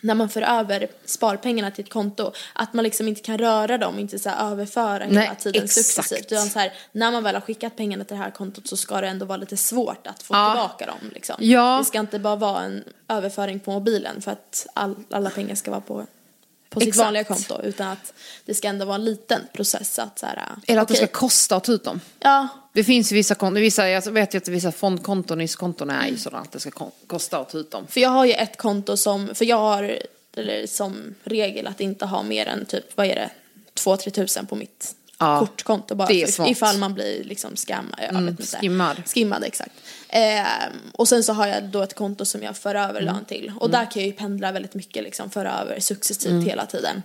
när 0.00 0.14
man 0.14 0.28
för 0.28 0.42
över 0.42 0.88
sparpengarna 1.04 1.70
till 1.70 1.84
ett 1.84 1.90
konto 1.90 2.32
att 2.52 2.72
man 2.74 2.82
liksom 2.84 3.08
inte 3.08 3.20
kan 3.20 3.38
röra 3.38 3.78
dem, 3.78 3.98
inte 3.98 4.18
så 4.18 4.30
överföra 4.30 5.04
hela 5.04 5.20
Nej, 5.20 5.30
tiden 5.38 5.64
exakt. 5.64 5.86
successivt. 5.86 6.32
Utan 6.32 6.46
så 6.46 6.58
här, 6.58 6.72
när 6.92 7.10
man 7.10 7.22
väl 7.22 7.34
har 7.34 7.40
skickat 7.42 7.76
pengarna 7.76 8.04
till 8.04 8.16
det 8.16 8.22
här 8.22 8.30
kontot 8.30 8.68
så 8.68 8.76
ska 8.76 9.00
det 9.00 9.08
ändå 9.08 9.26
vara 9.26 9.36
lite 9.36 9.56
svårt 9.56 10.06
att 10.06 10.22
få 10.22 10.34
Ja. 10.34 10.50
tillbaka 10.52 10.86
dem. 10.86 11.10
Liksom. 11.14 11.36
Ja. 11.38 11.78
Det 11.78 11.84
ska 11.84 11.98
inte 11.98 12.18
bara 12.18 12.36
vara 12.36 12.62
en 12.62 12.84
överföring 13.08 13.60
på 13.60 13.70
mobilen 13.72 14.22
för 14.22 14.32
att 14.32 14.66
all, 14.74 14.94
alla 15.10 15.30
pengar 15.30 15.54
ska 15.54 15.70
vara 15.70 15.80
på 15.80 16.06
på 16.70 16.80
sitt 16.80 16.88
Exakt. 16.88 17.04
vanliga 17.06 17.24
konto 17.24 17.60
utan 17.62 17.88
att 17.88 18.12
det 18.44 18.54
ska 18.54 18.68
ändå 18.68 18.84
vara 18.84 18.94
en 18.94 19.04
liten 19.04 19.40
process 19.52 19.98
att 19.98 20.18
så 20.18 20.26
här, 20.26 20.42
Eller 20.66 20.82
att 20.82 20.88
det 20.88 20.94
okej, 20.94 21.06
ska 21.06 21.18
kosta 21.18 21.56
att 21.56 21.64
ta 21.64 21.72
ut 21.72 21.84
dem. 21.84 22.00
Ja, 22.20 22.48
Det 22.72 22.84
finns 22.84 23.12
ju 23.12 23.16
vissa 23.16 23.34
konton, 23.34 23.62
vissa, 23.62 23.88
jag 23.88 24.10
vet 24.10 24.34
ju 24.34 24.38
att 24.38 24.48
vissa 24.48 24.72
fondkonton, 24.72 25.48
konton 25.48 25.90
är 25.90 26.08
ju 26.08 26.16
sådana 26.18 26.42
att 26.42 26.52
det 26.52 26.60
ska 26.60 26.70
ko- 26.70 26.90
kosta 27.06 27.38
att 27.38 27.48
ta 27.50 27.58
ut 27.58 27.70
dem. 27.70 27.86
För 27.88 28.00
jag 28.00 28.08
har 28.10 28.24
ju 28.24 28.32
ett 28.32 28.56
konto 28.56 28.96
som, 28.96 29.34
för 29.34 29.44
jag 29.44 29.56
har 29.56 29.98
eller 30.36 30.66
som 30.66 31.14
regel 31.24 31.66
att 31.66 31.80
inte 31.80 32.06
ha 32.06 32.22
mer 32.22 32.46
än 32.46 32.64
typ, 32.64 32.84
vad 32.96 33.06
är 33.06 33.14
det, 33.14 33.30
2-3 33.74 34.10
tusen 34.10 34.46
på 34.46 34.56
mitt 34.56 34.94
Ja, 35.20 35.38
kortkonto 35.40 35.94
bara 35.94 36.08
det 36.08 36.22
är 36.22 36.26
för 36.26 36.48
ifall 36.50 36.78
man 36.78 36.94
blir 36.94 37.24
liksom 37.24 37.56
skammad, 37.56 38.00
jag 38.12 38.20
vet 38.20 38.30
inte. 38.40 38.42
skimmad. 38.58 39.02
Skimmad, 39.06 39.44
exakt. 39.44 39.72
Ehm, 40.08 40.72
och 40.92 41.08
sen 41.08 41.24
så 41.24 41.32
har 41.32 41.46
jag 41.46 41.64
då 41.64 41.82
ett 41.82 41.94
konto 41.94 42.24
som 42.24 42.42
jag 42.42 42.56
för 42.56 42.74
över 42.74 43.00
Mm. 43.00 43.14
lön 43.14 43.24
till 43.24 43.52
och 43.60 43.70
där 43.70 43.90
kan 43.90 44.02
jag 44.02 44.06
ju 44.06 44.12
pendla 44.12 44.52
väldigt 44.52 44.74
mycket 44.74 45.02
liksom, 45.02 45.30
föra 45.30 45.52
över 45.60 45.80
successivt 45.80 46.30
Mm. 46.32 46.44
hela 46.46 46.66
tiden. 46.66 47.02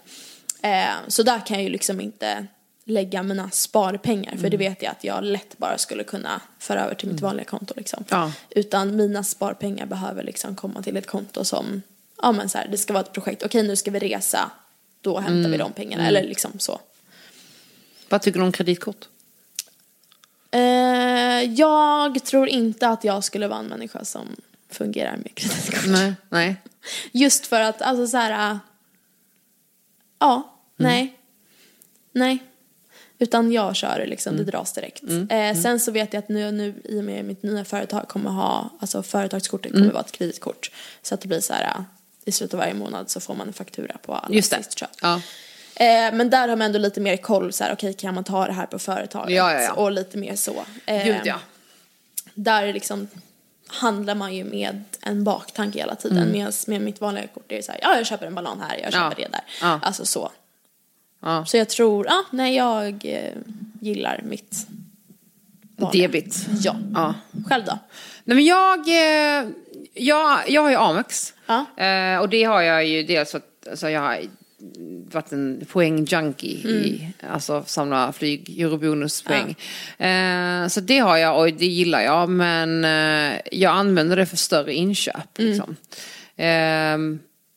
Ehm, 0.61 0.97
så 1.07 1.23
där 1.23 1.45
kan 1.45 1.57
jag 1.57 1.63
ju 1.63 1.69
liksom 1.69 2.01
inte 2.01 2.45
lägga 2.85 3.23
mina 3.23 3.49
sparpengar 3.49 4.31
för 4.31 4.37
Mm. 4.37 4.51
det 4.51 4.57
vet 4.57 4.81
jag 4.81 4.91
att 4.91 5.03
jag 5.03 5.23
lätt 5.23 5.57
bara 5.57 5.77
skulle 5.77 6.03
kunna 6.03 6.41
föra 6.59 6.83
över 6.85 6.95
till 6.95 7.09
mitt 7.11 7.21
vanliga 7.21 7.45
konto 7.45 7.73
liksom. 7.77 8.03
Ja. 8.09 8.31
Utan 8.49 8.95
mina 8.95 9.23
sparpengar 9.23 9.85
behöver 9.85 10.23
liksom 10.23 10.55
komma 10.55 10.81
till 10.81 10.97
ett 10.97 11.07
konto 11.07 11.45
som, 11.45 11.81
ja 12.21 12.31
men 12.31 12.49
så 12.49 12.57
här, 12.57 12.67
det 12.67 12.77
ska 12.77 12.93
vara 12.93 13.03
ett 13.03 13.13
projekt, 13.13 13.43
okej 13.43 13.63
nu 13.63 13.75
ska 13.75 13.91
vi 13.91 13.99
resa, 13.99 14.51
då 15.01 15.15
hämtar 15.19 15.35
Mm. 15.39 15.51
vi 15.51 15.57
de 15.57 15.71
pengarna, 15.73 16.07
eller 16.07 16.23
liksom 16.23 16.51
så. 16.59 16.79
Vad 18.09 18.21
tycker 18.21 18.39
du 18.39 18.45
om 18.45 18.51
kreditkort? 18.51 19.07
Eh, 20.51 21.43
jag 21.43 22.23
tror 22.23 22.47
inte 22.47 22.87
att 22.87 23.03
jag 23.03 23.23
skulle 23.23 23.47
vara 23.47 23.59
en 23.59 23.65
människa 23.65 24.05
som 24.05 24.35
fungerar 24.69 25.17
med 25.17 25.35
kreditkort. 25.35 25.87
Nej, 25.87 26.13
nej. 26.29 26.55
Just 27.11 27.45
för 27.45 27.61
att, 27.61 27.81
alltså 27.81 28.07
så 28.07 28.17
här, 28.17 28.51
äh, 28.51 28.57
ja, 30.19 30.55
nej, 30.75 31.17
nej. 32.11 32.43
Utan 33.19 33.51
jag 33.51 33.75
kör 33.75 33.99
det 33.99 34.05
liksom, 34.05 34.37
det 34.37 34.43
dras 34.43 34.73
direkt. 34.73 35.03
Eh, 35.29 35.61
sen 35.61 35.79
så 35.79 35.91
vet 35.91 36.13
jag 36.13 36.19
att 36.23 36.29
nu, 36.29 36.51
nu 36.51 36.81
i 36.83 36.99
och 36.99 37.03
med 37.03 37.25
mitt 37.25 37.43
nya 37.43 37.65
företag 37.65 38.07
kommer 38.07 38.29
ha, 38.29 38.69
alltså 38.79 39.03
företagskortet 39.03 39.71
kommer 39.71 39.91
vara 39.91 40.03
ett 40.03 40.11
kreditkort. 40.11 40.71
Så 41.01 41.15
att 41.15 41.21
det 41.21 41.27
blir 41.27 41.39
så 41.39 41.53
här, 41.53 41.63
äh, 41.63 41.83
i 42.25 42.31
slutet 42.31 42.53
av 42.53 42.59
varje 42.59 42.73
månad 42.73 43.09
så 43.09 43.19
får 43.19 43.35
man 43.35 43.47
en 43.47 43.53
faktura 43.53 43.97
på 43.97 44.15
alla 44.15 44.35
Just 44.35 44.51
det. 44.51 44.87
Ja. 45.01 45.21
Eh, 45.75 46.13
men 46.13 46.29
där 46.29 46.47
har 46.47 46.55
man 46.55 46.65
ändå 46.65 46.79
lite 46.79 47.01
mer 47.01 47.17
koll, 47.17 47.53
så 47.53 47.63
här, 47.63 47.73
okej 47.73 47.93
kan 47.93 48.15
man 48.15 48.23
ta 48.23 48.45
det 48.47 48.53
här 48.53 48.65
på 48.65 48.79
företaget? 48.79 49.35
Ja, 49.35 49.53
ja, 49.53 49.61
ja. 49.61 49.73
Och 49.73 49.91
lite 49.91 50.17
mer 50.17 50.35
så. 50.35 50.65
Eh, 50.85 51.05
Gud 51.05 51.21
ja. 51.23 51.39
där 52.33 52.73
liksom 52.73 53.07
handlar 53.67 54.15
man 54.15 54.35
ju 54.35 54.43
med 54.43 54.83
en 55.01 55.23
baktanke 55.23 55.79
hela 55.79 55.95
tiden. 55.95 56.17
Mm. 56.17 56.31
Medan 56.31 56.53
med 56.67 56.81
mitt 56.81 57.01
vanliga 57.01 57.27
kort 57.27 57.51
är 57.51 57.55
det 57.55 57.63
så 57.63 57.71
här, 57.71 57.79
ja 57.83 57.97
jag 57.97 58.05
köper 58.05 58.25
en 58.25 58.35
banan 58.35 58.61
här, 58.61 58.79
jag 58.83 58.93
köper 58.93 59.15
det 59.15 59.27
där. 59.31 59.41
Alltså 59.81 60.05
så. 60.05 60.31
ja. 61.21 61.45
Så 61.45 61.57
jag 61.57 61.69
tror, 61.69 62.05
ja, 62.05 62.23
nej 62.31 62.55
jag 62.55 63.05
eh, 63.05 63.33
gillar 63.79 64.21
mitt 64.23 64.67
vanliga. 65.75 66.07
Debit. 66.07 66.45
Ja. 66.61 66.75
Ja. 66.93 67.13
Själv 67.49 67.65
då? 67.65 67.79
Nej 68.23 68.35
men 68.35 68.45
jag, 68.45 68.87
eh, 68.87 69.49
jag, 69.93 70.49
jag 70.49 70.61
har 70.61 70.69
ju 70.69 70.75
Amex. 70.75 71.33
Ja. 71.45 71.65
Eh, 71.83 72.19
och 72.19 72.29
det 72.29 72.43
har 72.43 72.61
jag 72.61 72.85
ju 72.85 73.03
dels 73.03 73.31
för 73.31 73.37
att 73.37 73.67
alltså, 73.69 73.89
jag 73.89 74.01
har 74.01 74.19
varit 75.11 75.31
en 75.31 75.65
poängjunkie 75.71 76.67
i, 76.67 77.09
alltså 77.29 77.63
samla 77.65 78.13
flyg, 78.13 78.59
eurobonuspoäng. 78.61 79.55
Eh, 79.97 80.67
så 80.67 80.81
det 80.81 80.99
har 80.99 81.17
jag 81.17 81.39
och 81.39 81.53
det 81.53 81.65
gillar 81.65 82.01
jag 82.01 82.29
men 82.29 82.85
eh, 82.85 83.39
jag 83.51 83.75
använder 83.75 84.15
det 84.15 84.25
för 84.25 84.37
större 84.37 84.73
inköp. 84.73 85.37
Liksom. 85.37 85.75
Eh, 86.35 86.97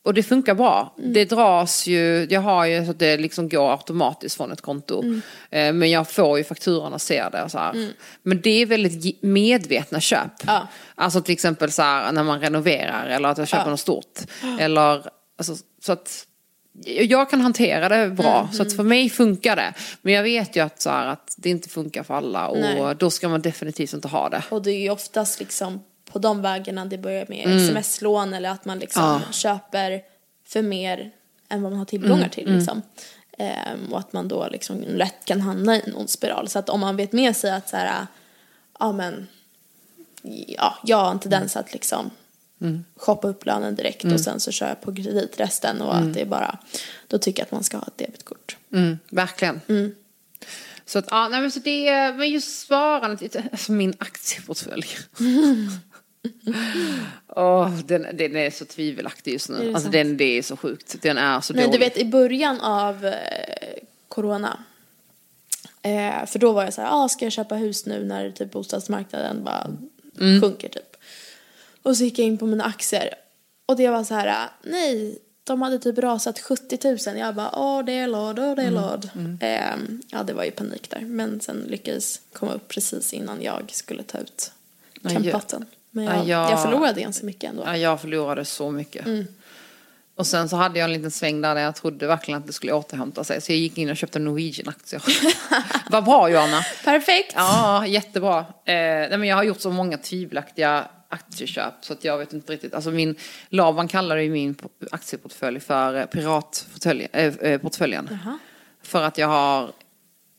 och 0.03 0.13
det 0.13 0.23
funkar 0.23 0.55
bra. 0.55 0.93
Det 0.97 1.25
dras 1.25 1.87
ju, 1.87 2.27
jag 2.29 2.41
har 2.41 2.65
ju 2.65 2.85
så 2.85 2.91
att 2.91 2.99
det 2.99 3.17
liksom 3.17 3.49
går 3.49 3.71
automatiskt 3.71 4.37
från 4.37 4.51
ett 4.51 4.61
konto. 4.61 5.03
Eh, 5.49 5.73
men 5.73 5.89
jag 5.91 6.11
får 6.11 6.37
ju 6.37 6.43
fakturan 6.43 6.93
och 6.93 7.01
ser 7.01 7.29
det 7.31 7.43
och 7.43 7.51
så 7.51 7.57
här. 7.57 7.91
Men 8.23 8.41
det 8.41 8.61
är 8.61 8.65
väldigt 8.65 9.23
medvetna 9.23 9.99
köp. 9.99 10.31
Ja. 10.45 10.67
Alltså 10.95 11.21
till 11.21 11.33
exempel 11.33 11.71
så 11.71 11.81
här 11.81 12.11
när 12.11 12.23
man 12.23 12.39
renoverar 12.39 13.07
eller 13.07 13.29
att 13.29 13.37
jag 13.37 13.47
köper 13.47 13.65
Ja. 13.65 13.69
något 13.69 13.79
stort. 13.79 14.19
Eller, 14.59 15.09
alltså, 15.37 15.55
så 15.81 15.91
att 15.91 16.23
jag 16.85 17.29
kan 17.29 17.41
hantera 17.41 17.89
det 17.89 18.09
bra. 18.09 18.39
Mm, 18.39 18.53
Så 18.53 18.61
att 18.61 18.73
för 18.75 18.83
mig 18.83 19.09
funkar 19.09 19.55
det. 19.55 19.73
Men 20.01 20.13
jag 20.13 20.23
vet 20.23 20.55
ju 20.55 20.63
att, 20.63 20.81
så 20.81 20.89
här, 20.89 21.07
att 21.07 21.33
det 21.37 21.49
inte 21.49 21.69
funkar 21.69 22.03
för 22.03 22.13
alla. 22.13 22.47
Och 22.47 22.57
Nej. 22.59 22.95
då 22.99 23.09
ska 23.09 23.29
man 23.29 23.41
definitivt 23.41 23.93
inte 23.93 24.07
ha 24.07 24.29
det. 24.29 24.43
Och 24.49 24.61
det 24.61 24.71
är 24.71 24.79
ju 24.81 24.89
oftast 24.89 25.39
liksom 25.39 25.83
på 26.11 26.19
de 26.19 26.41
vägarna 26.41 26.85
det 26.85 26.97
börjar 26.97 27.25
med 27.29 27.47
sms-lån 27.57 28.33
eller 28.33 28.49
att 28.49 28.65
man 28.65 28.79
liksom 28.79 29.03
Mm. 29.03 29.21
Ja. 29.25 29.31
köper 29.31 30.01
för 30.47 30.61
mer 30.61 31.11
än 31.49 31.61
vad 31.61 31.71
man 31.71 31.79
har 31.79 31.85
tillgångar 31.85 32.17
Mm, 32.17 32.29
till 32.29 32.55
liksom. 32.55 32.81
Ehm, 33.37 33.93
och 33.93 33.99
att 33.99 34.13
man 34.13 34.27
då 34.27 34.47
liksom 34.51 34.81
lätt 34.87 35.25
kan 35.25 35.41
hamna 35.41 35.75
i 35.75 35.81
en 35.85 35.95
ond 35.95 36.09
spiral. 36.09 36.47
Så 36.49 36.59
att 36.59 36.69
om 36.69 36.79
man 36.79 36.95
vet 36.97 37.11
med 37.11 37.35
sig 37.35 37.51
att 37.51 37.69
så 37.69 37.77
här, 37.77 38.07
ja 38.79 38.91
men, 38.91 39.27
ja, 40.47 40.75
jag 40.83 40.97
har 40.97 41.11
en 41.11 41.19
tendens 41.19 41.55
att 41.57 41.73
liksom 41.73 42.09
mm. 42.61 42.83
shoppa 42.95 43.27
upp 43.27 43.45
lönen 43.45 43.75
direkt 43.75 44.03
mm. 44.03 44.13
och 44.15 44.21
sen 44.21 44.39
så 44.39 44.51
kör 44.51 44.67
jag 44.67 44.81
på 44.81 44.95
kredit 44.95 45.39
resten 45.39 45.81
och 45.81 45.95
mm. 45.95 46.07
att 46.07 46.13
det 46.13 46.21
är 46.21 46.25
bara, 46.25 46.57
då 47.07 47.17
tycker 47.17 47.41
jag 47.41 47.45
att 47.45 47.51
man 47.51 47.63
ska 47.63 47.77
ha 47.77 47.87
ett 47.87 47.97
debetkort. 47.97 48.57
Mm, 48.73 48.99
verkligen. 49.09 49.61
Mm. 49.67 49.95
Så 50.85 50.99
att, 50.99 51.05
ja, 51.11 51.27
nej 51.27 51.41
men 51.41 51.51
så 51.51 51.59
det, 51.59 52.13
men 52.17 52.29
just 52.29 52.59
sparandet, 52.59 53.35
alltså 53.51 53.71
min 53.71 53.93
aktieportfölj. 53.97 54.87
oh, 57.27 57.79
den, 57.85 58.07
den 58.13 58.35
är 58.35 58.49
så 58.49 58.65
tvivelaktig 58.65 59.33
just 59.33 59.49
nu. 59.49 59.73
Alltså 59.73 59.89
den, 59.89 60.17
det 60.17 60.37
är 60.37 60.41
så 60.41 60.57
sjukt. 60.57 61.01
Den 61.01 61.17
är 61.17 61.41
så 61.41 61.53
Men 61.53 61.63
dålig. 61.63 61.79
du 61.79 61.85
vet 61.85 61.97
i 61.97 62.05
början 62.05 62.61
av 62.61 63.05
eh, 63.05 63.13
corona. 64.07 64.59
Eh, 65.81 66.25
för 66.25 66.39
då 66.39 66.51
var 66.51 66.63
jag 66.63 66.73
så 66.73 66.81
här, 66.81 66.89
ah, 66.91 67.09
ska 67.09 67.25
jag 67.25 67.31
köpa 67.31 67.55
hus 67.55 67.85
nu 67.85 68.05
när 68.05 68.31
typ 68.31 68.51
bostadsmarknaden 68.51 69.43
bara 69.43 69.67
mm. 70.19 70.41
sjunker 70.41 70.69
typ. 70.69 70.86
Och 71.87 71.97
så 71.97 72.03
gick 72.03 72.19
jag 72.19 72.27
in 72.27 72.37
på 72.37 72.45
mina 72.45 72.63
aktier. 72.63 73.13
Och 73.65 73.75
det 73.75 73.89
var 73.89 74.03
så 74.03 74.13
här, 74.13 74.49
nej, 74.63 75.17
de 75.43 75.61
hade 75.61 75.79
typ 75.79 75.97
rasat 75.97 76.39
70 76.39 76.79
000. 77.07 77.17
Jag 77.17 77.35
bara, 77.35 77.51
åh 77.53 77.85
det 77.85 77.91
är 77.91 78.07
låd, 78.07 78.39
åh 78.39 78.55
det 78.55 78.61
är 78.61 78.67
mm. 78.67 78.81
låd. 78.81 79.09
Mm. 79.15 79.37
Eh, 79.41 79.97
ja 80.07 80.23
det 80.23 80.33
var 80.33 80.43
ju 80.43 80.51
panik 80.51 80.89
där. 80.89 80.99
Men 80.99 81.39
sen 81.39 81.65
lyckades 81.67 82.21
komma 82.33 82.53
upp 82.53 82.67
precis 82.67 83.13
innan 83.13 83.41
jag 83.41 83.63
skulle 83.71 84.03
ta 84.03 84.17
ut 84.17 84.51
kampatten. 85.09 85.65
Men 85.91 86.05
jag, 86.05 86.27
jag, 86.27 86.51
jag 86.51 86.63
förlorade 86.63 87.01
ganska 87.01 87.25
mycket 87.25 87.49
ändå. 87.49 87.63
Ja, 87.65 87.77
jag 87.77 88.01
förlorade 88.01 88.45
så 88.45 88.71
mycket. 88.71 89.05
Mm. 89.05 89.27
Och 90.15 90.27
sen 90.27 90.49
så 90.49 90.55
hade 90.55 90.79
jag 90.79 90.85
en 90.85 90.93
liten 90.93 91.11
sväng 91.11 91.41
där, 91.41 91.55
där 91.55 91.61
jag 91.61 91.75
trodde 91.75 92.07
verkligen 92.07 92.39
att 92.39 92.47
det 92.47 92.53
skulle 92.53 92.73
återhämta 92.73 93.23
sig. 93.23 93.41
Så 93.41 93.51
jag 93.51 93.59
gick 93.59 93.77
in 93.77 93.89
och 93.89 93.97
köpte 93.97 94.19
Norwegian-aktier. 94.19 95.03
Vad 95.89 96.03
bra 96.03 96.29
Johanna. 96.29 96.61
Perfekt. 96.83 97.33
Ja, 97.35 97.87
jättebra. 97.87 98.39
Eh, 98.39 98.45
nej, 98.65 99.17
men 99.17 99.23
jag 99.23 99.35
har 99.35 99.43
gjort 99.43 99.61
så 99.61 99.71
många 99.71 99.97
tvivelaktiga 99.97 100.87
aktieköp 101.09 101.73
så 101.81 101.93
att 101.93 102.03
jag 102.03 102.17
vet 102.17 102.33
inte 102.33 102.53
riktigt. 102.53 102.73
Alltså 102.73 102.91
min, 102.91 103.15
Laban 103.49 103.87
kallar 103.87 104.17
ju 104.17 104.29
min 104.29 104.55
aktieportfölj 104.91 105.59
för 105.59 105.95
eh, 105.95 106.05
piratportföljen. 106.05 108.07
Äh, 108.07 108.27
uh, 108.27 108.35
för 108.81 109.03
att 109.03 109.17
jag 109.17 109.27
har 109.27 109.71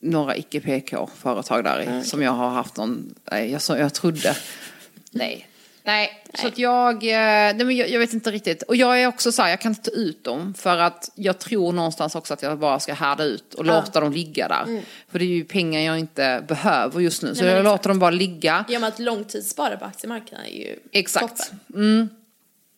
några 0.01 0.37
icke-PK-företag 0.37 1.63
där 1.63 1.81
i, 1.81 1.85
mm. 1.85 2.03
som 2.03 2.21
jag 2.21 2.31
har 2.31 2.49
haft 2.49 2.77
någon, 2.77 3.15
jag, 3.31 3.79
jag 3.79 3.93
trodde, 3.93 4.35
nej, 5.11 5.47
Nej, 5.83 6.23
så 6.33 6.47
att 6.47 6.57
jag, 6.57 6.93
eh, 6.95 7.55
nej 7.55 7.77
jag, 7.77 7.89
jag, 7.89 7.99
vet 7.99 8.13
inte 8.13 8.31
riktigt. 8.31 8.63
Och 8.63 8.75
jag 8.75 9.01
är 9.01 9.07
också 9.07 9.31
så 9.31 9.41
här, 9.41 9.49
jag 9.49 9.61
kan 9.61 9.71
inte 9.71 9.91
ta 9.91 9.97
ut 9.97 10.23
dem 10.23 10.53
för 10.53 10.77
att 10.77 11.11
jag 11.15 11.39
tror 11.39 11.73
någonstans 11.73 12.15
också 12.15 12.33
att 12.33 12.41
jag 12.41 12.59
bara 12.59 12.79
ska 12.79 12.93
härda 12.93 13.23
ut 13.23 13.53
och 13.53 13.65
ja. 13.65 13.75
låta 13.75 13.99
dem 13.99 14.13
ligga 14.13 14.47
där. 14.47 14.63
Mm. 14.63 14.83
För 15.11 15.19
det 15.19 15.25
är 15.25 15.27
ju 15.27 15.43
pengar 15.43 15.81
jag 15.81 15.99
inte 15.99 16.43
behöver 16.47 16.99
just 16.99 17.23
nu. 17.23 17.35
Så 17.35 17.43
nej, 17.43 17.51
jag 17.51 17.59
exakt. 17.59 17.73
låter 17.73 17.89
dem 17.89 17.99
bara 17.99 18.11
ligga. 18.11 18.65
Ja 18.69 18.79
men 18.79 18.87
att 18.87 18.99
långtidsspara 18.99 19.77
på 19.77 19.85
aktiemarknaden 19.85 20.45
är 20.45 20.57
ju 20.57 20.79
Exakt. 20.91 21.51
Mm. 21.75 22.09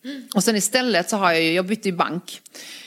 Mm. 0.04 0.28
Och 0.36 0.44
sen 0.44 0.56
istället 0.56 1.10
så 1.10 1.18
har 1.18 1.32
jag 1.32 1.42
ju, 1.42 1.54
jag 1.54 1.66
bytte 1.66 1.90
ju 1.90 1.96
bank. 1.96 2.42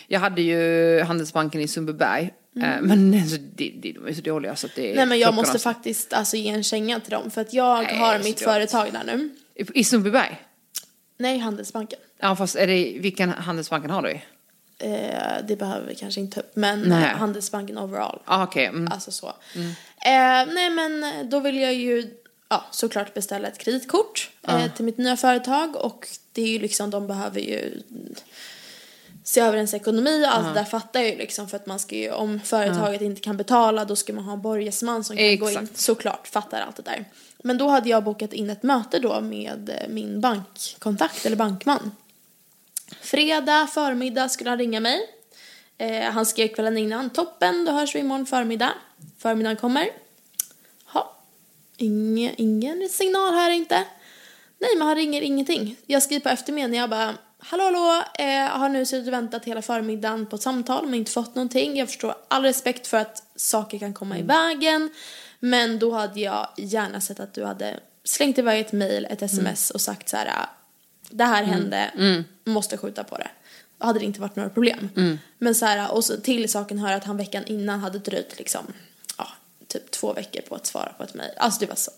Jag 0.06 0.20
hade 0.20 0.42
ju 0.42 1.00
Handelsbanken 1.00 1.60
i 1.60 1.68
Sundbyberg. 1.68 2.30
Mm. 2.56 2.70
Eh, 2.70 2.80
men 2.82 3.14
alltså, 3.22 3.36
de, 3.36 3.70
de, 3.70 3.92
de 3.92 4.08
är 4.08 4.14
så 4.14 4.20
dåliga 4.20 4.56
så 4.56 4.66
att 4.66 4.74
det 4.74 4.90
är 4.90 4.96
Nej 4.96 5.06
men 5.06 5.18
jag 5.18 5.34
måste 5.34 5.58
faktiskt 5.58 6.12
alltså, 6.12 6.36
ge 6.36 6.48
en 6.48 6.62
känga 6.62 7.00
till 7.00 7.10
dem 7.10 7.30
för 7.30 7.40
att 7.40 7.52
jag 7.52 7.82
Nej, 7.82 7.96
har 7.96 8.18
mitt 8.18 8.40
företag 8.40 8.92
där 8.92 9.04
nu. 9.16 9.30
I 9.54 9.84
Sundbyberg? 9.84 10.40
Nej, 11.18 11.38
Handelsbanken. 11.38 11.98
Ja, 12.18 12.36
fast 12.36 12.56
är 12.56 12.66
det, 12.66 12.98
vilken 12.98 13.30
Handelsbanken 13.30 13.90
har 13.90 14.02
du 14.02 14.10
i? 14.10 14.22
Eh, 14.78 15.46
det 15.48 15.56
behöver 15.56 15.86
vi 15.86 15.94
kanske 15.94 16.20
inte 16.20 16.40
upp, 16.40 16.56
men 16.56 16.80
nej. 16.80 17.14
Handelsbanken 17.14 17.78
overall. 17.78 18.20
Ah, 18.24 18.46
okay. 18.46 18.64
Mm. 18.64 18.92
Alltså 18.92 19.12
så. 19.12 19.32
Mm. 19.54 19.68
Eh, 19.68 20.54
nej, 20.54 20.70
men 20.70 21.04
då 21.30 21.40
vill 21.40 21.60
jag 21.60 21.74
ju 21.74 22.10
ja, 22.48 22.64
såklart 22.70 23.14
beställa 23.14 23.48
ett 23.48 23.58
kreditkort 23.58 24.30
ah. 24.42 24.58
eh, 24.58 24.72
till 24.72 24.84
mitt 24.84 24.98
nya 24.98 25.16
företag 25.16 25.76
och 25.76 26.08
det 26.32 26.42
är 26.42 26.48
ju 26.48 26.58
liksom, 26.58 26.90
de 26.90 27.06
behöver 27.06 27.40
ju 27.40 27.82
se 29.24 29.40
över 29.40 29.56
ens 29.56 29.74
ekonomi 29.74 30.24
och 30.24 30.34
allt 30.34 30.46
det 30.46 30.60
där 30.60 30.64
fattar 30.64 31.00
jag 31.00 31.10
ju 31.10 31.16
liksom 31.16 31.48
för 31.48 31.56
att 31.56 31.66
man 31.66 31.78
ska 31.78 31.96
ju, 31.96 32.10
om 32.10 32.40
företaget 32.40 33.00
inte 33.00 33.20
kan 33.20 33.36
betala 33.36 33.84
då 33.84 33.96
ska 33.96 34.12
man 34.12 34.24
ha 34.24 34.32
en 34.32 34.42
borgesman 34.42 35.04
som 35.04 35.16
kan 35.16 35.26
Exakt. 35.26 35.54
gå 35.54 35.60
in, 35.60 35.68
såklart, 35.74 36.28
fattar 36.28 36.60
allt 36.60 36.76
det 36.76 36.82
där. 36.82 37.04
Men 37.42 37.58
då 37.58 37.68
hade 37.68 37.88
jag 37.88 38.04
bokat 38.04 38.32
in 38.32 38.50
ett 38.50 38.62
möte 38.62 38.98
då 38.98 39.20
med 39.20 39.70
eh, 39.70 39.88
min 39.88 40.20
bankkontakt 40.20 41.26
eller 41.26 41.36
bankman. 41.36 41.92
Fredag 43.00 43.66
förmiddag 43.66 44.28
skulle 44.28 44.50
han 44.50 44.58
ringa 44.58 44.80
mig. 44.80 45.00
Eh, 45.78 46.02
han 46.02 46.26
skrev 46.26 46.48
kvällen 46.48 46.78
innan, 46.78 47.10
toppen, 47.10 47.64
då 47.64 47.72
hörs 47.72 47.94
vi 47.94 47.98
imorgon 47.98 48.26
förmiddag. 48.26 48.72
Förmiddagen 49.18 49.56
kommer. 49.56 49.88
Ha. 50.84 51.16
Inge, 51.76 52.34
ingen 52.36 52.88
signal 52.88 53.34
här 53.34 53.50
inte. 53.50 53.84
Nej, 54.58 54.70
men 54.76 54.86
han 54.86 54.96
ringer 54.96 55.22
ingenting. 55.22 55.76
Jag 55.86 56.02
skriver 56.02 56.22
på 56.22 56.28
eftermiddagen, 56.28 56.74
jag 56.74 56.90
bara, 56.90 57.14
hallå 57.44 57.64
hallå, 57.64 58.04
eh, 58.18 58.58
har 58.58 58.68
nu 58.68 58.86
suttit 58.86 59.06
och 59.06 59.12
väntat 59.12 59.44
hela 59.44 59.62
förmiddagen 59.62 60.26
på 60.26 60.36
ett 60.36 60.42
samtal 60.42 60.84
men 60.84 60.94
inte 60.94 61.10
fått 61.10 61.34
någonting. 61.34 61.76
Jag 61.76 61.88
förstår 61.88 62.14
all 62.28 62.42
respekt 62.42 62.86
för 62.86 62.96
att 62.96 63.22
saker 63.36 63.78
kan 63.78 63.94
komma 63.94 64.14
mm. 64.18 64.24
i 64.24 64.28
vägen. 64.28 64.90
Men 65.40 65.78
då 65.78 65.92
hade 65.92 66.20
jag 66.20 66.48
gärna 66.56 67.00
sett 67.00 67.20
att 67.20 67.34
du 67.34 67.44
hade 67.44 67.80
slängt 68.04 68.38
iväg 68.38 68.60
ett 68.60 68.72
mail, 68.72 69.06
ett 69.10 69.22
sms 69.22 69.70
mm. 69.70 69.74
och 69.74 69.80
sagt 69.80 70.08
så 70.08 70.16
här. 70.16 70.46
Det 71.10 71.24
här 71.24 71.42
mm. 71.42 71.54
hände, 71.54 71.76
mm. 71.76 72.24
måste 72.44 72.76
skjuta 72.76 73.04
på 73.04 73.16
det. 73.16 73.28
Då 73.78 73.86
hade 73.86 73.98
det 73.98 74.04
inte 74.04 74.20
varit 74.20 74.36
några 74.36 74.50
problem. 74.50 74.90
Mm. 74.96 75.18
Men 75.38 75.54
så 75.54 75.66
här, 75.66 75.94
och 75.94 76.04
så 76.04 76.16
till 76.16 76.48
saken 76.48 76.78
hör 76.78 76.92
att 76.92 77.04
han 77.04 77.16
veckan 77.16 77.44
innan 77.46 77.80
hade 77.80 77.98
dröjt 77.98 78.38
liksom, 78.38 78.72
ja, 79.18 79.28
typ 79.68 79.90
två 79.90 80.12
veckor 80.12 80.40
på 80.40 80.54
att 80.54 80.66
svara 80.66 80.92
på 80.98 81.02
ett 81.02 81.14
mail. 81.14 81.32
Alltså 81.36 81.60
det 81.60 81.66
var 81.66 81.76
så. 81.76 81.90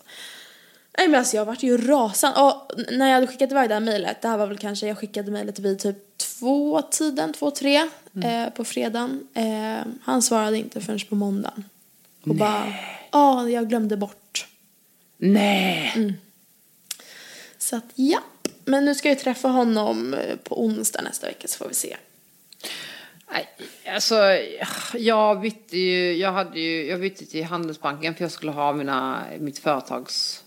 Nej 0.97 1.07
men 1.07 1.19
alltså 1.19 1.37
jag 1.37 1.45
vart 1.45 1.63
ju 1.63 1.77
rasande. 1.77 2.41
Och 2.41 2.71
när 2.91 3.07
jag 3.07 3.13
hade 3.13 3.27
skickat 3.27 3.51
iväg 3.51 3.69
det 3.69 3.73
här 3.73 3.81
mejlet, 3.81 4.21
det 4.21 4.27
här 4.27 4.37
var 4.37 4.47
väl 4.47 4.57
kanske, 4.57 4.87
jag 4.87 4.97
skickade 4.97 5.31
mejlet 5.31 5.59
vid 5.59 5.79
typ 5.79 6.17
två 6.17 6.81
tiden, 6.81 7.33
två, 7.33 7.51
tre 7.51 7.89
mm. 8.15 8.43
eh, 8.47 8.53
på 8.53 8.63
fredagen. 8.63 9.27
Eh, 9.33 9.91
han 10.03 10.21
svarade 10.21 10.57
inte 10.57 10.81
förrän 10.81 10.99
på 11.09 11.15
måndagen. 11.15 11.63
Och 12.21 12.27
Nej. 12.27 12.37
bara, 12.37 12.73
ja, 13.11 13.43
oh, 13.43 13.51
jag 13.51 13.69
glömde 13.69 13.97
bort. 13.97 14.47
Nej. 15.17 15.93
Mm. 15.95 16.13
Så 17.57 17.75
att 17.75 17.85
ja, 17.95 18.19
men 18.65 18.85
nu 18.85 18.95
ska 18.95 19.09
jag 19.09 19.19
träffa 19.19 19.47
honom 19.47 20.13
eh, 20.13 20.35
på 20.35 20.63
onsdag 20.63 21.01
nästa 21.01 21.27
vecka 21.27 21.47
så 21.47 21.57
får 21.57 21.67
vi 21.67 21.75
se. 21.75 21.97
Nej, 23.31 23.47
alltså 23.95 24.15
jag 24.93 25.41
bytte 25.41 25.77
ju, 25.77 26.13
jag 26.13 26.31
hade 26.31 26.59
ju, 26.59 26.85
jag 26.85 26.99
bytte 26.99 27.25
till 27.25 27.43
Handelsbanken 27.43 28.15
för 28.15 28.23
jag 28.23 28.31
skulle 28.31 28.51
ha 28.51 28.73
mina, 28.73 29.23
mitt 29.39 29.59
företags 29.59 30.43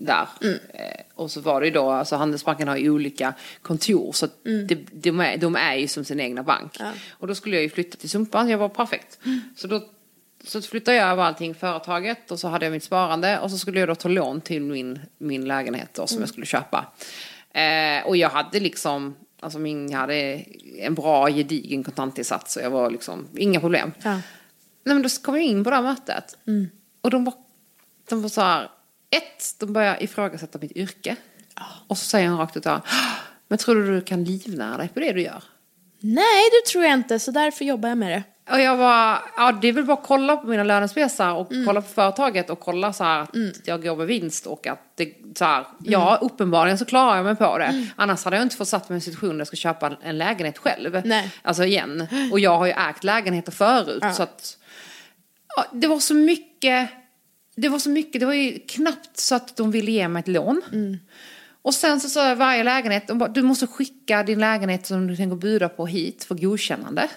där. 0.00 0.28
Mm. 0.42 0.58
Eh, 0.74 1.00
och 1.14 1.30
så 1.30 1.40
var 1.40 1.60
det 1.60 1.66
ju 1.66 1.72
då, 1.72 1.90
alltså 1.90 2.16
Handelsbanken 2.16 2.68
har 2.68 2.76
ju 2.76 2.90
olika 2.90 3.34
kontor 3.62 4.12
så 4.12 4.28
mm. 4.46 4.66
det, 4.66 4.74
de, 4.92 5.20
är, 5.20 5.36
de 5.36 5.56
är 5.56 5.74
ju 5.74 5.88
som 5.88 6.04
sin 6.04 6.20
egna 6.20 6.42
bank. 6.42 6.76
Ja. 6.78 6.92
Och 7.10 7.26
då 7.26 7.34
skulle 7.34 7.56
jag 7.56 7.62
ju 7.62 7.70
flytta 7.70 7.96
till 7.96 8.10
Sumpan, 8.10 8.48
jag 8.48 8.58
var 8.58 8.68
perfekt. 8.68 9.18
Mm. 9.24 9.40
Så 9.56 9.66
då 9.66 9.88
så 10.44 10.62
flyttade 10.62 10.96
jag 10.96 11.08
över 11.08 11.22
allting 11.22 11.54
företaget 11.54 12.30
och 12.30 12.40
så 12.40 12.48
hade 12.48 12.66
jag 12.66 12.72
mitt 12.72 12.84
sparande 12.84 13.38
och 13.38 13.50
så 13.50 13.58
skulle 13.58 13.80
jag 13.80 13.88
då 13.88 13.94
ta 13.94 14.08
lån 14.08 14.40
till 14.40 14.62
min, 14.62 15.00
min 15.18 15.44
lägenhet 15.44 15.88
då, 15.94 16.06
som 16.06 16.16
mm. 16.16 16.22
jag 16.22 16.28
skulle 16.28 16.46
köpa. 16.46 16.92
Eh, 17.50 18.06
och 18.06 18.16
jag 18.16 18.30
hade 18.30 18.60
liksom, 18.60 19.14
alltså 19.40 19.58
min, 19.58 19.90
jag 19.90 19.98
hade 19.98 20.44
en 20.78 20.94
bra 20.94 21.28
gedigen 21.28 21.84
kontantinsats 21.84 22.56
och 22.56 22.62
jag 22.62 22.70
var 22.70 22.90
liksom, 22.90 23.28
inga 23.36 23.60
problem. 23.60 23.92
Ja. 24.02 24.12
Nej 24.84 24.94
men 24.94 25.02
då 25.02 25.08
kom 25.22 25.34
jag 25.34 25.44
in 25.44 25.64
på 25.64 25.70
det 25.70 25.76
här 25.76 25.82
mötet 25.82 26.36
mm. 26.46 26.68
och 27.00 27.10
de 27.10 27.24
var, 27.24 27.34
de 28.08 28.22
var 28.22 28.28
så 28.28 28.40
här, 28.40 28.70
ett, 29.10 29.58
de 29.58 29.72
börjar 29.72 30.02
ifrågasätta 30.02 30.58
mitt 30.58 30.72
yrke. 30.72 31.16
Och 31.88 31.98
så 31.98 32.04
säger 32.04 32.28
han 32.28 32.38
rakt 32.38 32.56
ut 32.56 32.66
men 33.48 33.58
tror 33.58 33.74
du 33.74 33.94
du 33.94 34.00
kan 34.00 34.24
livnära 34.24 34.76
dig 34.76 34.88
på 34.88 35.00
det 35.00 35.12
du 35.12 35.22
gör? 35.22 35.42
Nej, 36.00 36.44
det 36.50 36.70
tror 36.70 36.84
jag 36.84 36.92
inte, 36.92 37.18
så 37.18 37.30
därför 37.30 37.64
jobbar 37.64 37.88
jag 37.88 37.98
med 37.98 38.10
det. 38.10 38.22
Och 38.52 38.60
jag 38.60 38.76
var, 38.76 39.18
ja 39.36 39.52
det 39.52 39.68
är 39.68 39.72
väl 39.72 39.84
bara 39.84 39.96
att 39.96 40.06
kolla 40.06 40.36
på 40.36 40.46
mina 40.46 40.64
lönespesar 40.64 41.32
och 41.34 41.52
mm. 41.52 41.66
kolla 41.66 41.82
på 41.82 41.88
företaget 41.88 42.50
och 42.50 42.60
kolla 42.60 42.92
så 42.92 43.04
här 43.04 43.20
att 43.20 43.34
mm. 43.34 43.52
jag 43.64 43.82
går 43.82 43.96
med 43.96 44.06
vinst 44.06 44.46
och 44.46 44.66
att 44.66 44.80
det 44.94 45.12
så 45.38 45.44
här, 45.44 45.64
ja 45.78 46.16
mm. 46.16 46.26
uppenbarligen 46.26 46.78
så 46.78 46.84
klarar 46.84 47.16
jag 47.16 47.24
mig 47.24 47.36
på 47.36 47.58
det. 47.58 47.64
Mm. 47.64 47.86
Annars 47.96 48.24
hade 48.24 48.36
jag 48.36 48.42
inte 48.42 48.56
fått 48.56 48.68
satt 48.68 48.88
mig 48.88 48.96
i 48.96 48.98
en 48.98 49.00
situation 49.00 49.30
där 49.30 49.38
jag 49.38 49.46
ska 49.46 49.56
köpa 49.56 49.96
en 50.02 50.18
lägenhet 50.18 50.58
själv. 50.58 51.02
Nej. 51.04 51.30
Alltså 51.42 51.64
igen. 51.64 52.06
Och 52.32 52.40
jag 52.40 52.58
har 52.58 52.66
ju 52.66 52.72
ägt 52.72 53.04
lägenheter 53.04 53.52
förut 53.52 53.98
ja. 54.02 54.12
så 54.12 54.22
att 54.22 54.58
ja, 55.56 55.64
det 55.72 55.86
var 55.86 55.98
så 55.98 56.14
mycket 56.14 56.90
det 57.54 57.68
var 57.68 57.78
så 57.78 57.90
mycket, 57.90 58.20
det 58.20 58.26
var 58.26 58.34
ju 58.34 58.58
knappt 58.58 59.16
så 59.16 59.34
att 59.34 59.56
de 59.56 59.70
ville 59.70 59.90
ge 59.90 60.08
mig 60.08 60.20
ett 60.20 60.28
lån. 60.28 60.62
Mm. 60.72 60.98
Och 61.62 61.74
sen 61.74 62.00
så 62.00 62.08
sa 62.08 62.28
jag 62.28 62.36
varje 62.36 62.64
lägenhet, 62.64 63.06
bara, 63.06 63.28
du 63.28 63.42
måste 63.42 63.66
skicka 63.66 64.22
din 64.22 64.38
lägenhet 64.38 64.86
som 64.86 65.06
du 65.06 65.16
tänker 65.16 65.36
buda 65.36 65.68
på 65.68 65.86
hit 65.86 66.24
för 66.24 66.34
godkännande. 66.34 67.08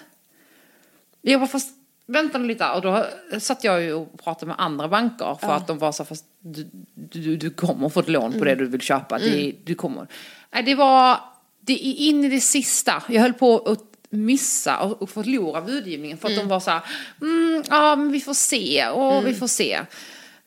Jag 1.22 1.40
bara, 1.40 1.48
fast 1.48 1.74
vänta 2.06 2.38
lite. 2.38 2.70
Och 2.70 2.82
då 2.82 3.06
satt 3.38 3.64
jag 3.64 3.82
ju 3.82 3.92
och 3.92 4.24
pratade 4.24 4.46
med 4.46 4.56
andra 4.58 4.88
banker 4.88 5.38
för 5.40 5.48
ja. 5.48 5.54
att 5.54 5.66
de 5.66 5.78
var 5.78 5.92
så 5.92 6.04
fast 6.04 6.24
du, 6.40 6.68
du, 6.94 7.36
du 7.36 7.50
kommer 7.50 7.88
få 7.88 8.00
ett 8.00 8.08
lån 8.08 8.32
på 8.32 8.36
mm. 8.36 8.48
det 8.48 8.54
du 8.54 8.66
vill 8.66 8.80
köpa. 8.80 9.18
Mm. 9.18 9.30
Det, 9.30 9.54
du 9.64 9.74
kommer. 9.74 10.06
Nej, 10.54 10.62
det 10.62 10.74
var, 10.74 11.20
det 11.60 11.72
är 11.72 12.08
in 12.08 12.24
i 12.24 12.28
det 12.28 12.40
sista. 12.40 13.02
Jag 13.08 13.22
höll 13.22 13.32
på 13.32 13.58
att 13.58 13.84
missa 14.10 14.78
och, 14.78 15.02
och 15.02 15.10
förlora 15.10 15.62
budgivningen 15.62 16.18
för 16.18 16.28
att 16.28 16.34
de 16.34 16.40
mm, 16.40 16.48
de 16.48 16.54
var 16.54 16.60
så 16.60 16.70
här, 16.70 16.82
mm, 17.20 17.62
ja, 17.70 17.96
men 17.96 18.12
vi 18.12 18.20
får 18.20 18.34
se 18.34 18.88
och 18.88 19.26
vi 19.26 19.34
får 19.34 19.46
se. 19.46 19.80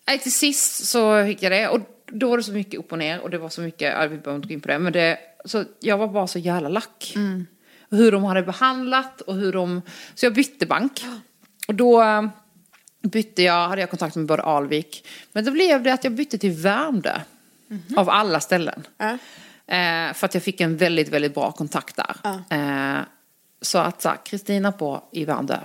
Nej, 0.07 0.19
till 0.19 0.31
sist 0.31 0.85
så 0.85 1.25
fick 1.25 1.43
jag 1.43 1.51
det 1.51 1.67
och 1.67 1.79
då 2.07 2.29
var 2.29 2.37
det 2.37 2.43
så 2.43 2.51
mycket 2.51 2.79
upp 2.79 2.91
och 2.91 2.97
ner 2.97 3.19
och 3.19 3.29
det 3.29 3.37
var 3.37 3.49
så 3.49 3.61
mycket, 3.61 3.93
ja, 3.93 4.07
vi 4.07 4.17
behöver 4.17 4.35
inte 4.35 4.47
gå 4.47 4.53
in 4.53 4.61
på 4.61 4.67
det, 4.67 4.79
men 4.79 4.93
det, 4.93 5.17
så 5.45 5.63
jag 5.79 5.97
var 5.97 6.07
bara 6.07 6.27
så 6.27 6.39
jävla 6.39 6.69
lack. 6.69 7.13
Och 7.89 7.97
hur 7.97 8.11
de 8.11 8.23
hade 8.23 8.43
behandlat 8.43 9.21
och 9.21 9.35
hur 9.35 9.53
de, 9.53 9.81
så 10.15 10.25
jag 10.25 10.33
bytte 10.33 10.65
bank. 10.65 11.05
Och 11.67 11.75
då 11.75 12.01
eh, 12.01 12.23
bytte 13.01 13.43
jag, 13.43 13.67
hade 13.67 13.81
jag 13.81 13.89
kontakt 13.89 14.15
med 14.15 14.25
både 14.25 14.43
Alvik, 14.43 15.07
men 15.31 15.45
då 15.45 15.51
blev 15.51 15.83
det 15.83 15.93
att 15.93 16.03
jag 16.03 16.13
bytte 16.13 16.37
till 16.37 16.51
Värmdö. 16.51 17.19
Av 17.95 18.09
alla 18.09 18.39
ställen. 18.39 18.87
Ja. 18.97 19.17
Eh, 19.67 20.13
för 20.13 20.25
att 20.25 20.33
jag 20.33 20.43
fick 20.43 20.61
en 20.61 20.77
väldigt, 20.77 21.09
väldigt 21.09 21.33
bra 21.33 21.51
kontakt 21.51 21.95
där. 21.95 22.15
Ja. 22.23 22.55
Eh, 22.57 23.01
så 23.61 23.77
att 23.77 24.05
Kristina 24.23 24.71
på 24.71 25.03
i 25.11 25.25
Värmdö, 25.25 25.57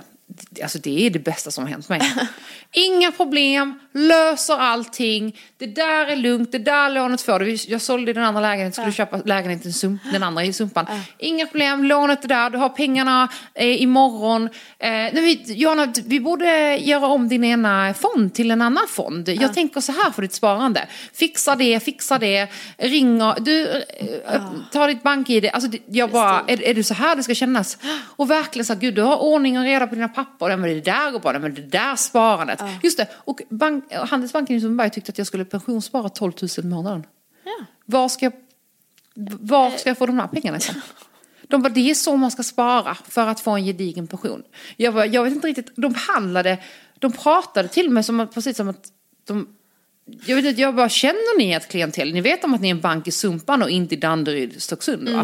alltså 0.63 0.79
det 0.79 1.05
är 1.05 1.09
det 1.09 1.19
bästa 1.19 1.51
som 1.51 1.63
har 1.63 1.71
hänt 1.71 1.89
mig. 1.89 2.01
Inga 2.71 3.11
problem, 3.11 3.79
löser 3.93 4.57
allting, 4.57 5.35
det 5.57 5.65
där 5.65 6.05
är 6.05 6.15
lugnt, 6.15 6.51
det 6.51 6.57
där 6.57 6.89
lånet 6.89 7.21
får 7.21 7.39
du. 7.39 7.57
Jag 7.67 7.81
sålde 7.81 8.13
den 8.13 8.23
andra 8.23 8.41
lägenheten, 8.41 8.71
skulle 8.71 8.91
köpa 8.91 9.17
lägenheten, 9.25 9.73
sump, 9.73 10.01
den 10.11 10.23
andra 10.23 10.43
i 10.43 10.53
Sumpan. 10.53 10.85
Inga 11.17 11.45
problem, 11.45 11.83
lånet 11.83 12.23
är 12.23 12.27
där, 12.27 12.49
du 12.49 12.57
har 12.57 12.69
pengarna 12.69 13.29
eh, 13.53 13.81
imorgon. 13.81 14.43
Eh, 14.43 14.89
nej, 14.89 15.11
vi, 15.13 15.53
Johanna, 15.53 15.93
vi 16.05 16.19
borde 16.19 16.77
göra 16.77 17.07
om 17.07 17.27
din 17.27 17.43
ena 17.43 17.93
fond 17.93 18.33
till 18.33 18.51
en 18.51 18.61
annan 18.61 18.87
fond. 18.87 19.29
Jag 19.29 19.53
tänker 19.53 19.81
så 19.81 19.91
här 19.91 20.11
för 20.11 20.21
ditt 20.21 20.33
sparande. 20.33 20.87
Fixa 21.13 21.55
det, 21.55 21.79
fixa 21.79 22.17
det, 22.17 22.47
ringer, 22.77 23.39
du 23.39 23.83
eh, 24.27 24.41
tar 24.71 24.87
ditt 24.87 25.03
bank-id. 25.03 25.49
Alltså, 25.53 25.69
jag 25.85 26.11
bara, 26.11 26.43
är, 26.47 26.63
är 26.63 26.73
det 26.73 26.83
så 26.83 26.93
här 26.93 27.15
det 27.15 27.23
ska 27.23 27.35
kännas? 27.35 27.77
Och 28.15 28.31
verkligen 28.31 28.65
så 28.65 28.73
här, 28.73 28.79
gud 28.79 28.95
du 28.95 29.01
har 29.01 29.17
ordning 29.17 29.59
och 29.59 29.63
reda 29.63 29.87
på 29.87 29.95
dina 29.95 30.09
papper. 30.25 30.49
Ja, 30.49 30.57
men 30.57 30.69
det 30.69 30.81
där 30.81 31.11
går 31.11 31.19
bra, 31.19 31.39
men 31.39 31.53
det 31.53 31.61
där 31.61 31.95
sparandet. 31.95 32.61
Just 32.83 32.97
det, 32.97 33.07
och 33.13 33.41
bank, 33.49 33.93
Handelsbanken 33.93 34.55
i 34.55 34.61
Sundbyberg 34.61 34.89
tyckte 34.89 35.09
att 35.11 35.17
jag 35.17 35.27
skulle 35.27 35.45
pensionsspara 35.45 36.09
12 36.09 36.31
000 36.41 36.49
i 36.57 36.67
månaden. 36.67 37.03
Ja. 37.43 37.65
Var 37.85 38.09
ska, 38.09 38.25
jag- 38.25 38.33
var 39.41 39.71
ska 39.71 39.89
jag 39.89 39.97
få 39.97 40.05
de 40.05 40.19
här 40.19 40.27
pengarna 40.27 40.57
ifrån? 40.57 40.81
De 41.49 41.61
bara, 41.61 41.69
det 41.69 41.89
är 41.89 41.93
så 41.93 42.17
man 42.17 42.31
ska 42.31 42.43
spara 42.43 42.95
för 42.95 43.27
att 43.27 43.39
få 43.39 43.51
en 43.51 43.65
gedigen 43.65 44.07
pension. 44.07 44.43
Jag, 44.77 44.93
bara, 44.93 45.05
jag 45.05 45.23
vet 45.23 45.33
inte 45.33 45.47
riktigt, 45.47 45.71
de 45.75 45.91
behandlade, 45.93 46.57
de 46.99 47.11
pratade 47.11 47.67
till 47.67 47.89
mig 47.89 48.03
som 48.03 48.27
precis 48.33 48.57
som 48.57 48.69
att 48.69 48.87
de 49.27 49.47
jag 50.25 50.35
vet 50.35 50.45
inte, 50.45 50.61
jag 50.61 50.75
bara, 50.75 50.89
känner 50.89 51.37
ni 51.37 51.51
ert 51.51 51.67
klientel? 51.67 52.13
Ni 52.13 52.21
vet 52.21 52.43
om 52.43 52.53
att 52.53 52.61
ni 52.61 52.67
är 52.67 52.71
en 52.71 52.81
bank 52.81 53.07
i 53.07 53.11
Sumpan 53.11 53.63
och 53.63 53.69
inte 53.69 53.95
i 53.95 53.97
Danderyd, 53.97 54.61
Stocksund 54.61 55.09
va? 55.09 55.23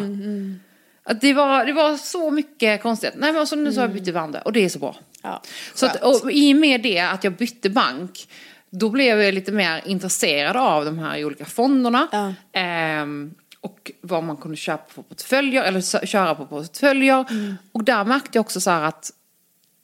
Att 1.04 1.22
det, 1.22 1.34
var, 1.34 1.66
det 1.66 1.74
var 1.74 1.98
så 1.98 2.32
mycket 2.32 2.82
konstigt. 2.82 3.14
Nej 3.16 3.34
men 3.34 3.48
så 3.48 3.56
nu 3.56 3.74
så 3.74 3.80
har 3.80 3.88
jag 3.88 3.94
bytt 3.94 4.04
till 4.04 4.14
Värmdö 4.14 4.40
och 4.46 4.54
det 4.54 4.66
är 4.66 4.70
så 4.70 4.80
bra. 4.80 4.96
Ja, 5.22 5.42
Så 5.74 5.86
att, 5.86 5.96
och 6.04 6.32
i 6.32 6.54
och 6.54 6.58
med 6.58 6.82
det 6.82 7.00
att 7.00 7.24
jag 7.24 7.34
bytte 7.34 7.70
bank, 7.70 8.28
då 8.70 8.90
blev 8.90 9.22
jag 9.22 9.34
lite 9.34 9.52
mer 9.52 9.82
intresserad 9.86 10.58
av 10.58 10.86
de 10.86 11.00
här 11.00 11.26
olika 11.26 11.46
fonderna. 11.46 12.08
Ja. 12.12 12.34
Ehm, 12.52 13.34
och 13.62 13.92
vad 14.02 14.24
man 14.24 14.38
kunde 14.38 14.58
köpa 14.58 14.94
på 14.96 15.04
portföljer, 15.04 15.64
eller 15.64 16.06
köra 16.06 16.36
på 16.36 16.46
portföljer. 16.46 17.26
Och 17.72 17.84
där 17.84 18.06
märkte 18.06 18.30
jag 18.38 18.42
också 18.42 18.62
så 18.62 18.72
att, 18.72 19.12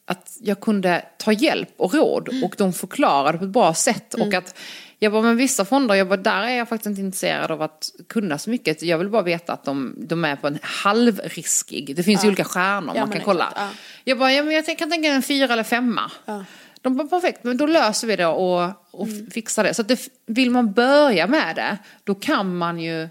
att 0.05 0.37
jag 0.41 0.59
kunde 0.59 1.05
ta 1.17 1.31
hjälp 1.31 1.73
och 1.77 1.93
råd 1.93 2.29
och 2.43 2.55
de 2.57 2.73
förklarade 2.73 3.37
på 3.37 3.43
ett 3.43 3.49
bra 3.49 3.73
sätt. 3.73 4.13
Och 4.13 4.33
att 4.33 4.55
jag 4.99 5.11
bara, 5.11 5.21
men 5.21 5.37
vissa 5.37 5.65
fonder, 5.65 5.95
jag 5.95 6.07
bara, 6.07 6.17
där 6.17 6.43
är 6.43 6.57
jag 6.57 6.69
faktiskt 6.69 6.87
inte 6.87 7.01
intresserad 7.01 7.51
av 7.51 7.61
att 7.61 7.91
kunna 8.07 8.37
så 8.37 8.49
mycket. 8.49 8.81
Jag 8.81 8.97
vill 8.97 9.09
bara 9.09 9.21
veta 9.21 9.53
att 9.53 9.63
de, 9.63 9.95
de 9.97 10.25
är 10.25 10.35
på 10.35 10.47
en 10.47 10.59
halvriskig, 10.61 11.95
det 11.95 12.03
finns 12.03 12.23
ju 12.23 12.27
olika 12.27 12.43
stjärnor 12.43 12.95
Ja, 12.95 13.01
man 13.01 13.11
kan 13.11 13.21
kolla. 13.21 13.53
ja. 13.55 13.69
Jag 14.03 14.17
bara, 14.17 14.33
ja, 14.33 14.43
men 14.43 14.53
jag 14.53 14.77
kan 14.77 14.89
tänka 14.89 15.07
en 15.09 15.21
fyra 15.21 15.53
eller 15.53 15.63
femma. 15.63 16.11
Ja. 16.25 16.45
De 16.81 16.97
bara, 16.97 17.07
perfekt, 17.07 17.43
men 17.43 17.57
då 17.57 17.65
löser 17.65 18.07
vi 18.07 18.15
det 18.15 18.25
och, 18.25 18.71
och 18.91 19.07
fixar 19.31 19.63
det. 19.63 19.73
Så 19.73 19.81
att 19.81 19.87
det, 19.87 19.99
vill 20.25 20.51
man 20.51 20.71
börja 20.71 21.27
med 21.27 21.55
det, 21.55 21.77
då 22.03 22.15
kan 22.15 22.57
man 22.57 22.79
ju 22.79 23.09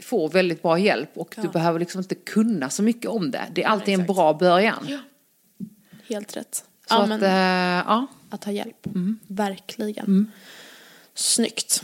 få 0.00 0.28
väldigt 0.28 0.62
bra 0.62 0.78
hjälp 0.78 1.10
och 1.14 1.34
du 1.42 1.48
behöver 1.48 1.78
liksom 1.78 1.98
inte 1.98 2.14
kunna 2.14 2.70
så 2.70 2.82
mycket 2.82 3.10
om 3.10 3.30
det. 3.30 3.42
Det 3.52 3.62
är 3.62 3.68
alltid 3.68 3.94
en 3.94 4.06
bra 4.06 4.34
början. 4.34 4.98
Helt 6.08 6.36
rätt. 6.36 6.64
Så 6.88 6.94
ja, 6.94 7.02
att, 7.14 7.22
eh, 7.22 7.30
ja. 7.30 8.06
att 8.30 8.40
ta 8.40 8.50
hjälp. 8.50 8.86
Verkligen. 9.26 10.32
Snyggt. 11.14 11.82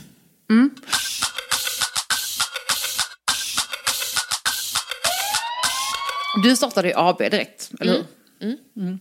Du 6.43 6.57
startade 6.57 6.89
ju 6.89 6.95
AB 6.97 7.19
direkt, 7.19 7.71
eller 7.81 7.93
hur? 8.41 8.57
Mm. 8.77 8.99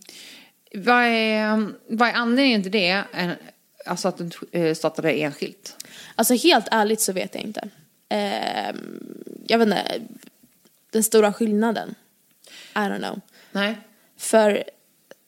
Vad, 0.73 1.03
är, 1.03 1.71
vad 1.87 2.09
är 2.09 2.13
anledningen 2.13 2.63
till 2.63 2.71
det? 2.71 3.03
än- 3.13 3.35
Alltså 3.85 4.07
att 4.07 4.17
du 4.17 4.29
eh, 4.51 4.75
startade 4.75 5.11
enskilt? 5.11 5.75
Alltså 6.15 6.33
helt 6.33 6.65
ärligt 6.71 7.01
så 7.01 7.13
vet 7.13 7.35
jag 7.35 7.43
inte. 7.43 7.69
Ehm, 8.09 9.23
jag 9.47 9.57
vet 9.57 9.65
inte. 9.67 10.01
Den 10.91 11.03
stora 11.03 11.33
skillnaden. 11.33 11.95
I 12.75 12.77
don't 12.77 12.97
know. 12.97 13.21
Nej. 13.51 13.77
För, 14.17 14.63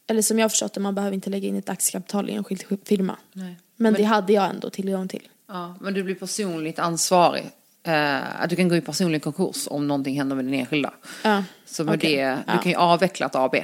eller 0.07 0.21
som 0.21 0.39
jag 0.39 0.43
har 0.43 0.49
förstått 0.49 0.73
det, 0.73 0.79
man 0.79 0.95
behöver 0.95 1.15
inte 1.15 1.29
lägga 1.29 1.47
in 1.47 1.55
ett 1.55 1.69
aktiekapital 1.69 2.29
i 2.29 2.31
en 2.31 2.37
enskild 2.37 2.63
firma. 2.87 3.17
Nej. 3.33 3.55
Men, 3.81 3.93
det 3.93 4.03
hade 4.03 4.33
jag 4.33 4.49
ändå 4.49 4.69
tillgång 4.69 5.07
till. 5.07 5.27
Ja, 5.47 5.75
men 5.81 5.93
du 5.93 6.03
blir 6.03 6.15
personligt 6.15 6.79
ansvarig. 6.79 7.43
Eh, 7.83 8.41
att 8.41 8.49
du 8.49 8.55
kan 8.55 8.69
gå 8.69 8.75
i 8.75 8.81
personlig 8.81 9.23
konkurs 9.23 9.67
om 9.69 9.87
någonting 9.87 10.17
händer 10.17 10.35
med 10.35 10.45
din 10.45 10.53
enskilda. 10.53 10.93
Ja, 11.23 11.43
Så 11.65 11.83
med 11.83 11.95
okej. 11.95 12.15
det, 12.15 12.23
du 12.31 12.37
Ja. 12.53 12.57
kan 12.57 12.71
ju 12.71 12.77
avveckla 12.77 13.25
ett 13.25 13.35
AB. 13.35 13.55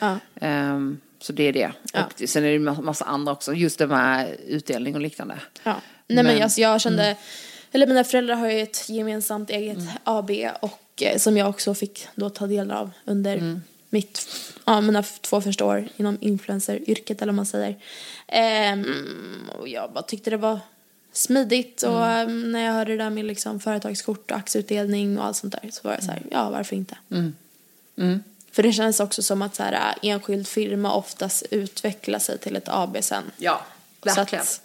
Ja. 0.00 0.18
Ehm, 0.40 1.00
så 1.20 1.32
det 1.32 1.42
är 1.42 1.52
det. 1.52 1.72
Och 1.94 2.28
sen 2.28 2.44
är 2.44 2.48
det 2.48 2.54
en 2.54 2.84
massa 2.84 3.04
andra 3.04 3.32
också, 3.32 3.54
just 3.54 3.78
det 3.78 3.86
med 3.86 4.36
utdelning 4.46 4.94
och 4.94 5.00
liknande. 5.00 5.34
Ja. 5.62 5.72
Nej 6.06 6.24
men, 6.24 6.26
Men- 6.26 6.42
alltså 6.42 6.60
jag 6.60 6.80
kände, 6.80 7.16
eller 7.72 7.86
mina 7.86 8.04
föräldrar 8.04 8.34
har 8.36 8.50
ju 8.50 8.60
ett 8.60 8.88
gemensamt 8.88 9.50
eget 9.50 9.78
AB 10.04 10.30
och 10.60 11.02
eh, 11.02 11.18
som 11.18 11.36
jag 11.36 11.48
också 11.48 11.74
fick 11.74 12.06
då 12.14 12.30
ta 12.30 12.46
del 12.46 12.70
av 12.70 12.90
under 13.04 13.60
mitt, 13.94 14.26
ja 14.64 14.80
mina 14.80 15.02
två 15.02 15.40
första 15.40 15.64
år 15.64 15.88
inom 15.96 16.18
influenceryrket 16.20 17.22
eller 17.22 17.32
vad 17.32 17.36
man 17.36 17.46
säger. 17.46 17.76
Ehm, 18.26 19.50
och 19.58 19.68
jag 19.68 19.92
bara 19.92 20.02
tyckte 20.02 20.30
det 20.30 20.36
var 20.36 20.60
smidigt 21.12 21.82
och 21.82 22.06
ehm, 22.06 22.52
när 22.52 22.64
jag 22.64 22.72
hörde 22.72 22.92
det 22.96 23.04
där 23.04 23.10
med 23.10 23.24
liksom 23.24 23.60
företagskort 23.60 24.30
och 24.30 24.36
aktieutdelning 24.36 25.18
och 25.18 25.24
allt 25.24 25.36
sånt 25.36 25.52
där 25.62 25.70
så 25.72 25.80
var 25.88 25.94
jag 25.94 26.02
så 26.04 26.10
här, 26.10 26.22
ja 26.30 26.50
varför 26.50 26.76
inte? 26.76 26.96
För 28.52 28.62
det 28.62 28.72
känns 28.72 29.00
också 29.00 29.22
som 29.22 29.42
att 29.42 29.54
så 29.54 29.62
här, 29.62 29.72
äh, 29.72 30.10
enskild 30.10 30.48
firma 30.48 30.94
oftast 30.94 31.42
utvecklar 31.50 32.18
sig 32.18 32.38
till 32.38 32.56
ett 32.56 32.68
AB 32.68 32.96
sen. 33.00 33.30
Ja, 33.36 33.60
Så 34.14 34.20
att, 34.20 34.60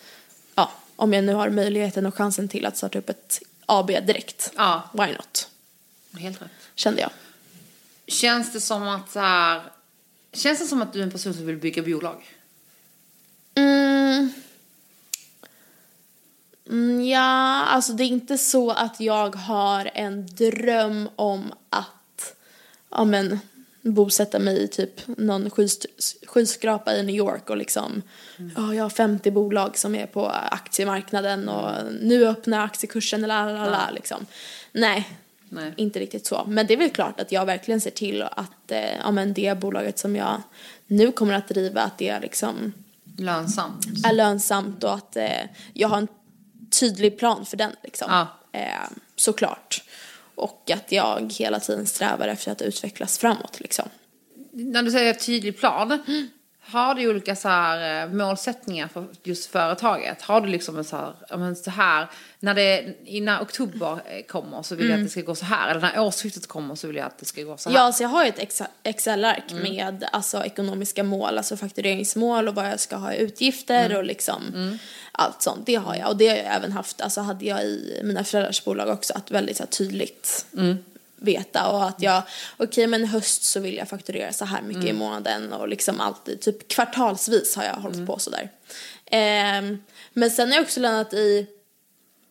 ja, 0.55 0.71
om 0.95 1.13
jag 1.13 1.23
nu 1.23 1.33
har 1.33 1.49
möjligheten 1.49 2.05
och 2.05 2.15
chansen 2.15 2.47
till 2.47 2.65
att 2.65 2.77
starta 2.77 2.99
upp 2.99 3.09
ett 3.09 3.41
AB 3.65 3.87
direkt. 3.87 4.51
Ja. 4.57 4.89
Why 4.93 5.11
not? 5.13 5.49
Helt 6.19 6.41
rätt. 6.41 6.51
Kände 6.75 7.01
jag. 7.01 7.09
Känns 8.09 8.53
det 8.53 8.61
som 8.61 8.87
att 8.87 9.11
så 9.11 9.19
här, 9.19 9.61
Känns 10.33 10.59
det 10.59 10.65
som 10.65 10.81
att 10.81 10.93
du 10.93 10.99
är 10.99 11.03
en 11.03 11.11
person 11.11 11.33
som 11.33 11.45
vill 11.45 11.57
bygga 11.57 11.83
bolag? 11.83 12.37
Mm. 13.55 14.33
Mm, 16.69 17.05
ja, 17.05 17.63
alltså 17.65 17.93
det 17.93 18.03
är 18.03 18.07
inte 18.07 18.37
så 18.37 18.71
att 18.71 18.99
jag 18.99 19.35
har 19.35 19.91
en 19.93 20.25
dröm 20.25 21.09
om 21.15 21.53
att 21.69 22.35
ja, 22.89 23.05
men, 23.05 23.39
bosätta 23.81 24.39
mig 24.39 24.63
i 24.63 24.67
typ 24.67 25.07
någon 25.07 25.49
skys- 25.49 26.25
skyskrapa 26.27 26.95
i 26.95 27.03
New 27.03 27.15
York 27.15 27.49
och 27.49 27.57
liksom 27.57 28.01
ja, 28.55 28.73
jag 28.73 28.83
har 28.83 28.89
50 28.89 29.31
bolag 29.31 29.77
som 29.77 29.95
är 29.95 30.05
på 30.05 30.27
aktiemarknaden 30.29 31.49
och 31.49 31.93
nu 32.01 32.27
öppnar 32.27 32.65
aktiekursen 32.65 33.21
la, 33.21 33.45
la, 33.45 33.89
liksom. 33.91 34.25
Nej, 34.71 35.18
Nej. 35.49 35.73
inte 35.77 35.99
riktigt 35.99 36.25
så. 36.25 36.45
Men 36.47 36.67
det 36.67 36.73
är 36.73 36.77
väl 36.77 36.89
klart 36.89 37.19
att 37.19 37.31
jag 37.31 37.45
verkligen 37.45 37.81
ser 37.81 37.91
till 37.91 38.21
att 38.21 38.71
eh, 38.71 38.97
ja, 38.97 39.11
men 39.11 39.33
det 39.33 39.59
bolaget 39.59 39.99
som 39.99 40.15
jag 40.15 40.41
nu 40.87 41.11
kommer 41.11 41.33
att 41.33 41.47
driva 41.47 41.81
att 41.81 41.97
det 41.97 42.09
är 42.09 42.21
liksom 42.21 42.73
Lönsamt? 43.17 43.85
är 44.05 44.13
lönsamt 44.13 44.83
och 44.83 44.93
att 44.93 45.15
eh, 45.15 45.41
jag 45.73 45.87
har 45.87 45.97
en 45.97 46.07
tydlig 46.79 47.19
plan 47.19 47.45
för 47.45 47.57
den 47.57 47.71
liksom. 47.83 48.07
Ja. 48.11 48.27
Eh, 48.59 48.89
såklart. 49.15 49.83
Och 50.35 50.71
att 50.73 50.91
jag 50.91 51.33
hela 51.37 51.59
tiden 51.59 51.85
strävar 51.85 52.27
efter 52.27 52.51
att 52.51 52.61
utvecklas 52.61 53.17
framåt 53.17 53.59
liksom. 53.59 53.89
När 54.51 54.83
du 54.83 54.91
säger 54.91 55.13
tydlig 55.13 55.57
plan, 55.59 55.99
har 56.71 56.95
du 56.95 57.09
olika 57.09 57.35
så 57.35 57.49
här, 57.49 58.03
eh, 58.03 58.13
målsättningar 58.13 58.87
för 58.87 59.05
just 59.23 59.51
företaget? 59.51 60.21
Har 60.21 60.41
du 60.41 60.47
liksom 60.47 60.77
en 60.77 60.83
så 60.83 60.95
här, 60.95 61.37
men 61.37 61.55
så 61.55 61.71
här 61.71 62.07
när, 62.39 62.53
det, 62.53 62.95
när 63.21 63.41
oktober 63.41 64.01
eh, 64.05 64.25
kommer 64.25 64.61
så 64.61 64.75
vill 64.75 64.89
jag 64.89 64.99
att 64.99 65.05
det 65.05 65.09
ska 65.09 65.21
gå 65.21 65.35
så 65.35 65.45
här, 65.45 65.71
eller 65.71 65.81
när 65.81 65.99
årsskiftet 65.99 66.47
kommer 66.47 66.75
så 66.75 66.87
vill 66.87 66.95
jag 66.95 67.05
att 67.05 67.17
det 67.17 67.25
ska 67.25 67.43
gå 67.43 67.57
så 67.57 67.69
här. 67.69 67.77
Ja, 67.77 67.91
så 67.91 68.03
jag 68.03 68.09
har 68.09 68.23
ju 68.23 68.29
ett 68.29 68.61
Excel-ark 68.83 69.53
med 69.63 70.09
alltså, 70.11 70.43
ekonomiska 70.43 71.03
mål, 71.03 71.37
alltså 71.37 71.57
faktureringsmål 71.57 72.47
och 72.47 72.55
vad 72.55 72.67
jag 72.67 72.79
ska 72.79 72.95
ha 72.95 73.13
i 73.13 73.17
utgifter 73.17 73.97
och 73.97 74.03
liksom 74.03 74.77
allt 75.11 75.41
sånt. 75.41 75.65
Det 75.65 75.75
har 75.75 75.95
jag. 75.95 76.09
Och 76.09 76.17
det 76.17 76.27
har 76.27 76.35
jag 76.35 76.55
även 76.55 76.71
haft, 76.71 77.01
alltså 77.01 77.21
hade 77.21 77.45
jag 77.45 77.63
i 77.63 78.01
mina 78.03 78.23
föräldrars 78.23 78.63
bolag 78.63 78.89
också, 78.89 79.13
att 79.13 79.31
väldigt 79.31 79.57
så 79.57 79.63
här, 79.63 79.69
tydligt 79.69 80.45
veta 81.21 81.67
och 81.71 81.87
att 81.87 82.01
jag, 82.01 82.23
okej 82.57 82.87
men 82.87 83.03
i 83.03 83.05
höst 83.05 83.43
så 83.43 83.59
vill 83.59 83.75
jag 83.75 83.89
fakturera 83.89 84.33
så 84.33 84.45
här 84.45 84.61
mycket 84.61 84.85
i 84.85 84.93
månaden 84.93 85.53
och 85.53 85.67
liksom 85.67 85.99
alltid, 85.99 86.41
typ 86.41 86.67
kvartalsvis 86.67 87.55
har 87.55 87.63
jag 87.63 87.73
hållit 87.73 88.05
på 88.05 88.19
sådär. 88.19 88.49
Eh, 89.05 89.77
men 90.13 90.31
sen 90.31 90.47
har 90.47 90.55
jag 90.55 90.63
också 90.63 90.79
landat 90.79 91.13
i 91.13 91.47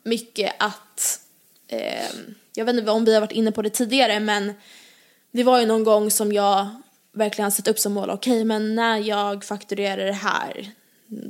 mycket 0.02 0.52
att, 0.58 1.20
eh, 1.68 2.08
jag 2.54 2.64
vet 2.64 2.76
inte 2.76 2.90
om 2.90 3.04
vi 3.04 3.14
har 3.14 3.20
varit 3.20 3.32
inne 3.32 3.52
på 3.52 3.62
det 3.62 3.70
tidigare 3.70 4.20
men 4.20 4.54
det 5.30 5.44
var 5.44 5.60
ju 5.60 5.66
någon 5.66 5.84
gång 5.84 6.10
som 6.10 6.32
jag 6.32 6.68
verkligen 7.12 7.44
har 7.44 7.50
satt 7.50 7.68
upp 7.68 7.78
som 7.78 7.92
mål, 7.92 8.10
okej 8.10 8.44
men 8.44 8.74
när 8.74 8.98
jag 8.98 9.44
fakturerar 9.44 10.06
det 10.06 10.12
här 10.12 10.72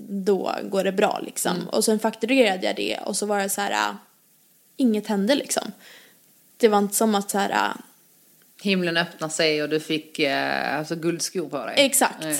då 0.08 0.54
går 0.62 0.84
det 0.84 0.92
bra 0.92 1.20
liksom. 1.24 1.68
Och 1.68 1.84
sen 1.84 1.98
fakturerade 1.98 2.66
jag 2.66 2.76
det 2.76 2.98
och 3.06 3.16
så 3.16 3.26
var 3.26 3.38
det 3.38 3.48
så 3.48 3.60
här, 3.60 3.90
äh, 3.90 3.96
inget 4.76 5.06
hände 5.06 5.34
liksom. 5.34 5.72
Det 6.58 6.68
var 6.68 6.78
inte 6.78 6.94
som 6.94 7.14
att 7.14 7.30
så 7.30 7.38
här, 7.38 7.50
äh, 7.50 7.76
Himlen 8.62 8.96
öppnade 8.96 9.32
sig 9.32 9.62
och 9.62 9.68
du 9.68 9.80
fick 9.80 10.18
eh, 10.18 10.78
alltså, 10.78 10.96
guldskor 10.96 11.48
på 11.48 11.66
dig. 11.66 11.74
exakt. 11.76 12.22
Nej. 12.22 12.38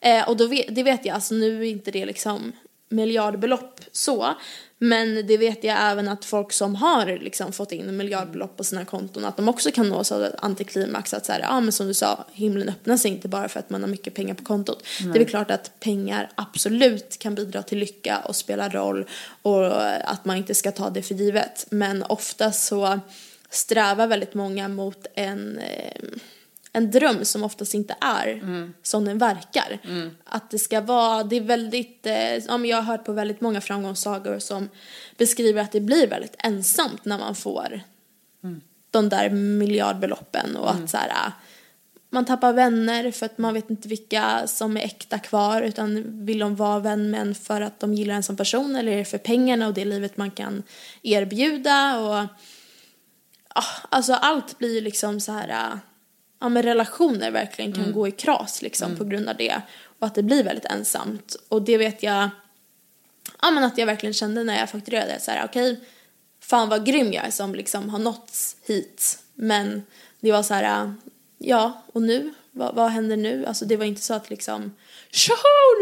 Eh, 0.00 0.28
och 0.28 0.36
då 0.36 0.46
vet, 0.46 0.74
det 0.74 0.82
vet 0.82 1.06
jag, 1.06 1.14
alltså 1.14 1.34
nu 1.34 1.60
är 1.60 1.70
inte 1.70 1.90
det 1.90 2.06
liksom 2.06 2.52
miljardbelopp 2.88 3.80
så. 3.92 4.34
Men 4.80 5.26
det 5.26 5.36
vet 5.36 5.64
jag 5.64 5.76
även 5.80 6.08
att 6.08 6.24
folk 6.24 6.52
som 6.52 6.74
har 6.74 7.06
liksom 7.06 7.52
fått 7.52 7.72
in 7.72 7.96
miljardbelopp 7.96 8.56
på 8.56 8.64
sina 8.64 8.84
konton 8.84 9.24
att 9.24 9.36
de 9.36 9.48
också 9.48 9.70
kan 9.70 9.88
nås 9.88 10.12
av 10.12 10.24
ett 10.24 10.34
antiklimax 10.38 11.14
att 11.14 11.26
så 11.26 11.32
här, 11.32 11.40
ja 11.40 11.60
men 11.60 11.72
som 11.72 11.86
du 11.86 11.94
sa, 11.94 12.24
himlen 12.32 12.68
öppnar 12.68 12.96
sig 12.96 13.10
inte 13.10 13.28
bara 13.28 13.48
för 13.48 13.60
att 13.60 13.70
man 13.70 13.82
har 13.82 13.88
mycket 13.88 14.14
pengar 14.14 14.34
på 14.34 14.44
kontot. 14.44 14.84
Det 14.98 15.08
är 15.08 15.12
väl 15.12 15.28
klart 15.28 15.50
att 15.50 15.80
pengar 15.80 16.30
absolut 16.34 17.18
kan 17.18 17.34
bidra 17.34 17.62
till 17.62 17.78
lycka 17.78 18.18
och 18.18 18.36
spela 18.36 18.68
roll 18.68 19.06
och 19.42 19.86
att 20.10 20.24
man 20.24 20.36
inte 20.36 20.54
ska 20.54 20.72
ta 20.72 20.90
det 20.90 21.02
för 21.02 21.14
givet. 21.14 21.66
Men 21.70 22.02
ofta 22.02 22.52
så 22.52 23.00
strävar 23.50 24.06
väldigt 24.06 24.34
många 24.34 24.68
mot 24.68 25.06
en 25.14 25.58
eh, 25.58 26.02
en 26.72 26.90
dröm 26.90 27.24
som 27.24 27.44
oftast 27.44 27.74
inte 27.74 27.96
är 28.00 28.40
som 28.82 29.04
den 29.04 29.18
verkar. 29.18 29.78
Att 30.24 30.50
det 30.50 30.58
ska 30.58 30.80
vara, 30.80 31.24
det 31.24 31.36
är 31.36 31.40
väldigt, 31.40 32.06
eh, 32.06 32.34
ja, 32.34 32.58
men 32.58 32.64
jag 32.64 32.76
har 32.76 32.82
hört 32.82 33.04
på 33.04 33.12
väldigt 33.12 33.40
många 33.40 33.60
framgångssagor 33.60 34.38
som 34.38 34.68
beskriver 35.16 35.62
att 35.62 35.72
det 35.72 35.80
blir 35.80 36.06
väldigt 36.06 36.34
ensamt 36.38 37.04
när 37.04 37.18
man 37.18 37.34
får 37.34 37.80
de 38.90 39.08
där 39.08 39.30
miljardbeloppen 39.30 40.56
och 40.56 40.70
att 40.70 40.90
så 40.90 40.96
här, 40.96 41.08
ah, 41.10 41.32
man 42.10 42.24
tappar 42.24 42.52
vänner 42.52 43.10
för 43.10 43.26
att 43.26 43.38
man 43.38 43.54
vet 43.54 43.70
inte 43.70 43.88
vilka 43.88 44.46
som 44.46 44.76
är 44.76 44.80
äkta 44.80 45.18
kvar 45.18 45.62
utan 45.62 46.04
vill 46.26 46.38
de 46.38 46.56
vara 46.56 46.78
vän 46.78 47.10
med 47.10 47.20
en 47.20 47.34
för 47.34 47.60
att 47.60 47.80
de 47.80 47.94
gillar 47.94 48.14
en 48.14 48.22
som 48.22 48.36
person 48.36 48.76
eller 48.76 48.92
är 48.92 48.96
det 48.96 49.04
för 49.04 49.18
pengarna 49.18 49.66
och 49.66 49.74
det 49.74 49.84
livet 49.84 50.16
man 50.16 50.30
kan 50.30 50.62
erbjuda 51.02 51.98
och 51.98 52.26
alltså 53.88 54.12
allt 54.12 54.58
blir 54.58 54.82
liksom 54.82 55.20
så 55.20 55.32
här 55.32 55.48
äh, 55.48 55.78
ja 56.40 56.48
men 56.48 56.62
relationer 56.62 57.30
verkligen 57.30 57.72
kan 57.72 57.92
gå 57.92 58.08
i 58.08 58.10
kras 58.10 58.62
liksom 58.62 58.96
på 58.96 59.04
grund 59.04 59.28
av 59.28 59.36
det. 59.36 59.60
Och 59.98 60.06
att 60.06 60.14
det 60.14 60.22
blir 60.22 60.44
väldigt 60.44 60.64
ensamt. 60.64 61.36
Och 61.48 61.62
det 61.62 61.78
vet 61.78 62.02
jag 62.02 62.30
ja 63.42 63.50
men 63.50 63.64
att 63.64 63.78
jag 63.78 63.86
verkligen 63.86 64.14
kände 64.14 64.44
när 64.44 64.58
jag 64.58 64.70
fakturerade. 64.70 65.20
Så 65.20 65.30
här 65.30 65.44
okej 65.44 65.80
fan 66.40 66.68
vad 66.68 66.86
grym 66.86 67.12
jag 67.12 67.24
är 67.26 67.30
som 67.30 67.54
liksom 67.54 67.88
har 67.90 67.98
nått 67.98 68.56
hit. 68.66 69.18
Men 69.34 69.82
det 70.20 70.32
var 70.32 70.42
så 70.42 70.54
här 70.54 70.94
ja 71.38 71.82
och 71.92 72.02
nu? 72.02 72.34
Vad, 72.50 72.74
vad 72.74 72.90
händer 72.90 73.16
nu? 73.16 73.46
Alltså 73.46 73.64
det 73.64 73.76
var 73.76 73.84
inte 73.84 74.02
så 74.02 74.14
att 74.14 74.30
liksom 74.30 74.76
Tjoho, 75.10 75.80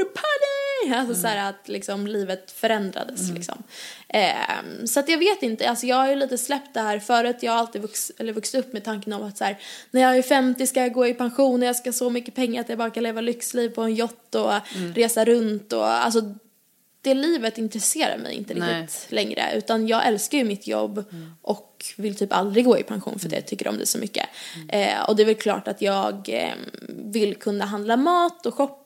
party! 0.85 0.95
Alltså 0.95 1.15
så 1.15 1.27
här 1.27 1.49
att 1.49 1.69
liksom 1.69 2.07
livet 2.07 2.51
förändrades 2.51 3.31
liksom. 3.31 3.63
Ehm, 4.09 4.87
så 4.87 5.01
att 5.01 5.09
jag 5.09 5.19
vet 5.19 5.43
inte, 5.43 5.71
alltså 5.71 5.87
jag 5.87 5.97
har 5.97 6.09
ju 6.09 6.15
lite 6.15 6.39
släppt 6.39 6.75
det 6.75 6.81
här 6.81 6.99
förut. 6.99 7.37
Jag 7.41 7.53
har 7.53 7.59
alltid 7.59 7.83
vux, 7.83 8.13
eller 8.19 8.33
vuxit 8.33 8.61
upp 8.61 8.73
med 8.73 8.85
tanken 8.85 9.13
om 9.13 9.23
att 9.23 9.39
så 9.39 9.45
här, 9.45 9.59
när 9.91 10.01
jag 10.01 10.17
är 10.17 10.23
50 10.23 10.67
ska 10.67 10.81
jag 10.81 10.93
gå 10.93 11.07
i 11.07 11.15
pension 11.15 11.63
och 11.63 11.69
jag 11.69 11.77
ska 11.77 11.89
ha 11.89 11.93
så 11.95 12.11
mycket 12.11 12.35
pengar 12.35 12.61
att 12.61 12.69
jag 12.69 12.79
bara 12.79 12.91
kan 12.91 13.03
leva 13.03 13.21
lyxliv 13.21 13.69
på 13.69 13.83
en 13.83 13.95
yacht 13.95 14.35
och 14.35 14.53
resa 14.95 15.25
runt 15.25 15.73
och 15.73 15.87
alltså 15.87 16.35
det 17.07 17.15
livet 17.15 17.59
intresserar 17.59 18.19
mig 18.19 18.35
inte 18.35 18.55
Nej. 18.55 18.83
riktigt 18.83 19.13
längre 19.13 19.43
utan 19.55 19.89
jag 19.89 20.07
älskar 20.07 20.39
ju 20.39 20.45
mitt 20.45 20.67
jobb 20.67 21.05
och 21.43 21.85
vill 21.97 22.17
typ 22.17 22.33
aldrig 22.33 22.65
gå 22.65 22.79
i 22.79 22.83
pension 22.83 23.19
för 23.19 23.29
det 23.29 23.37
jag 23.37 23.47
tycker 23.47 23.69
om 23.69 23.79
det 23.79 23.87
så 23.87 23.99
mycket. 23.99 24.27
Eh, 24.69 25.09
och 25.09 25.17
det 25.17 25.23
är 25.23 25.27
väl 25.27 25.35
klart 25.35 25.69
att 25.69 25.83
jag 25.83 26.29
eh, 26.29 26.55
vill 26.89 27.35
kunna 27.35 27.65
handla 27.65 27.97
mat 27.97 28.47
och 28.47 28.55
shoppa 28.55 28.86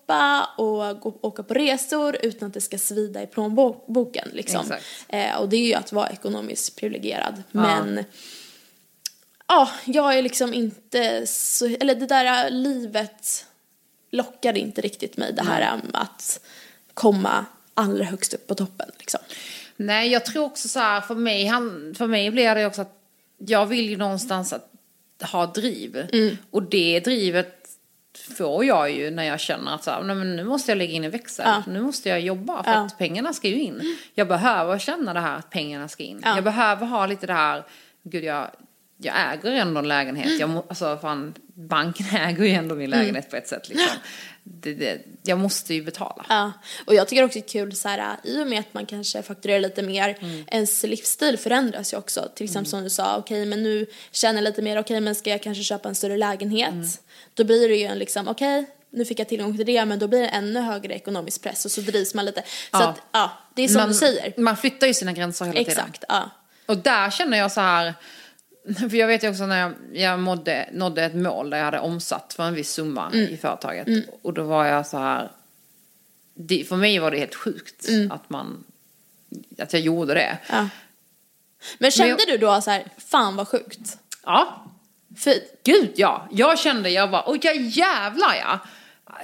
och 0.57 1.01
gå, 1.01 1.19
åka 1.21 1.43
på 1.43 1.55
resor 1.55 2.17
utan 2.23 2.49
att 2.49 2.55
det 2.55 2.61
ska 2.61 2.79
svida 2.79 3.23
i 3.23 3.27
plånboken 3.27 4.29
liksom. 4.33 4.73
Eh, 5.09 5.37
och 5.41 5.49
det 5.49 5.57
är 5.57 5.67
ju 5.67 5.75
att 5.75 5.93
vara 5.93 6.09
ekonomiskt 6.09 6.77
privilegierad. 6.77 7.43
Men 7.53 8.05
ja, 9.49 9.71
jag 9.85 10.19
är 10.19 10.23
liksom 10.23 10.55
inte 10.55 11.27
så, 11.27 11.67
eller 11.67 11.95
det 11.95 12.07
där 12.07 12.51
livet 12.51 13.47
lockade 14.11 14.59
inte 14.61 14.81
riktigt 14.81 15.17
mig 15.17 15.33
det 15.33 15.43
här 15.43 15.75
um, 15.75 15.91
att 15.93 16.41
komma 16.95 17.47
allra 17.75 18.05
högst 18.05 18.35
upp 18.35 18.47
på 18.47 18.55
toppen 18.55 18.91
liksom. 18.99 19.21
Nej, 19.77 20.13
jag 20.13 20.25
tror 20.25 20.45
också 20.45 20.69
så 20.69 20.79
här, 20.79 21.01
för 21.01 21.15
mig, 21.15 21.47
han, 21.47 21.95
för 21.99 22.07
mig 22.07 22.31
blir 22.31 22.55
det 22.55 22.67
också 22.67 22.83
att 22.83 22.97
jag 23.39 23.67
vill 23.67 23.91
ju 23.91 23.97
någonstans 23.97 24.53
att 24.53 24.71
ha 25.23 25.47
driv. 25.47 26.07
Och 26.51 26.63
det 26.63 27.01
drivet 27.01 27.60
får 28.37 28.65
jag 28.65 28.91
ju 28.91 29.11
när 29.11 29.25
jag 29.25 29.41
känner 29.41 29.75
att 29.75 29.85
så 29.85 29.91
här, 29.91 30.03
men 30.03 30.37
nu 30.37 30.45
måste 30.45 30.71
jag 30.71 30.79
lägga 30.79 30.93
in 30.93 31.05
en 31.05 31.11
växel. 31.11 31.45
Ja. 31.49 31.63
Nu 31.67 31.81
måste 31.81 32.09
jag 32.09 32.21
jobba 32.21 32.63
för 32.63 32.71
Ja. 32.71 32.79
att 32.79 32.99
pengarna 32.99 33.33
ska 33.33 33.49
ju 33.49 33.61
in. 33.61 33.97
Jag 34.15 34.29
behöver 34.29 34.79
känna 34.79 35.15
det 35.15 35.21
här 35.21 35.37
att 35.37 35.51
pengarna 35.51 35.89
ska 35.89 36.03
in. 36.03 36.21
Ja. 36.25 36.35
Jag 36.35 36.45
behöver 36.45 36.87
ha 36.87 37.07
lite 37.07 37.27
det 37.27 37.33
här, 37.33 37.65
gud 38.03 38.25
jag, 38.25 38.51
jag 38.97 39.15
äger 39.33 39.51
ändå 39.53 39.79
en 39.79 39.89
lägenhet. 39.89 40.41
Jag 40.41 40.49
må, 40.49 40.65
alltså 40.69 40.99
fan, 41.03 41.35
banken 41.55 42.07
äger 42.17 42.45
ju 42.45 42.51
ändå 42.51 42.75
min 42.75 42.91
lägenhet 42.91 43.31
på 43.31 43.37
ett 43.37 43.49
sätt 43.49 43.69
liksom. 43.69 43.97
Det, 44.53 44.74
det, 44.74 45.01
jag 45.22 45.38
måste 45.38 45.74
ju 45.74 45.82
betala. 45.84 46.26
Ja, 46.28 46.53
och 46.86 46.94
jag 46.94 47.09
tycker 47.09 47.24
också 47.24 47.38
det 47.38 47.46
är 47.46 47.48
kul 47.48 47.76
så 47.76 47.88
här, 47.88 48.16
i 48.24 48.42
och 48.42 48.46
med 48.46 48.61
att 48.61 48.74
man 48.74 48.86
kanske 48.86 49.22
fakturerar 49.22 49.61
lite 49.61 49.82
mer, 49.82 50.16
ens 50.46 50.82
livsstil 50.82 51.38
förändras 51.38 51.92
ju 51.92 51.96
också. 51.96 52.28
Till 52.34 52.44
exempel 52.44 52.70
som 52.70 52.82
du 52.82 52.90
sa, 52.90 53.16
okej 53.16 53.46
men 53.46 53.62
nu 53.62 53.86
känner 54.12 54.34
jag 54.42 54.44
lite 54.44 54.62
mer, 54.62 54.78
okej 54.78 55.01
men 55.01 55.14
ska 55.14 55.30
jag 55.30 55.42
kanske 55.42 55.64
köpa 55.64 55.88
en 55.88 55.94
större 55.94 56.16
lägenhet? 56.16 57.01
Då 57.34 57.44
blir 57.44 57.68
det 57.68 57.76
ju 57.76 57.84
en 57.84 57.98
liksom, 57.98 58.28
okej 58.28 58.66
nu 58.92 59.05
fick 59.05 59.18
jag 59.18 59.28
tillgång 59.28 59.57
till 59.57 59.66
det 59.66 59.84
men 59.84 59.98
då 59.98 60.09
blir 60.09 60.20
det 60.20 60.28
ännu 60.28 60.61
högre 60.61 60.94
ekonomisk 60.94 61.42
press 61.42 61.64
och 61.64 61.70
så 61.70 61.80
drivs 61.80 62.14
man 62.14 62.24
lite. 62.24 62.40
Så 62.42 62.46
Ja. 62.72 62.88
att, 62.88 63.01
ja, 63.12 63.30
det 63.55 63.62
är 63.62 63.68
som 63.68 63.76
man, 63.76 63.88
du 63.88 63.94
säger. 63.94 64.34
Man 64.36 64.57
flyttar 64.57 64.86
ju 64.86 64.94
sina 64.94 65.12
gränser 65.12 65.44
hela 65.44 65.59
tiden. 65.59 65.72
Exakt, 65.72 66.05
ja. 66.09 66.30
Och 66.66 66.76
där 66.78 67.11
känner 67.11 67.38
jag 67.38 67.53
så 67.53 67.61
här, 67.61 67.94
för 68.91 68.95
jag 68.97 69.07
vet 69.07 69.25
ju 69.25 69.29
också 69.31 69.47
när 69.47 69.61
jag, 69.61 69.73
jag 69.93 70.19
mådde, 70.21 70.69
nådde 70.73 71.05
ett 71.05 71.15
mål 71.15 71.51
där 71.51 71.59
jag 71.59 71.65
hade 71.65 71.79
omsatt 71.81 72.33
för 72.37 72.43
en 72.45 72.55
viss 72.55 72.71
summa 72.73 73.07
Mm. 73.13 73.35
i 73.35 73.37
företaget. 73.37 73.89
Och 74.23 74.35
då 74.35 74.43
var 74.43 74.65
jag 74.67 74.87
så 74.87 74.99
här, 74.99 75.31
det, 76.35 76.65
för 76.69 76.77
mig 76.77 76.99
var 76.99 77.11
det 77.11 77.19
helt 77.19 77.35
sjukt 77.35 77.89
Mm. 77.89 78.11
att 78.13 78.31
man, 78.31 78.65
att 79.59 79.73
jag 79.73 79.83
gjorde 79.83 80.15
det. 80.15 80.39
ja. 80.49 80.69
Men 81.79 81.91
kände 81.91 82.17
jag- 82.29 82.41
du 82.41 82.47
då 82.47 82.61
så 82.61 82.71
här, 82.71 82.85
fan 82.99 83.37
vad 83.37 83.49
sjukt? 83.49 83.99
Ja, 84.25 84.67
För, 85.19 85.35
gud 85.65 85.93
ja. 85.97 86.29
Jag 86.31 86.59
kände, 86.59 86.91
jag 86.91 87.09
var, 87.09 87.25
oj 87.27 87.41
ja 87.43 87.53
jävlar 87.55 88.35
ja. 88.41 88.59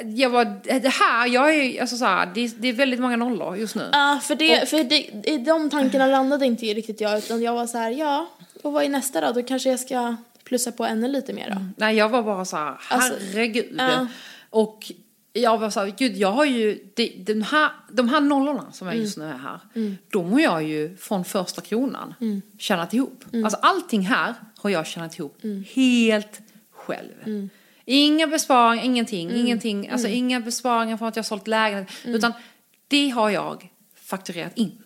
Jag 0.04 0.30
var, 0.30 0.44
det 0.80 0.88
här, 0.88 1.26
jag 1.26 1.54
är, 1.54 1.80
alltså 1.80 1.96
så 1.96 2.04
här, 2.04 2.26
det, 2.34 2.46
det 2.60 2.68
är 2.68 2.72
väldigt 2.72 3.00
många 3.00 3.16
nollor 3.16 3.56
just 3.56 3.74
nu. 3.74 3.88
ja, 3.92 4.20
för, 4.22 4.34
det, 4.34 4.70
för 4.70 4.84
det, 4.84 4.96
i 5.30 5.38
de 5.38 5.70
tankarna 5.70 6.06
landade 6.06 6.46
inte 6.46 6.66
riktigt 6.66 7.00
jag 7.00 7.18
utan 7.18 7.42
jag 7.42 7.54
var 7.54 7.66
så 7.66 7.78
här, 7.78 7.90
ja, 7.90 8.28
och 8.66 8.72
vad 8.72 8.84
är 8.84 8.88
nästa 8.88 9.20
då? 9.20 9.32
Då 9.32 9.42
kanske 9.42 9.70
jag 9.70 9.80
ska 9.80 10.16
plussa 10.44 10.72
på 10.72 10.84
ännu 10.84 11.08
lite 11.08 11.32
mer 11.32 11.50
då. 11.50 11.66
Nej, 11.76 11.96
jag 11.96 12.08
var 12.08 12.22
bara 12.22 12.44
så 12.44 12.56
här, 12.56 12.80
Alltså, 12.90 13.14
herregud. 13.32 13.74
ja. 13.78 14.06
Och 14.50 14.92
jag 15.32 15.58
var 15.58 15.70
så 15.70 15.80
här, 15.80 15.94
gud, 15.98 16.16
jag 16.16 16.32
har 16.32 16.44
ju, 16.44 16.84
det, 16.94 17.12
den 17.18 17.42
här, 17.42 17.70
de 17.92 18.08
här 18.08 18.20
nollorna 18.20 18.72
som 18.72 18.86
jag 18.88 18.96
just 18.96 19.18
nu 19.18 19.24
är 19.24 19.38
här, 19.38 19.60
de 20.12 20.32
har 20.32 20.40
jag 20.40 20.62
ju 20.62 20.96
från 20.96 21.24
första 21.24 21.60
kronan 21.62 22.14
tjänat 22.58 22.94
ihop. 22.94 23.24
Alltså 23.44 23.58
allting 23.62 24.02
här 24.02 24.34
har 24.58 24.70
jag 24.70 24.86
tjänat 24.86 25.18
ihop 25.18 25.38
helt 25.74 26.40
själv. 26.70 27.48
Inga 27.84 28.26
besparingar, 28.26 28.84
ingenting, 28.84 29.30
ingenting, 29.30 29.88
alltså 29.88 30.08
inga 30.08 30.40
besparingar 30.40 30.96
från 30.96 31.08
att 31.08 31.16
jag 31.16 31.22
har 31.22 31.26
sålt 31.26 31.46
lägenhet, 31.46 31.90
utan 32.04 32.32
det 32.88 33.08
har 33.08 33.30
jag 33.30 33.70
fakturerat 33.94 34.52
in 34.58 34.82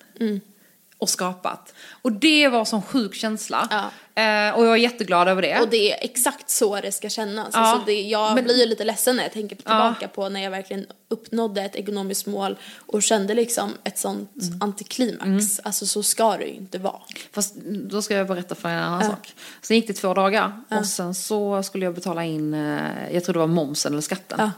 och 1.00 1.08
skapat. 1.08 1.74
Och 2.02 2.12
det 2.12 2.48
var 2.48 2.64
sån 2.64 2.82
sjuk 2.82 3.14
känsla. 3.14 3.68
Ja. 3.70 3.90
Eh, 4.22 4.54
och 4.58 4.66
jag 4.66 4.72
är 4.72 4.76
jätteglad 4.76 5.28
över 5.28 5.42
det. 5.42 5.60
Och 5.60 5.68
det 5.68 5.92
är 5.92 6.04
exakt 6.04 6.50
så 6.50 6.80
det 6.80 6.92
ska 6.92 7.08
kännas. 7.08 7.48
Ja, 7.52 7.58
Alltså 7.60 7.86
det, 7.86 8.02
jag 8.02 8.34
men- 8.34 8.44
blir 8.44 8.58
ju 8.58 8.66
lite 8.66 8.84
ledsen 8.84 9.16
när 9.16 9.22
jag 9.22 9.32
tänker 9.32 9.56
tillbaka 9.56 10.08
på 10.08 10.28
när 10.28 10.40
jag 10.42 10.50
verkligen 10.50 10.86
uppnådde 11.08 11.62
ett 11.62 11.76
ekonomiskt 11.76 12.26
mål 12.26 12.58
och 12.86 13.02
kände 13.02 13.34
liksom 13.34 13.72
ett 13.84 13.98
sånt 13.98 14.30
Mm. 14.42 14.62
antiklimax. 14.62 15.60
Alltså 15.64 15.86
så 15.86 16.02
ska 16.02 16.36
det 16.36 16.44
ju 16.44 16.54
inte 16.54 16.78
vara. 16.78 17.00
Fast 17.32 17.54
då 17.64 18.02
ska 18.02 18.14
jag 18.14 18.26
berätta 18.26 18.54
för 18.54 18.68
en 18.68 18.78
annan 18.82 19.04
sak. 19.04 19.34
Sen 19.62 19.76
gick 19.76 19.86
det 19.86 19.92
två 19.92 20.14
dagar 20.14 20.60
och 20.68 20.86
sen 20.86 21.14
så 21.14 21.62
skulle 21.62 21.84
jag 21.84 21.94
betala 21.94 22.24
in, 22.24 22.54
eh, 22.54 23.14
jag 23.14 23.24
tror 23.24 23.32
det 23.32 23.38
var 23.38 23.46
momsen 23.46 23.92
eller 23.92 24.02
skatten. 24.02 24.38
Ja. 24.40 24.50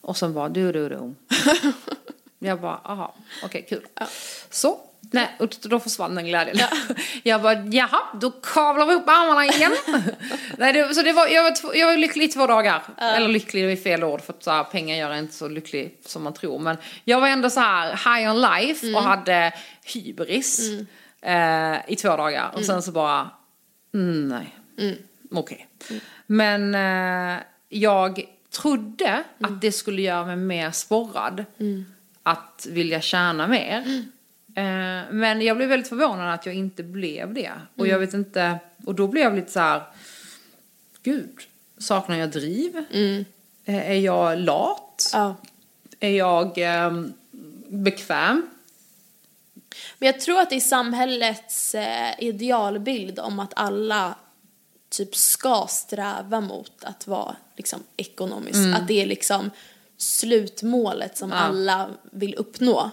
Och 0.00 0.16
sen 0.16 0.34
bara 0.34 0.48
du, 0.48 0.72
du, 0.72 0.88
du. 0.88 1.14
jag 2.46 2.60
bara, 2.60 2.80
aha, 2.84 3.14
okej 3.44 3.66
kul. 3.68 3.86
Så, 4.50 4.78
Nej, 5.10 5.36
och 5.38 5.56
då 5.62 5.80
försvann 5.80 6.14
den 6.14 6.26
glädjen. 6.26 6.68
Jag 7.22 7.42
bara, 7.42 7.64
jaha, 7.64 8.00
då 8.14 8.30
kavlar 8.30 8.86
vi 8.86 8.94
upp 8.94 9.08
armarna 9.08 9.44
igen. 9.44 9.72
Nej, 10.58 10.72
det, 10.72 10.94
så 10.94 11.02
det 11.02 11.12
var, 11.12 11.26
jag, 11.26 11.42
var 11.42 11.50
två, 11.50 11.74
jag 11.74 11.86
var 11.86 11.96
lycklig 11.96 12.24
i 12.24 12.28
två 12.28 12.46
dagar. 12.46 12.82
Eller 12.98 13.28
lycklig, 13.28 13.64
det 13.64 13.72
är 13.72 13.76
fel 13.76 14.04
ord, 14.04 14.20
för 14.20 14.32
att 14.32 14.42
så 14.42 14.50
här, 14.50 14.64
pengar 14.64 14.96
gör 14.96 15.14
inte 15.14 15.34
så 15.34 15.48
lycklig 15.48 16.00
som 16.06 16.22
man 16.22 16.34
tror. 16.34 16.58
Men 16.58 16.76
jag 17.04 17.20
var 17.20 17.28
ändå 17.28 17.50
så 17.50 17.60
här 17.60 17.90
high 17.90 18.30
on 18.30 18.40
life 18.40 18.94
och 18.94 19.02
hade 19.02 19.52
hybris 19.84 20.70
eh, 21.22 21.76
i 21.88 21.96
två 21.96 22.16
dagar. 22.16 22.50
Och 22.54 22.64
sen 22.64 22.82
så 22.82 22.92
bara, 22.92 23.30
mm, 23.94 24.28
nej, 24.28 24.54
okej. 25.30 25.68
Men 26.26 26.74
eh, 26.74 27.42
jag 27.68 28.24
trodde 28.50 29.24
att 29.40 29.60
det 29.60 29.72
skulle 29.72 30.02
göra 30.02 30.24
mig 30.24 30.36
mer 30.36 30.70
sporrad 30.70 31.44
att 32.22 32.66
vilja 32.70 33.00
tjäna 33.00 33.46
mer. 33.46 34.04
Eh, 34.56 35.02
men 35.10 35.42
jag 35.42 35.56
blev 35.56 35.68
väldigt 35.68 35.88
förvånad 35.88 36.34
att 36.34 36.46
jag 36.46 36.54
inte 36.54 36.82
blev 36.82 37.34
det. 37.34 37.52
Och 37.76 37.86
jag 37.86 37.98
vet 37.98 38.14
inte, 38.14 38.58
och 38.86 38.94
då 38.94 39.06
blev 39.06 39.24
jag 39.24 39.34
lite 39.34 39.52
så 39.52 39.60
här, 39.60 39.82
gud, 41.02 41.40
saknar 41.78 42.16
jag 42.16 42.30
driv? 42.30 42.84
Eh, 43.64 43.90
är 43.90 43.98
jag 43.98 44.38
lat? 44.38 45.10
Ja. 45.12 45.34
Är 46.00 46.10
jag 46.10 46.58
eh, 46.58 47.02
bekväm? 47.68 48.46
Men 49.98 50.06
jag 50.06 50.20
tror 50.20 50.40
att 50.40 50.50
det 50.50 50.56
är 50.56 50.60
samhällets 50.60 51.74
eh, 51.74 52.14
idealbild 52.18 53.18
om 53.18 53.40
att 53.40 53.52
alla 53.56 54.14
typ 54.88 55.16
ska 55.16 55.66
sträva 55.68 56.40
mot 56.40 56.84
att 56.84 57.06
vara 57.06 57.36
liksom 57.56 57.82
ekonomiskt. 57.96 58.58
Att 58.76 58.88
det 58.88 59.02
är 59.02 59.06
liksom 59.06 59.50
slutmålet 59.96 61.16
som 61.16 61.32
alla 61.32 61.90
vill 62.02 62.34
uppnå. 62.34 62.90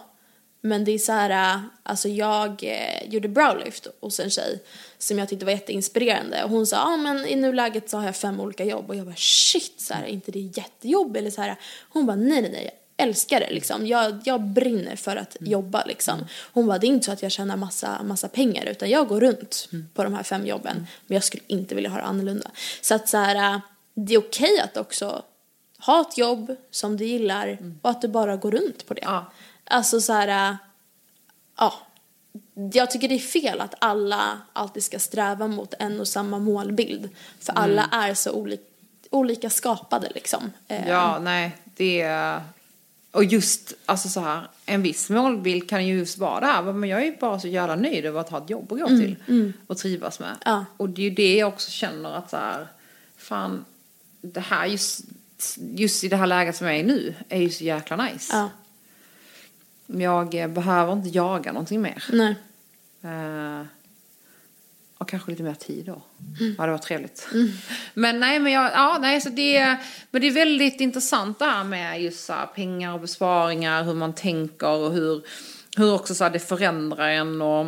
Men 0.66 0.84
det 0.84 0.92
är 0.92 0.98
så 0.98 1.12
här, 1.12 1.56
äh, 1.56 1.62
alltså 1.84 2.10
jag 2.10 2.64
eh, 2.64 3.10
gjorde 3.10 3.28
browlift 3.28 3.88
hos 4.00 4.20
en 4.20 4.30
tjej 4.30 4.60
som 4.98 5.20
jag 5.20 5.30
tyckte 5.30 5.46
var 5.46 5.52
jätteinspirerande 5.52 6.44
och 6.44 6.50
hon 6.50 6.68
sa, 6.68 6.76
ja 6.76 6.94
ah, 6.94 6.98
men 6.98 7.26
i 7.26 7.36
nuläget 7.36 7.90
så 7.90 7.98
har 7.98 8.06
jag 8.06 8.16
fem 8.16 8.40
olika 8.40 8.66
jobb 8.66 8.90
och 8.90 8.96
jag 8.96 9.06
bara 9.06 9.16
shit, 9.16 9.74
så 9.78 9.94
här, 9.94 10.04
är 10.04 10.08
inte 10.08 10.32
det 10.32 10.40
jättejobb 10.40 11.18
eller 11.18 11.32
så 11.32 11.42
här. 11.42 11.56
Hon 11.90 12.06
bara 12.06 12.16
nej 12.16 12.42
nej 12.42 12.52
nej, 12.52 12.64
jag 12.64 13.08
älskar 13.08 13.40
det 13.40 13.50
liksom. 13.50 13.88
Jag, 13.88 14.22
jag 14.24 14.42
brinner 14.42 14.96
för 14.96 15.16
att 15.16 15.38
jobba 15.40 15.86
liksom. 15.86 16.26
Hon 16.54 16.68
bara, 16.68 16.78
det 16.78 16.88
är 16.88 16.90
inte 16.90 17.06
så 17.06 17.12
att 17.12 17.22
jag 17.22 17.32
tjänar 17.32 17.58
massa, 17.58 18.04
massa 18.04 18.28
pengar 18.28 18.66
utan 18.66 18.90
jag 18.90 19.08
går 19.08 19.22
runt 19.22 19.70
på 19.94 20.04
de 20.04 20.14
här 20.14 20.24
fem 20.24 20.46
jobben 20.46 20.88
men 21.08 21.16
jag 21.16 21.24
skulle 21.24 21.44
inte 21.48 21.76
vilja 21.76 21.90
ha 21.90 21.98
det 21.98 22.04
annorlunda. 22.04 22.52
Så 22.82 22.96
att 22.96 23.10
så 23.10 23.18
här, 23.18 23.54
äh, 23.56 23.60
det 23.94 24.14
är 24.14 24.20
okej 24.20 24.60
att 24.60 24.78
också 24.78 25.24
ha 25.86 26.02
ett 26.02 26.18
jobb 26.18 26.56
som 26.72 26.98
du 26.98 27.06
gillar 27.06 27.58
och 27.82 27.90
att 27.90 28.02
du 28.02 28.08
bara 28.08 28.36
går 28.36 28.52
runt 28.52 28.86
på 28.88 28.94
det. 28.94 29.02
Ja. 29.02 29.32
Alltså 29.66 30.02
så 30.02 30.14
här, 30.14 30.52
äh, 30.52 30.56
ja. 31.58 31.74
Jag 32.74 32.92
tycker 32.92 33.08
det 33.08 33.16
är 33.16 33.20
fel 33.20 33.62
att 33.62 33.76
alla 33.80 34.42
alltid 34.54 34.84
ska 34.84 35.00
sträva 35.00 35.48
mot 35.48 35.74
en 35.80 36.00
och 36.00 36.08
samma 36.08 36.40
målbild. 36.40 37.10
För 37.40 37.54
alla 37.54 37.90
är 37.92 38.14
så 38.14 38.32
olika, 38.32 38.64
olika 39.10 39.50
skapade 39.50 40.10
liksom. 40.16 40.52
Eh, 40.68 40.88
Ja, 40.90 41.20
nej, 41.20 41.58
det 41.76 42.02
är... 42.02 42.42
Och 43.12 43.24
just, 43.24 43.74
alltså 43.86 44.10
så 44.10 44.20
här, 44.20 44.48
en 44.66 44.82
viss 44.82 45.10
målbild 45.10 45.70
kan 45.70 45.88
ju 45.88 45.98
just 45.98 46.18
vara 46.18 46.40
det 46.40 46.46
här, 46.46 46.62
men 46.62 46.90
jag 46.90 47.02
är 47.02 47.06
ju 47.06 47.18
bara 47.18 47.40
så 47.40 47.48
jävla 47.48 47.76
nöjd 47.76 48.06
över 48.06 48.20
att 48.20 48.30
ha 48.30 48.44
ett 48.44 48.50
jobb 48.50 48.72
att 48.72 48.80
gå 48.80 48.88
till 48.88 49.16
och 49.68 49.78
trivas 49.78 50.20
med. 50.20 50.36
Ja. 50.46 50.66
Och 50.78 50.90
det 50.90 51.02
är 51.02 51.04
ju 51.04 51.10
det 51.10 51.36
jag 51.36 51.48
också 51.48 51.72
känner 51.72 52.12
att 52.18 52.30
så 52.30 52.38
här, 52.38 52.68
fan, 53.18 53.66
det 54.22 54.40
här 54.40 54.66
just, 54.66 55.02
just 55.58 56.04
i 56.04 56.08
det 56.08 56.16
här 56.16 56.28
läget 56.28 56.56
som 56.56 56.68
jag 56.68 56.76
är 56.76 56.80
i 56.80 56.84
nu 56.84 57.16
är 57.30 57.40
ju 57.40 57.50
så 57.50 57.64
jäkla 57.64 57.96
nice. 57.96 58.36
Ja, 58.38 58.50
Jag 59.88 60.36
eh, 60.36 60.48
behöver 60.48 60.94
inte 60.94 61.10
jaga 61.10 61.52
någonting 61.52 61.82
mer. 61.82 62.04
nej. 62.12 62.36
Eh, 63.04 63.66
och 64.98 65.10
kanske 65.10 65.32
lite 65.32 65.44
mer 65.44 65.54
tid 65.54 65.86
då. 65.86 66.02
Ja, 66.58 66.66
det 66.66 66.72
var 66.72 66.78
trevligt. 66.78 67.28
Men 67.94 68.20
nej, 68.20 68.40
men 68.40 68.52
jag, 68.52 68.72
ja, 68.72 68.98
nej, 69.02 69.22
så 69.22 69.30
det, 69.30 69.78
men 70.12 70.22
det 70.22 70.28
är 70.28 70.32
väldigt 70.32 70.82
intressant 70.82 71.40
det 71.40 71.46
här 71.46 71.64
med 71.64 72.02
just 72.02 72.26
så 72.26 72.34
här, 72.34 72.46
pengar 72.46 72.94
och 72.94 73.00
besparingar, 73.00 73.84
hur 73.84 73.94
man 73.94 74.14
tänker 74.14 74.70
och 74.70 74.92
hur, 74.92 75.24
hur 75.78 75.94
också 75.94 76.16
så 76.16 76.24
här, 76.24 76.32
det 76.32 76.40
förändrar 76.40 77.10
en 77.10 77.42
och 77.42 77.66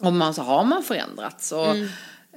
om 0.00 0.18
man 0.18 0.34
så 0.34 0.42
har 0.42 0.64
man 0.64 0.82
förändrats 0.82 1.52
och 1.52 1.76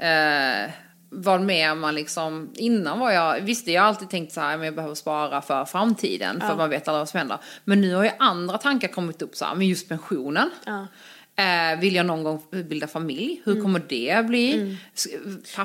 eh, 0.04 0.70
vad 1.14 1.42
mer 1.42 1.76
man 1.76 1.96
liksom, 1.96 2.50
innan 2.56 3.00
var 3.00 3.12
jag, 3.12 3.40
visst 3.42 3.68
jag 3.68 3.82
har 3.82 3.88
alltid 3.90 4.10
tänkt 4.10 4.34
så 4.34 4.42
här, 4.42 4.58
men 4.58 4.66
jag 4.66 4.76
behöver 4.76 4.96
spara 4.96 5.42
för 5.42 5.66
framtiden 5.66 6.40
för 6.42 6.56
man 6.56 6.70
vet 6.70 6.88
aldrig 6.88 7.00
vad 7.00 7.10
som 7.10 7.18
händer. 7.18 7.38
Men 7.64 7.82
nu 7.82 7.96
har 7.96 8.04
ju 8.04 8.12
andra 8.20 8.58
tankar 8.58 8.88
kommit 8.88 9.22
upp 9.22 9.36
så 9.36 9.46
här, 9.46 9.56
men 9.56 9.68
just 9.68 9.90
pensionen. 9.90 10.50
Ja. 10.66 10.88
Eh, 11.36 11.80
vill 11.80 11.96
jag 11.96 12.06
någon 12.06 12.24
gång 12.24 12.44
bilda 12.52 12.88
familj? 12.88 13.42
Hur 13.46 13.62
kommer 13.62 13.82
det 13.88 14.26
bli? 14.28 14.78
S- 14.96 15.08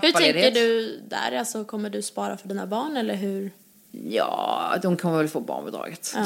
Hur 0.03 0.12
tänker 0.12 0.51
du 0.51 1.01
där? 1.09 1.38
Alltså 1.38 1.64
kommer 1.64 1.90
du 1.90 2.03
spara 2.03 2.36
för 2.36 2.49
dina 2.49 2.66
barn 2.66 2.97
eller 2.97 3.14
hur? 3.14 3.51
Ja, 3.90 4.74
de 4.82 4.97
kommer 4.97 5.18
väl 5.18 5.28
få 5.28 5.40
barnbidraget. 5.40 6.14
Ja. 6.16 6.24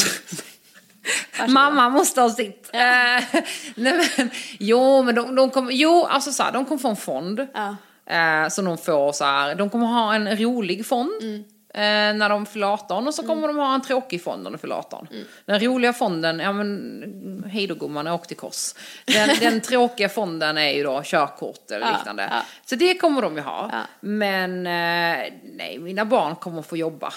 Mamma 1.48 1.88
måste 1.88 2.20
ha 2.20 2.30
sitt. 2.30 2.70
Eh, 2.72 2.80
nej 3.74 4.08
men, 4.16 4.30
jo, 4.58 5.02
men 5.02 5.14
de, 5.14 5.34
de 5.34 5.50
kommer, 5.50 5.72
jo, 5.72 6.04
alltså 6.04 6.32
så 6.32 6.42
här, 6.42 6.52
de 6.52 6.64
kommer 6.64 6.78
få 6.78 6.88
en 6.88 6.96
fond. 6.96 7.46
Ja. 7.54 7.76
Eh, 8.10 8.48
som 8.48 8.64
de 8.64 8.78
får 8.78 9.12
så 9.12 9.24
här, 9.24 9.54
de 9.54 9.70
kommer 9.70 9.86
ha 9.86 10.14
en 10.14 10.36
rolig 10.36 10.86
fond. 10.86 11.10
Mm. 11.22 11.44
Eh, 11.74 12.18
när 12.18 12.28
de 12.28 12.46
fyller 12.46 12.66
18 12.66 13.06
och 13.08 13.14
så 13.14 13.26
kommer 13.26 13.48
de 13.48 13.56
ha 13.56 13.74
en 13.74 13.82
tråkig 13.82 14.22
fond 14.24 14.42
när 14.42 14.50
de 14.50 14.58
fyller 14.58 14.74
18. 14.74 15.06
Mm. 15.10 15.24
Den 15.44 15.60
roliga 15.60 15.92
fonden, 15.92 16.38
ja 16.40 16.52
men 16.52 17.44
hej 17.52 17.66
då 17.66 17.74
gumman, 17.74 18.06
åkte 18.08 18.28
till 18.28 18.36
kors. 18.36 18.74
Den, 19.04 19.28
den 19.40 19.60
tråkiga 19.60 20.08
fonden 20.08 20.58
är 20.58 20.70
ju 20.70 20.82
då 20.82 21.02
körkort 21.04 21.70
eller 21.70 21.86
Ja, 21.86 21.92
liknande. 21.96 22.28
ja. 22.32 22.42
Så 22.66 22.74
det 22.76 22.94
kommer 22.94 23.22
de 23.22 23.34
ju 23.36 23.40
ha. 23.42 23.68
Ja. 23.72 23.82
Men 24.00 24.50
eh, 24.66 25.32
nej, 25.44 25.78
mina 25.80 26.04
barn 26.04 26.36
kommer 26.36 26.62
få 26.62 26.76
jobba. 26.76 27.12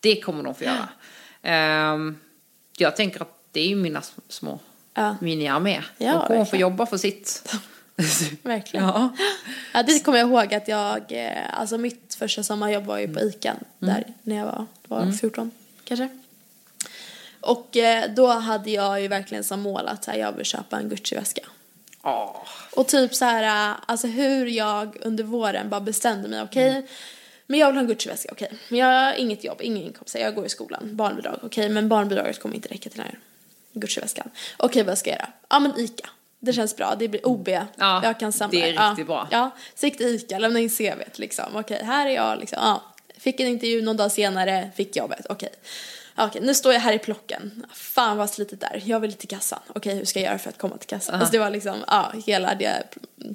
Det 0.00 0.20
kommer 0.20 0.42
de 0.42 0.54
få 0.54 0.64
göra. 0.64 0.88
Ehm, 1.42 2.18
jag 2.76 2.96
tänker 2.96 3.20
att 3.22 3.38
det 3.52 3.60
är 3.60 3.66
ju 3.68 3.76
mina 3.76 4.00
sm- 4.00 4.20
små 4.28 4.58
Ja. 4.94 5.16
mini-armé. 5.20 5.82
De 5.98 6.20
kommer 6.26 6.44
få 6.44 6.56
jobba 6.56 6.86
för 6.86 6.96
sitt. 6.96 7.54
Verkligen. 8.42 8.86
ja. 8.86 9.16
Ja, 9.72 9.82
det 9.82 10.00
kommer 10.04 10.18
jag 10.18 10.28
ihåg 10.28 10.54
att 10.54 10.68
jag, 10.68 11.12
eh, 11.12 11.60
alltså 11.60 11.78
mitt 11.78 12.14
första 12.14 12.42
sommarjobb 12.42 12.84
var 12.84 12.98
ju 12.98 13.14
på 13.14 13.20
ICA 13.20 13.50
Mm. 13.50 13.64
där 13.94 14.04
när 14.22 14.36
jag 14.36 14.44
var, 14.44 14.66
var 14.88 15.12
14 15.12 15.50
kanske. 15.84 16.08
Och 17.40 17.76
eh, 17.76 18.10
då 18.14 18.26
hade 18.26 18.70
jag 18.70 19.00
ju 19.02 19.08
verkligen 19.08 19.44
som 19.44 19.60
mål 19.60 19.88
att 19.88 20.04
så 20.04 20.10
här, 20.10 20.18
jag 20.18 20.32
vill 20.32 20.44
köpa 20.46 20.78
en 20.78 20.88
Gucci-väska. 20.88 21.42
Åh. 22.02 22.36
Och 22.76 22.86
typ 22.88 23.14
så 23.14 23.24
här, 23.24 23.70
äh, 23.70 23.76
alltså 23.86 24.06
hur 24.06 24.46
jag 24.46 24.96
under 25.00 25.24
våren 25.24 25.68
bara 25.68 25.80
bestämde 25.80 26.28
mig, 26.28 26.42
okej, 26.42 26.68
Mm. 26.70 26.82
men 27.46 27.60
jag 27.60 27.66
vill 27.66 27.76
ha 27.76 27.80
en 27.82 27.88
Gucci-väska, 27.88 28.28
okej. 28.32 28.48
Men 28.68 28.78
jag 28.78 28.86
har 28.86 29.12
inget 29.14 29.44
jobb, 29.44 29.58
ingen 29.62 29.82
inkomst, 29.82 30.14
jag 30.14 30.34
går 30.34 30.46
i 30.46 30.48
skolan, 30.48 30.96
barnbidrag, 30.96 31.38
okej, 31.42 31.68
men 31.68 31.88
barnbidraget 31.88 32.40
kommer 32.40 32.54
inte 32.54 32.68
räcka 32.68 32.90
till 32.90 32.98
den 32.98 33.06
här 33.06 33.18
Gucci-väskan. 33.72 34.30
Okej, 34.56 34.82
vad 34.82 34.98
ska 34.98 35.10
jag 35.10 35.18
göra? 35.18 35.28
Ja, 35.50 35.58
men 35.58 35.78
ICA. 35.78 36.08
Det 36.44 36.52
känns 36.52 36.76
bra, 36.76 36.94
det 36.98 37.08
blir 37.08 37.26
OB, 37.26 37.48
jag 37.76 38.20
kan 38.20 38.32
samla. 38.32 38.60
det 38.60 38.68
är 38.68 38.74
ja, 38.74 38.90
riktigt 38.90 39.06
bra. 39.06 39.28
Ja, 39.30 39.50
så 39.74 39.86
gick 39.86 39.96
till 39.96 40.06
ICA, 40.06 40.38
lämna 40.38 40.60
in 40.60 40.70
CVt 40.70 41.18
liksom, 41.18 41.56
okej, 41.56 41.80
här 41.84 42.06
är 42.06 42.10
jag 42.10 42.38
liksom, 42.38 42.58
ja. 42.62 42.82
Fick 43.18 43.40
en 43.40 43.46
intervju 43.46 43.82
någon 43.82 43.96
dag 43.96 44.12
senare, 44.12 44.70
fick 44.76 44.96
jobbet, 44.96 45.26
okej. 45.28 45.48
Okej, 46.16 46.42
nu 46.42 46.54
står 46.54 46.72
jag 46.72 46.80
här 46.80 46.92
i 46.92 46.98
plocken. 46.98 47.66
Fan 47.72 48.16
vad 48.16 48.30
slitigt 48.30 48.60
där. 48.60 48.82
Jag 48.84 49.00
vill 49.00 49.12
till 49.12 49.28
kassan. 49.28 49.58
Okej, 49.68 49.94
hur 49.94 50.04
ska 50.04 50.20
jag 50.20 50.26
göra 50.26 50.38
för 50.38 50.50
att 50.50 50.58
komma 50.58 50.76
till 50.76 50.88
kassan? 50.88 51.14
Alltså 51.14 51.32
det 51.32 51.38
var 51.38 51.50
liksom, 51.50 51.76
ja, 51.86 52.12
hela 52.26 52.54
det 52.54 52.84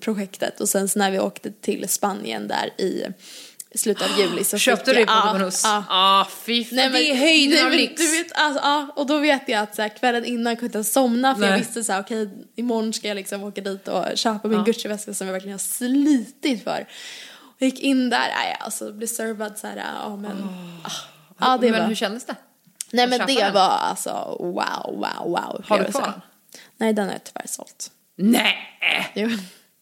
projektet. 0.01 0.59
Och 0.59 0.69
sen 0.69 0.89
så 0.89 0.99
när 0.99 1.11
vi 1.11 1.19
åkte 1.19 1.51
till 1.51 1.89
Spanien 1.89 2.47
där 2.47 2.81
i 2.81 3.05
slutet 3.75 4.11
av 4.11 4.19
juli 4.19 4.43
så 4.43 4.57
Köpte 4.57 4.93
du 4.93 4.99
jag, 4.99 5.07
på 5.07 5.13
ja, 5.13 5.33
Dominus? 5.33 5.61
ja. 5.63 5.83
Ah, 5.89 6.25
fy 6.45 6.65
fan, 6.65 6.75
Nej, 6.75 6.89
men, 6.89 7.01
det 7.01 7.11
är 7.11 7.15
höjden 7.15 7.55
nej, 7.55 7.65
av 7.65 7.71
lyx. 7.71 8.01
Du 8.01 8.11
vet, 8.17 8.31
alltså, 8.35 8.63
ja, 8.63 8.87
och 8.95 9.07
då 9.07 9.17
vet 9.17 9.49
jag 9.49 9.63
att 9.63 9.75
så 9.75 9.81
här, 9.81 9.89
kvällen 9.89 10.25
innan 10.25 10.55
kunde 10.55 10.77
jag 10.77 10.79
inte 10.79 10.91
somna 10.91 11.35
för 11.35 11.43
jag 11.43 11.49
Nej. 11.49 11.59
visste 11.59 11.83
så 11.83 11.93
här, 11.93 12.01
okej, 12.01 12.29
imorgon 12.55 12.93
ska 12.93 13.07
jag 13.07 13.15
liksom 13.15 13.43
åka 13.43 13.61
dit 13.61 13.87
och 13.87 14.05
köpa 14.15 14.47
min 14.47 14.63
Gucci-väska 14.63 15.13
som 15.13 15.27
jag 15.27 15.33
verkligen 15.33 15.53
har 15.53 15.59
slitit 15.59 16.63
för. 16.63 16.87
Och 17.55 17.61
gick 17.61 17.79
in 17.79 18.09
där, 18.09 18.19
nej, 18.19 18.57
alltså 18.59 18.91
blev 18.93 19.07
servad 19.07 19.57
så 19.57 19.67
här, 19.67 19.77
ja 20.03 20.15
men, 20.15 20.43
ah, 20.83 20.91
ja 21.39 21.57
det 21.61 21.71
men 21.71 21.81
var. 21.81 21.87
hur 21.87 21.95
kändes 21.95 22.25
det? 22.25 22.35
Nej 22.91 23.07
men 23.07 23.19
det 23.27 23.35
den? 23.39 23.53
var 23.53 23.69
alltså 23.69 24.37
wow, 24.39 24.85
wow, 24.85 25.31
wow 25.31 25.63
Har 25.67 25.79
du 25.79 25.91
kvar 25.91 26.01
den? 26.01 26.21
Nej 26.77 26.93
den 26.93 27.05
har 27.05 27.13
jag 27.13 27.23
tyvärr 27.23 27.47
sålt. 27.47 27.91
Nej! 28.15 28.55
Jo. 29.13 29.29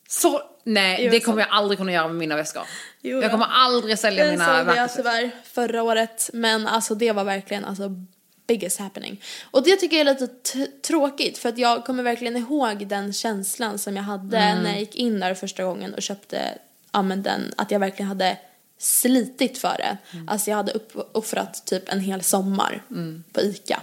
Så, 0.10 0.42
nej, 0.74 1.04
Jo, 1.06 1.12
det 1.12 1.20
kommer 1.20 1.40
jag 1.42 1.50
aldrig 1.52 1.78
kunna 1.78 1.92
göra 1.92 2.08
med 2.08 2.16
mina 2.16 2.36
väskor. 2.36 2.64
Jo, 3.02 3.22
jag 3.22 3.32
kommer 3.32 3.46
aldrig 3.50 4.00
sälja 4.00 4.24
Den 4.24 4.32
mina 4.34 4.46
sålde 4.46 4.60
jag 4.60 4.82
verktyg. 4.82 4.96
tyvärr 4.98 5.32
förra 5.44 5.84
året 5.84 6.30
men 6.34 6.68
alltså 6.68 6.96
det 6.96 7.12
var 7.12 7.24
verkligen 7.24 7.66
alltså 7.66 7.90
biggest 8.48 8.80
happening. 8.80 9.22
Och 9.52 9.64
det 9.64 9.76
tycker 9.76 9.98
jag 9.98 10.08
är 10.08 10.12
lite 10.20 10.28
tråkigt 10.88 11.38
för 11.38 11.50
att 11.50 11.58
jag 11.58 11.86
kommer 11.86 12.04
verkligen 12.04 12.38
ihåg 12.38 12.88
den 12.88 13.14
känslan 13.14 13.78
som 13.80 13.96
jag 13.96 14.04
hade 14.04 14.38
Mm. 14.38 14.64
när 14.64 14.70
jag 14.72 14.80
gick 14.80 14.96
in 14.96 15.20
där 15.20 15.34
första 15.34 15.64
gången 15.64 15.94
och 15.94 16.02
köpte, 16.02 16.58
ja 16.92 17.02
men 17.02 17.24
den, 17.24 17.54
att 17.58 17.72
jag 17.72 17.80
verkligen 17.80 18.08
hade 18.08 18.38
slitit 18.80 19.58
för 19.58 19.76
det. 19.78 19.98
Mm. 20.14 20.30
Alltså 20.30 20.50
jag 20.50 20.58
hade 20.58 20.72
upp, 20.72 20.92
offrat 21.12 21.66
typ 21.66 21.90
en 21.94 22.00
hel 22.00 22.24
sommar 22.24 22.84
på 23.34 23.42
ICA 23.42 23.80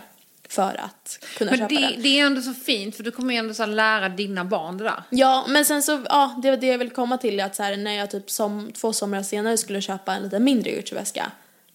för 0.55 0.81
att 0.85 1.19
kunna 1.39 1.51
Men 1.51 1.59
köpa 1.61 1.75
det, 1.75 1.81
den. 1.81 2.03
det 2.03 2.21
är 2.21 2.27
ändå 2.27 2.41
så 2.43 2.55
fint 2.55 2.97
för 2.97 3.03
du 3.03 3.11
kommer 3.11 3.35
ju 3.35 3.39
ändå 3.39 3.55
så 3.55 3.67
lära 3.67 4.09
dina 4.09 4.45
barn 4.45 4.79
det 4.79 4.85
där. 4.85 5.03
Ja, 5.11 5.45
men 5.49 5.65
sen 5.65 5.83
så, 5.83 6.05
ja, 6.09 6.41
det 6.43 6.51
var 6.51 6.57
det 6.57 6.67
jag 6.67 6.79
vill 6.79 6.91
komma 6.91 7.19
till 7.19 7.41
att 7.41 7.57
så 7.57 7.63
här, 7.63 7.77
när 7.77 7.93
jag 7.95 8.11
typ 8.11 8.31
som 8.31 8.73
två 8.73 8.93
somrar 8.93 9.23
senare 9.23 9.57
skulle 9.57 9.81
köpa 9.81 10.15
en 10.15 10.23
lite 10.23 10.39
mindre 10.39 10.71
Gucci-väska, 10.71 11.31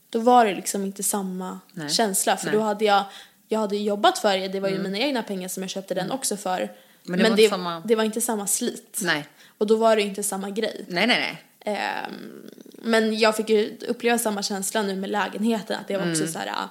då 0.09 0.19
var 0.19 0.45
det 0.45 0.55
liksom 0.55 0.83
inte 0.85 1.03
samma 1.03 1.59
Nej. 1.73 1.89
känsla. 1.89 2.37
För 2.37 2.45
Nej. 2.45 2.53
Mm. 2.55 2.61
då 2.63 2.67
hade 2.67 2.85
jag, 2.85 3.03
jag 3.47 3.59
hade 3.59 3.77
jobbat 3.77 4.19
för 4.19 4.37
det, 4.37 4.47
det 4.47 4.59
var 4.59 4.69
ju 4.69 4.79
mina 4.79 4.97
egna 4.97 5.23
pengar 5.23 5.47
som 5.47 5.63
jag 5.63 5.69
köpte 5.69 5.93
den 5.93 6.11
också 6.11 6.37
för. 6.37 6.71
Men 7.03 7.17
det 7.19 7.23
var 7.23 7.31
inte 7.31 7.49
samma- 7.49 7.79
det 7.85 7.95
var 7.95 8.03
inte 8.03 8.21
samma 8.21 8.47
slit. 8.47 8.99
Nej. 9.01 9.25
Och 9.57 9.67
då 9.67 9.75
var 9.75 9.95
det 9.95 10.01
inte 10.01 10.23
samma 10.23 10.49
grej. 10.49 10.85
Nej, 10.87 11.07
nej, 11.07 11.19
nej. 11.19 11.43
Ehm, 11.65 12.49
men 12.81 13.19
jag 13.19 13.35
fick 13.35 13.49
ju 13.49 13.77
uppleva 13.87 14.17
samma 14.17 14.43
känsla 14.43 14.81
nu 14.81 14.95
med 14.95 15.09
lägenheten, 15.09 15.79
att 15.79 15.87
det 15.87 15.97
var 15.97 16.11
också 16.11 16.21
Mm. 16.23 16.33
så 16.33 16.39
här, 16.39 16.47
ah, 16.47 16.69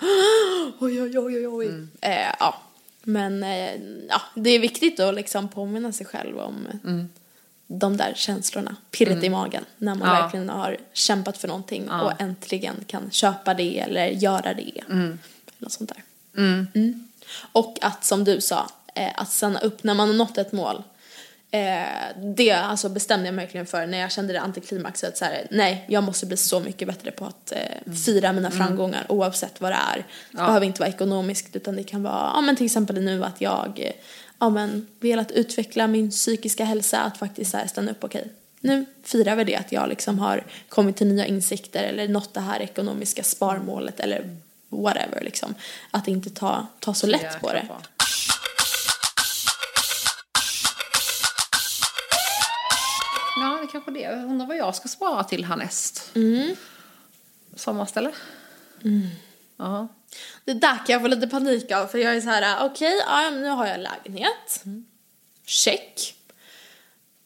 oj, 0.79 1.03
oj, 1.03 1.19
oj, 1.19 1.37
oj, 1.37 1.47
oj. 1.49 1.87
Eh, 2.01 2.27
ja. 2.41 2.63
Men 3.03 3.43
eh, 3.43 3.75
ja, 4.09 4.21
det 4.35 4.51
är 4.51 4.59
viktigt 4.59 5.01
att 5.01 5.15
liksom 5.15 5.49
påminna 5.49 5.93
sig 5.93 6.07
själv 6.07 6.39
om 6.39 6.67
Mm. 6.85 7.09
de 7.67 7.97
där 7.97 8.13
känslorna, 8.17 8.77
pirret 8.91 9.25
i 9.25 9.29
magen, 9.29 9.65
när 9.79 9.95
man 9.95 10.09
Ja. 10.09 10.23
verkligen 10.23 10.49
har 10.49 10.77
kämpat 10.93 11.39
för 11.39 11.49
någonting 11.49 11.91
och 11.91 12.21
äntligen 12.21 12.75
kan 12.87 13.11
köpa 13.11 13.55
det 13.55 13.79
eller 13.79 14.07
göra 14.07 14.55
det. 14.55 14.81
Mm. 14.91 15.19
Eller 15.59 15.71
sånt 15.71 15.93
där. 15.95 16.03
Mm. 16.75 17.09
Och 17.53 17.79
att 17.81 18.05
som 18.05 18.25
du 18.25 18.41
sa, 18.41 18.71
eh, 18.95 19.11
att 19.15 19.31
stanna 19.33 19.61
upp 19.61 19.83
när 19.85 19.95
man 19.95 20.09
har 20.09 20.15
nått 20.17 20.39
ett 20.39 20.53
mål. 20.53 20.83
Eh, 21.51 22.17
det 22.17 22.51
alltså 22.51 22.89
bestämde 22.89 23.27
jag 23.27 23.35
mig 23.35 23.45
verkligen 23.45 23.67
för 23.67 23.87
när 23.87 23.99
jag 23.99 24.13
kände 24.13 24.33
det 24.33 24.41
antiklimaxet. 24.41 25.17
Så 25.17 25.25
här, 25.25 25.47
nej, 25.51 25.85
jag 25.89 26.05
måste 26.05 26.27
bli 26.27 26.37
så 26.37 26.61
mycket 26.61 26.89
bättre 26.89 27.11
på 27.11 27.25
att 27.25 27.53
eh, 27.53 27.93
fira 27.93 28.33
mina 28.33 28.51
framgångar 28.51 29.07
oavsett 29.09 29.61
vad 29.61 29.73
det 29.73 29.79
är. 29.95 30.07
Det 30.31 30.37
behöver 30.37 30.67
inte 30.67 30.81
vara 30.81 30.91
ekonomiskt 30.91 31.57
utan 31.57 31.77
det 31.77 31.85
kan 31.85 32.03
vara, 32.03 32.31
ja 32.35 32.41
men 32.41 32.57
till 32.57 32.67
exempel 32.67 33.01
nu 33.01 33.25
att 33.25 33.41
jag 33.41 33.81
eh, 33.81 33.93
ja, 34.39 34.49
men, 34.49 34.87
velat 35.01 35.31
utveckla 35.31 35.87
min 35.87 36.11
psykiska 36.11 36.65
hälsa, 36.65 37.01
att 37.01 37.19
faktiskt 37.19 37.51
så 37.51 37.57
här, 37.57 37.67
stanna 37.67 37.91
upp, 37.91 38.05
okej. 38.05 38.29
nu 38.61 38.87
firar 39.03 39.37
vi 39.37 39.45
det 39.45 39.57
att 39.57 39.73
jag 39.73 39.89
liksom 39.89 40.19
har 40.19 40.45
kommit 40.69 40.97
till 40.97 41.07
nya 41.07 41.27
insikter 41.27 41.83
eller 41.83 42.09
nått 42.09 42.35
det 42.35 42.41
här 42.41 42.61
ekonomiska 42.61 43.23
sparmålet 43.23 44.01
eller 44.01 44.37
whatever 44.69 45.21
liksom. 45.21 45.55
Att 45.91 46.09
inte 46.09 46.31
ta, 46.31 46.67
ta 46.81 46.95
så 46.95 47.07
lätt 47.07 47.41
på 47.41 47.53
det. 47.53 47.59
Jäkla 47.59 47.81
kanske 53.73 53.91
det. 53.91 54.01
Jag 54.01 54.25
undrar 54.25 54.47
vad 54.47 54.57
jag 54.57 54.75
ska 54.75 54.89
spara 54.89 55.25
till 55.25 55.45
härnäst. 55.45 56.11
Mm. 56.15 56.57
Sommarställe? 57.55 58.11
Mm. 58.85 59.09
Ja. 59.57 59.89
Det 60.45 60.53
där 60.53 60.77
kan 60.77 60.93
jag 60.93 61.01
få 61.01 61.09
lite 61.09 61.27
panik 61.27 61.73
av 61.73 61.87
för 61.87 61.99
jag 61.99 62.17
är 62.17 62.21
så 62.21 62.29
här, 62.29 62.67
okej, 62.67 63.03
ja, 63.07 63.31
men 63.31 63.43
nu 63.43 63.49
har 63.49 63.67
jag 63.67 63.81
lägenhet. 63.81 64.65
Check. 65.45 66.15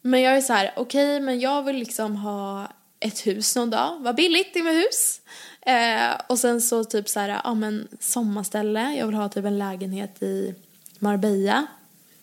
Men 0.01 0.20
jag 0.20 0.36
är 0.36 0.40
så 0.40 0.53
här, 0.53 0.72
okej, 0.76 1.20
men 1.20 1.40
jag 1.40 1.62
vill 1.62 1.76
liksom 1.76 2.16
ha 2.16 2.68
ett 3.01 3.26
hus 3.26 3.57
någon 3.57 3.70
dag. 3.70 3.99
Vad 4.01 4.14
billigt 4.14 4.55
det 4.55 4.59
är 4.61 4.64
med 4.64 4.74
hus. 4.74 5.20
Eh, 5.66 6.20
och 6.26 6.38
sen 6.38 6.61
så 6.61 6.84
typ 6.84 7.09
så 7.09 7.20
här, 7.20 7.40
ja 7.45 7.55
men 7.55 7.88
sommarställe. 8.01 8.95
Jag 8.99 9.07
vill 9.07 9.16
ha 9.16 9.28
typ 9.28 9.45
en 9.45 9.59
lägenhet 9.59 10.22
i 10.22 10.55
Marbella. 10.99 11.66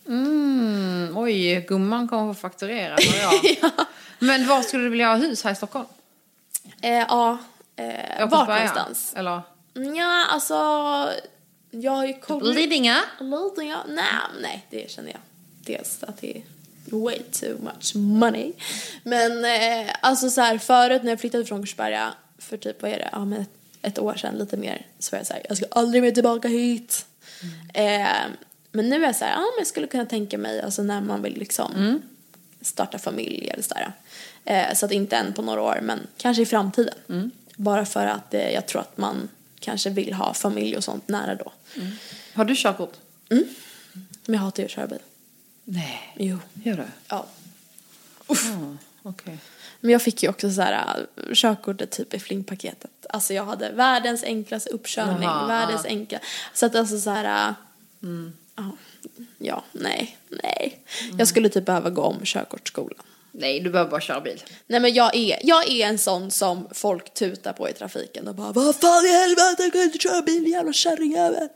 Mm, 0.08 1.18
oj, 1.18 1.66
gumman 1.68 2.08
kommer 2.08 2.34
få 2.34 2.40
fakturera. 2.40 2.96
jag. 3.22 3.72
Men 4.20 4.48
var 4.48 4.62
skulle 4.62 4.84
du 4.84 4.90
vilja 4.90 5.08
ha 5.08 5.16
hus 5.16 5.44
här 5.44 5.52
i 5.52 5.56
Stockholm? 5.56 5.86
Eh, 6.82 6.92
ja, 6.92 7.38
eh, 7.76 8.30
vart 8.30 8.48
någonstans? 8.48 9.14
Eller? 9.16 9.42
Ja, 9.74 10.26
alltså, 10.30 10.54
jag 11.72 11.92
har 11.92 12.06
ju 12.06 12.14
kollat. 12.14 12.56
Lidingö? 12.56 12.96
Lidingö? 13.20 13.78
Nej, 13.88 14.06
nej, 14.42 14.66
det 14.70 14.92
känner 14.92 15.12
jag. 15.12 15.22
Dels 15.66 16.04
att 16.04 16.22
det 16.22 16.38
är 16.38 16.44
way 16.86 17.20
too 17.20 17.58
much 17.60 17.96
money. 17.96 18.54
Men 19.04 19.46
eh, 19.46 19.92
alltså 20.02 20.30
så 20.30 20.42
här, 20.42 20.58
förut 20.58 21.04
när 21.04 21.10
jag 21.10 21.20
flyttade 21.20 21.46
från 21.46 21.62
Korsberga 21.62 22.14
för 22.38 22.58
typ, 22.58 22.82
vad 22.82 22.92
är 22.92 22.98
det, 22.98 23.10
ja 23.12 23.26
men 23.26 23.42
ett, 23.42 23.50
ett 23.82 24.00
år 24.00 24.16
sedan 24.16 24.38
lite 24.38 24.58
mer 24.58 24.86
så 25.00 25.12
var 25.12 25.20
jag 25.20 25.28
så 25.28 25.34
här, 25.34 25.46
jag 25.50 25.58
ska 25.58 25.66
aldrig 25.72 26.04
mer 26.04 26.12
tillbaka 26.12 26.48
hit. 26.48 27.06
Eh, 27.74 28.08
men 28.72 28.90
nu 28.90 28.96
är 28.96 29.08
jag 29.08 29.16
så 29.16 29.26
här, 29.26 29.32
ja 29.32 29.40
men 29.40 29.58
jag 29.58 29.68
skulle 29.68 29.88
kunna 29.88 30.06
tänka 30.06 30.38
mig, 30.38 30.62
alltså 30.62 30.84
när 30.84 31.02
man 31.02 31.22
vill 31.22 31.38
liksom 31.38 32.02
starta 32.62 33.00
familj 33.00 33.50
eller 33.50 33.64
sådär. 33.64 33.92
Eh, 34.50 34.74
så 34.76 34.86
att 34.86 34.92
inte 34.92 35.16
än 35.16 35.34
på 35.34 35.42
några 35.42 35.62
år, 35.62 35.80
men 35.82 36.00
kanske 36.18 36.44
i 36.44 36.46
framtiden. 36.46 37.32
Bara 37.56 37.86
för 37.86 38.06
att 38.06 38.34
eh, 38.34 38.50
jag 38.50 38.68
tror 38.68 38.82
att 38.82 38.98
man 38.98 39.30
kanske 39.60 39.90
vill 39.90 40.14
ha 40.14 40.34
familj 40.34 40.78
och 40.78 40.84
sånt 40.84 41.08
nära 41.08 41.36
då. 41.36 41.52
Har 42.34 42.46
du 42.46 42.56
körkort? 42.56 42.94
Men 44.26 44.36
jag 44.36 44.42
hatar 44.42 44.64
ju 44.64 44.66
att 44.66 44.72
köra 44.72 44.88
bil. 44.88 45.00
Nej. 45.64 46.14
Jo. 46.18 46.38
Gör 46.64 46.78
du? 46.78 46.84
Ja. 47.08 47.26
Mm, 48.46 48.78
Okej. 49.02 49.38
Men 49.80 49.92
jag 49.92 50.02
fick 50.02 50.24
ju 50.24 50.30
också 50.30 50.52
så 50.52 50.62
här 50.62 51.08
äh, 51.18 51.34
körkortet 51.34 51.92
typ 51.92 52.14
i 52.14 52.20
flingpaketet. 52.20 53.06
Alltså 53.10 53.34
jag 53.34 53.46
hade 53.46 53.72
världens 53.72 54.24
enklaste 54.24 54.70
uppkörning, 54.70 55.24
Jaha, 55.24 55.48
världens 55.48 55.82
ja. 55.84 55.90
enkla. 55.90 56.20
Så 56.54 56.66
att 56.66 56.76
alltså 56.76 57.00
så 57.00 57.10
här, 57.10 57.50
äh, 57.50 57.56
ja, 58.56 58.72
ja, 59.38 59.64
nej, 59.72 60.18
nej. 60.30 60.80
Jag 61.18 61.28
skulle 61.28 61.50
typ 61.50 61.66
behöva 61.66 61.90
gå 61.90 62.02
om 62.02 62.20
körkortsskolan. 62.24 63.04
Nej, 63.32 63.60
du 63.60 63.70
behöver 63.70 63.92
bara 63.92 64.02
köra 64.02 64.22
bil. 64.22 64.44
Nej 64.68 64.80
men 64.80 64.94
jag 64.94 65.16
är, 65.16 65.40
jag 65.44 65.70
är 65.70 65.86
en 65.88 65.98
sån 65.98 66.32
som 66.32 66.68
folk 66.72 67.14
tutar 67.14 67.54
på 67.54 67.70
i 67.70 67.74
trafiken 67.74 68.28
och 68.28 68.36
bara 68.36 68.52
Vad 68.52 68.76
fan 68.76 69.06
i 69.06 69.10
helvete, 69.10 69.64
jag 69.64 69.72
kan 69.74 69.82
inte 69.82 69.98
köra 70.00 70.22
bil 70.22 70.48
jävla 70.48 70.74
kärringjävel. 70.74 71.48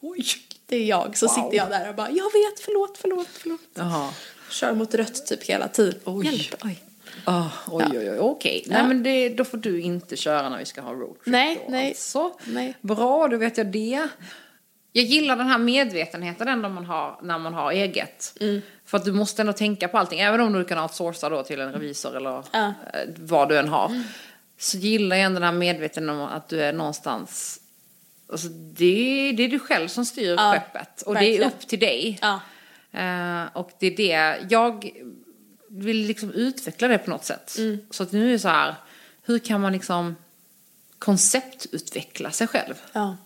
Oj. 0.00 0.24
Det 0.66 0.76
är 0.76 0.84
jag, 0.84 1.18
så 1.18 1.26
Wow. 1.26 1.34
sitter 1.34 1.56
jag 1.56 1.70
där 1.70 1.88
och 1.88 1.94
bara 1.94 2.10
Jag 2.10 2.24
vet, 2.24 2.60
förlåt, 2.64 2.98
förlåt, 3.00 3.28
förlåt. 3.32 3.60
Jaha. 3.74 4.10
Kör 4.50 4.72
mot 4.74 4.94
rött 4.94 5.26
typ 5.26 5.44
hela 5.44 5.68
tiden. 5.68 6.00
Oj. 6.04 6.26
Hjälp, 6.26 6.64
oj. 6.64 6.82
Ah, 7.24 7.48
oj, 7.70 7.84
oj, 7.90 8.10
oj, 8.10 8.18
okej. 8.18 8.64
Nej, 8.66 8.84
men 8.88 9.02
det, 9.02 9.28
då 9.28 9.44
får 9.44 9.58
du 9.58 9.80
inte 9.80 10.16
köra 10.16 10.48
när 10.48 10.58
vi 10.58 10.64
ska 10.64 10.80
ha 10.80 10.92
roadtrip 10.92 11.26
Nej, 11.26 11.62
då, 11.66 11.72
nej. 11.72 11.88
Alltså. 11.88 12.32
Nej. 12.44 12.74
Bra, 12.80 13.28
då 13.28 13.36
vet 13.36 13.58
jag 13.58 13.66
det. 13.66 14.08
Jag 14.98 15.06
gillar 15.06 15.36
den 15.36 15.46
här 15.46 15.58
medvetenheten 15.58 16.48
ändå 16.48 16.68
man 16.68 16.84
har 16.84 17.18
när 17.22 17.38
man 17.38 17.54
har 17.54 17.72
eget. 17.72 18.34
Mm. 18.40 18.62
För 18.84 18.96
att 18.96 19.04
du 19.04 19.12
måste 19.12 19.42
ändå 19.42 19.52
tänka 19.52 19.88
på 19.88 19.98
allting. 19.98 20.20
Även 20.20 20.40
om 20.40 20.52
du 20.52 20.64
kan 20.64 20.78
outsourca 20.78 21.28
då 21.28 21.42
till 21.42 21.60
en 21.60 21.72
revisor 21.72 22.16
eller. 22.16 22.44
Mm. 22.52 22.72
vad 23.16 23.48
du 23.48 23.58
än 23.58 23.68
har. 23.68 24.02
Så 24.58 24.76
gillar 24.76 25.16
jag 25.16 25.24
ändå 25.26 25.40
den 25.40 25.48
här 25.48 25.58
medvetenheten 25.58 26.10
om 26.10 26.20
att 26.20 26.48
du 26.48 26.62
är 26.62 26.72
någonstans 26.72 27.60
Alltså 28.32 28.48
det, 28.48 29.32
det 29.36 29.42
är 29.42 29.48
du 29.48 29.58
själv 29.58 29.88
som 29.88 30.04
styr 30.04 30.34
Ja, 30.36 30.52
skeppet 30.52 31.02
och 31.02 31.14
det 31.14 31.20
är 31.20 31.24
verkligen. 31.24 31.52
upp 31.52 31.68
till 31.68 31.78
dig. 31.78 32.18
Ja. 32.22 32.40
Eh, 32.92 33.44
och 33.52 33.70
det 33.78 33.86
är 33.86 33.96
det, 33.96 34.46
jag 34.50 34.90
vill 35.68 35.96
liksom 35.96 36.32
utveckla 36.32 36.88
det 36.88 36.98
på 36.98 37.10
något 37.10 37.24
sätt. 37.24 37.58
Mm. 37.58 37.78
Så 37.90 38.02
att 38.02 38.12
nu 38.12 38.28
är 38.28 38.32
det 38.32 38.38
så 38.38 38.48
här, 38.48 38.74
hur 39.22 39.38
kan 39.38 39.60
man 39.60 39.72
liksom 39.72 40.16
konceptutveckla 40.98 42.30
sig 42.30 42.46
själv? 42.46 42.74
Ja. 42.92 43.16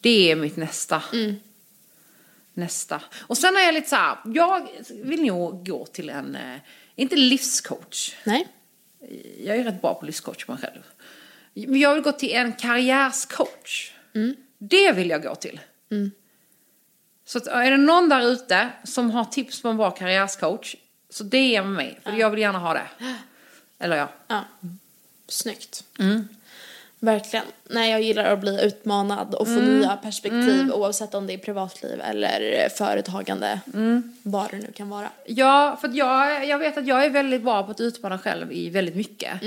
Det 0.00 0.30
är 0.30 0.36
mitt 0.36 0.56
nästa. 0.56 1.02
Mm. 1.12 1.34
Nästa. 2.54 3.02
Och 3.18 3.38
sen 3.38 3.56
är 3.56 3.60
jag 3.60 3.74
lite 3.74 3.88
så 3.88 3.96
här, 3.96 4.18
jag 4.24 4.68
vill 4.90 5.22
nog 5.22 5.66
gå 5.66 5.86
till 5.86 6.10
en, 6.10 6.34
eh, 6.34 6.60
inte 6.94 7.16
livscoach. 7.16 8.16
Nej. 8.24 8.48
Jag 9.44 9.56
är 9.56 9.64
rätt 9.64 9.80
bra 9.80 9.94
på 9.94 10.06
livscoach 10.06 10.48
mig 10.48 10.58
själv. 10.58 10.82
Men 11.54 11.80
jag 11.80 11.94
vill 11.94 12.02
gå 12.02 12.12
till 12.12 12.32
en 12.34 12.52
karriärscoach. 12.52 13.92
Det 14.58 14.92
vill 14.92 15.10
jag 15.10 15.22
gå 15.22 15.34
till. 15.34 15.60
Så 17.24 17.38
att, 17.38 17.46
är 17.46 17.70
det 17.70 17.76
någon 17.76 18.08
där 18.08 18.26
ute 18.26 18.70
som 18.84 19.10
har 19.10 19.24
tips 19.24 19.62
på 19.62 19.68
en 19.68 19.76
bra 19.76 19.90
karriärscoach, 19.90 20.76
så 21.10 21.24
DM 21.24 21.72
mig. 21.72 22.00
För 22.04 22.12
jag 22.12 22.30
vill 22.30 22.40
gärna 22.40 22.58
ha 22.58 22.74
det. 22.74 22.88
Eller 23.78 23.96
ja. 23.96 24.08
Ja. 24.28 24.44
Snyggt. 25.28 25.84
Verkligen. 27.00 27.44
Nej, 27.70 27.90
jag 27.90 28.02
gillar 28.02 28.24
att 28.24 28.40
bli 28.40 28.64
utmanad 28.64 29.34
och 29.34 29.46
få 29.46 29.54
nya 29.60 29.96
perspektiv 29.96 30.72
oavsett 30.72 31.14
om 31.14 31.26
det 31.26 31.32
är 31.34 31.38
privatliv 31.38 32.00
eller 32.00 32.68
företagande. 32.68 33.60
Vad 34.22 34.50
det 34.50 34.56
nu 34.56 34.72
kan 34.74 34.88
vara. 34.88 35.08
Ja, 35.26 35.78
för 35.80 35.90
jag, 35.94 36.46
jag 36.46 36.58
vet 36.58 36.78
att 36.78 36.86
jag 36.86 37.04
är 37.04 37.10
väldigt 37.10 37.42
bra 37.42 37.62
på 37.62 37.70
att 37.70 37.80
utmana 37.80 38.18
själv 38.18 38.52
i 38.52 38.70
väldigt 38.70 38.96
mycket. 38.96 39.42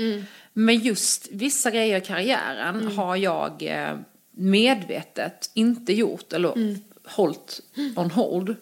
Men 0.52 0.78
just 0.78 1.28
vissa 1.32 1.70
grejer 1.70 1.98
i 1.98 2.00
karriären 2.00 2.86
har 2.96 3.16
jag 3.16 3.62
eh, 3.62 3.96
medvetet 4.30 5.50
inte 5.54 5.92
gjort 5.92 6.32
eller 6.32 6.76
hållit 7.04 7.60
on 7.96 8.10
hold. 8.10 8.56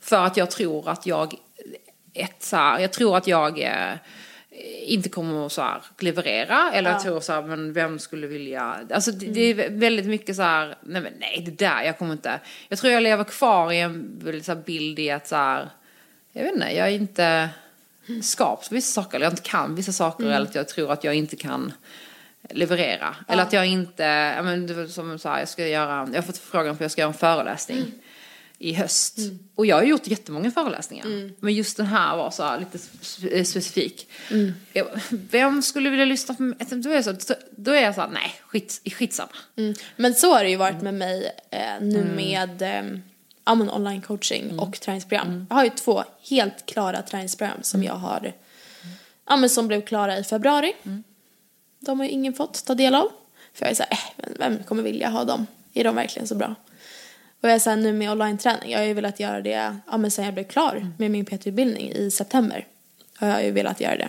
För 0.00 0.26
att 0.26 0.36
jag 0.36 0.50
tror 0.50 0.88
att 0.88 1.06
jag, 1.06 1.34
ett, 2.14 2.42
så 2.42 2.56
här, 2.56 2.78
jag 2.78 2.92
tror 2.92 3.16
att 3.16 3.26
jag 3.26 3.60
eh, 3.62 3.92
inte 4.84 5.08
kommer 5.08 5.46
att 5.46 5.52
så 5.52 5.62
här, 5.62 5.82
leverera. 5.98 6.72
Eller 6.72 6.90
jag 6.90 7.02
tror 7.02 7.20
så 7.20 7.32
här, 7.32 7.42
men 7.42 7.72
vem 7.72 7.98
skulle 7.98 8.26
vilja... 8.26 8.76
Alltså 8.94 9.12
det, 9.12 9.26
det 9.26 9.40
är 9.40 9.70
väldigt 9.70 10.06
mycket 10.06 10.36
så 10.36 10.42
här, 10.42 10.76
nej 10.82 11.02
men 11.02 11.12
nej 11.18 11.42
det 11.46 11.50
där, 11.50 11.82
jag 11.82 11.98
kommer 11.98 12.12
inte... 12.12 12.40
Jag 12.68 12.78
tror 12.78 12.92
jag 12.92 13.02
lever 13.02 13.24
kvar 13.24 13.72
i 13.72 13.80
en 13.80 14.42
så 14.44 14.52
här, 14.52 14.62
bild 14.62 14.98
i 14.98 15.10
att 15.10 15.28
så 15.28 15.36
här, 15.36 15.70
jag 16.32 16.42
vet 16.42 16.54
inte, 16.54 16.66
jag 16.66 16.88
är 16.88 16.92
inte 16.92 17.48
skapt 18.22 18.66
för 18.66 18.74
vissa 18.74 19.02
saker, 19.02 19.16
eller 19.16 19.26
jag 19.26 19.32
inte 19.32 19.50
kan 19.50 19.74
vissa 19.74 19.92
saker, 19.92 20.24
eller 20.24 20.46
att 20.46 20.54
jag 20.54 20.68
tror 20.68 20.92
att 20.92 21.04
jag 21.04 21.14
inte 21.14 21.36
kan 21.36 21.72
leverera. 22.50 23.16
Eller 23.28 23.42
att 23.42 23.52
jag 23.52 23.66
inte, 23.66 24.02
ja, 24.36 24.42
men, 24.42 24.88
som 24.88 25.18
så 25.18 25.28
här, 25.28 25.38
jag 25.38 25.48
ska 25.48 25.66
göra, 25.66 26.08
jag 26.12 26.14
har 26.14 26.22
fått 26.22 26.38
frågan 26.38 26.76
på 26.76 26.84
jag 26.84 26.90
ska 26.90 27.00
göra 27.00 27.12
en 27.12 27.18
föreläsning. 27.18 27.78
Mm. 27.78 27.92
I 28.62 28.72
höst. 28.72 29.18
Och 29.54 29.66
jag 29.66 29.76
har 29.76 29.82
gjort 29.82 30.06
jättemånga 30.06 30.50
föreläsningar. 30.50 31.06
Men 31.40 31.54
just 31.54 31.76
den 31.76 31.86
här 31.86 32.16
var 32.16 32.30
så 32.30 32.42
här 32.42 32.58
lite 32.58 32.78
spe- 32.78 33.44
specifik. 33.44 34.08
Mm. 34.30 34.52
Jag, 34.72 34.86
vem 35.10 35.62
skulle 35.62 35.90
vilja 35.90 36.04
lyssna 36.04 36.34
på 36.34 36.42
mig? 36.42 36.56
Då 36.70 36.90
är 36.90 36.94
jag 36.94 37.04
så, 37.04 37.34
då 37.50 37.70
är 37.72 37.82
jag 37.82 37.94
så 37.94 38.00
här, 38.00 38.08
nej, 38.08 38.34
skit, 38.46 38.80
skitsamma. 38.98 39.30
Mm. 39.56 39.74
Men 39.96 40.14
så 40.14 40.32
har 40.34 40.44
det 40.44 40.50
ju 40.50 40.56
varit 40.56 40.82
med 40.82 40.94
mig 40.94 41.30
eh, 41.50 41.80
nu 41.80 42.04
med 42.16 42.62
eh, 42.62 42.98
ja, 43.44 43.54
men 43.54 43.70
online 43.70 44.00
coaching 44.02 44.58
och 44.58 44.80
träningsprogram. 44.80 45.46
Jag 45.50 45.56
har 45.56 45.64
ju 45.64 45.70
två 45.70 46.04
helt 46.30 46.66
klara 46.66 47.02
träningsprogram 47.02 47.58
som 47.62 47.82
jag 47.84 47.94
har, 47.94 48.32
ja 49.28 49.36
men 49.36 49.50
som 49.50 49.68
blev 49.68 49.80
klara 49.80 50.18
i 50.18 50.24
februari. 50.24 50.72
De 51.80 51.98
har 52.00 52.06
ju 52.06 52.12
ingen 52.12 52.32
fått 52.34 52.64
ta 52.64 52.74
del 52.74 52.94
av. 52.94 53.08
För 53.54 53.64
jag 53.64 53.70
är 53.70 53.74
såhär, 53.74 53.92
eh, 53.92 53.98
vem- 54.16 54.34
vem 54.54 54.64
kommer 54.64 54.82
vilja 54.82 55.08
ha 55.08 55.24
dem? 55.24 55.46
Är 55.74 55.84
de 55.84 55.94
verkligen 55.94 56.28
så 56.28 56.34
bra? 56.34 56.54
Och 57.42 57.48
jag 57.48 57.54
är 57.54 57.58
såhär 57.58 57.76
nu 57.76 57.92
med 57.92 58.10
online-träning, 58.12 58.70
jag 58.72 58.78
har 58.78 58.86
ju 58.86 58.94
velat 58.94 59.20
göra 59.20 59.40
det, 59.40 59.76
ja 59.90 59.96
men 59.96 60.10
sen 60.10 60.24
jag 60.24 60.34
blev 60.34 60.44
klar 60.44 60.86
med 60.98 61.10
min 61.10 61.24
PT-utbildning 61.24 61.90
i 61.92 62.10
september. 62.10 62.66
Har 63.16 63.28
jag 63.28 63.44
ju 63.44 63.50
velat 63.50 63.80
göra 63.80 63.96
det. 63.96 64.08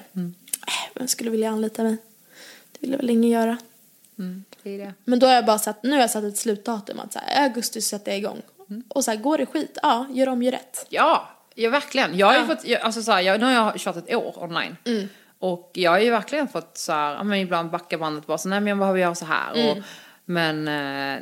Äh, 0.68 0.74
vem 0.96 1.08
skulle 1.08 1.30
vilja 1.30 1.50
anlita 1.50 1.84
mig? 1.84 1.98
Det 2.72 2.78
ville 2.82 2.98
väl 2.98 3.10
ingen 3.10 3.30
göra. 3.30 3.58
Det 4.64 4.70
är 4.76 4.78
det. 4.78 4.94
Men 5.04 5.20
då 5.20 5.28
har 5.28 5.34
jag 5.34 5.46
bara 5.46 5.60
satt, 5.60 5.84
nu 5.84 5.92
har 5.92 6.00
jag 6.00 6.10
satt 6.12 6.24
ett 6.24 6.38
slutdatum 6.38 7.00
att 7.00 7.14
så 7.14 7.20
här, 7.20 7.42
i 7.42 7.48
augusti 7.48 7.82
sätter 7.82 8.12
jag 8.12 8.18
igång. 8.18 8.42
Och 8.88 9.04
så 9.04 9.12
här, 9.12 9.18
går 9.18 9.38
det 9.38 9.46
skit, 9.46 9.78
ja, 9.84 10.08
gör 10.12 10.30
om, 10.30 10.44
gör 10.44 10.52
rätt. 10.52 10.86
Ja, 10.90 11.30
ja 11.56 11.70
verkligen. 11.70 12.18
Jag 12.18 12.28
har 12.28 12.34
Ja. 12.34 12.46
fått, 12.46 12.66
jag, 12.68 12.82
alltså 12.82 13.02
så 13.04 13.12
här, 13.12 13.22
jag, 13.22 13.40
nu 13.40 13.46
har 13.46 13.52
jag 13.54 13.78
kört 13.80 13.96
ett 13.96 14.16
år 14.16 14.44
online. 14.44 14.78
Mm. 14.86 15.10
Och 15.40 15.72
jag 15.74 15.92
har 15.92 16.00
ju 16.00 16.10
verkligen 16.12 16.48
fått 16.48 16.78
så 16.78 16.92
här, 16.92 17.14
ja, 17.14 17.24
men 17.24 17.40
ibland 17.40 17.70
backa 17.72 17.98
bandet 17.98 18.26
bara 18.28 18.38
så 18.38 18.50
nej 18.50 18.60
men 18.60 18.68
jag 18.68 18.78
behöver 18.78 19.00
göra 19.00 19.16
så 19.16 19.26
här. 19.26 19.52
Och, 19.72 19.78
men 20.26 20.66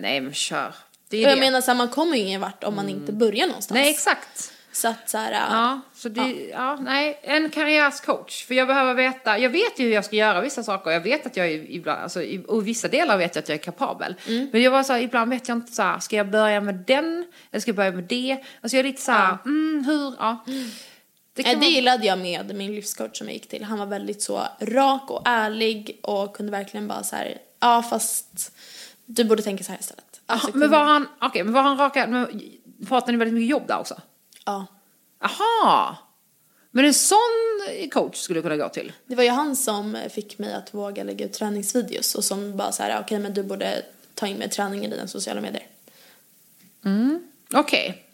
nej 0.02 0.22
men 0.22 0.34
kör. 0.34 0.74
Det 1.10 1.18
är 1.18 1.20
Mm. 1.20 1.28
Och 1.28 1.32
jag 1.32 1.38
det. 1.38 1.52
menar 1.52 1.62
så 1.62 1.72
här, 1.72 1.78
man 1.78 1.90
kommer 1.90 2.18
ju 2.18 2.24
ingen 2.24 2.42
vart 2.42 2.64
om 2.64 2.76
man 2.76 2.90
inte 2.90 3.12
börjar 3.14 3.48
någonstans. 3.48 3.76
nej 3.76 3.90
exakt. 3.90 4.54
Så 4.72 4.88
att 4.88 5.10
så 5.10 5.18
här, 5.18 5.32
Ja, 5.32 5.82
så 5.96 6.10
det, 6.10 6.48
ja. 6.52 6.76
nej, 6.76 7.20
en 7.24 7.50
karriärscoach. 7.50 8.46
För 8.46 8.54
jag 8.56 8.68
behöver 8.68 8.94
veta, 8.94 9.38
jag 9.38 9.50
vet 9.50 9.80
ju 9.80 9.84
hur 9.86 9.94
jag 9.94 10.06
ska 10.06 10.16
göra 10.16 10.42
vissa 10.42 10.64
saker. 10.64 10.92
Jag 10.92 11.02
vet 11.02 11.26
att 11.26 11.38
jag 11.38 11.46
är 11.48 11.72
ibland, 11.72 12.04
alltså 12.04 12.22
i 12.22 12.44
och 12.48 12.68
vissa 12.68 12.88
delar 12.88 13.18
vet 13.18 13.36
jag 13.36 13.42
att 13.44 13.50
jag 13.50 13.56
är 13.58 13.64
kapabel. 13.64 14.16
Mm. 14.28 14.50
Men 14.52 14.62
jag 14.62 14.72
var 14.72 14.84
så 14.84 14.94
här, 14.94 15.00
ibland 15.00 15.30
vet 15.32 15.48
jag 15.48 15.58
inte 15.58 15.72
så 15.72 15.82
här, 15.84 16.00
ska 16.00 16.16
jag 16.16 16.30
börja 16.30 16.62
med 16.62 16.76
den? 16.76 17.26
Eller 17.52 17.62
ska 17.62 17.70
jag 17.70 17.76
börja 17.76 17.92
med 17.92 18.04
det? 18.04 18.32
Alltså 18.62 18.78
jag 18.78 18.86
är 18.86 18.90
lite 18.90 19.02
så 19.02 19.12
här, 19.12 19.38
mm, 19.46 19.84
hur, 19.86 20.14
ja. 20.20 20.44
Det 21.34 21.44
Det, 21.44 21.56
det 21.56 21.66
gillade 21.66 22.06
jag 22.08 22.20
med 22.20 22.56
min 22.56 22.76
livscoach 22.76 23.18
som 23.18 23.28
jag 23.28 23.34
gick 23.34 23.50
till. 23.50 23.64
Han 23.64 23.80
var 23.80 23.86
väldigt 23.86 24.22
så 24.22 24.48
rak 24.60 25.12
och 25.12 25.22
ärlig 25.26 26.00
och 26.04 26.36
kunde 26.36 26.52
verkligen 26.52 26.88
bara 26.88 27.04
så 27.04 27.16
här, 27.16 27.38
ja 27.60 27.84
fast 27.90 28.52
du 29.12 29.24
borde 29.24 29.44
tänka 29.44 29.64
så 29.64 29.72
här 29.72 29.80
istället. 29.80 30.22
Alltså, 30.26 30.48
Aha, 30.48 30.58
men 30.58 30.72
var 30.72 30.84
han, 30.84 31.08
okej, 31.22 31.44
men 31.44 31.54
var 31.54 31.62
han 31.62 31.78
raka, 31.78 32.08
men 32.08 32.42
pratade 32.88 33.12
ni 33.12 33.18
väldigt 33.18 33.34
mycket 33.34 33.50
jobb 33.50 33.68
där 33.68 33.80
också? 33.80 34.02
Ja. 34.46 34.66
Aha! 35.20 35.98
Men 36.72 36.86
en 36.86 36.94
sån 36.94 37.18
coach 37.92 38.18
skulle 38.18 38.40
du 38.40 38.44
kunna 38.44 38.58
gå 38.58 38.70
till? 38.70 38.92
Det 39.06 39.16
var 39.16 39.24
ju 39.24 39.30
han 39.30 39.56
som 39.56 39.98
fick 40.10 40.40
mig 40.40 40.54
att 40.54 40.74
våga 40.74 41.04
lägga 41.04 41.26
ut 41.26 41.34
träningsvideos 41.34 42.16
och 42.16 42.24
som 42.24 42.58
bara 42.58 42.72
så 42.72 42.84
här, 42.84 43.02
okej 43.02 43.20
men 43.20 43.34
du 43.34 43.44
borde 43.44 43.82
ta 44.14 44.28
in 44.28 44.38
med 44.38 44.52
träningen 44.52 44.94
i 44.94 44.96
dina 44.96 45.08
sociala 45.08 45.42
medier. 45.42 45.68
Okej. 47.54 48.06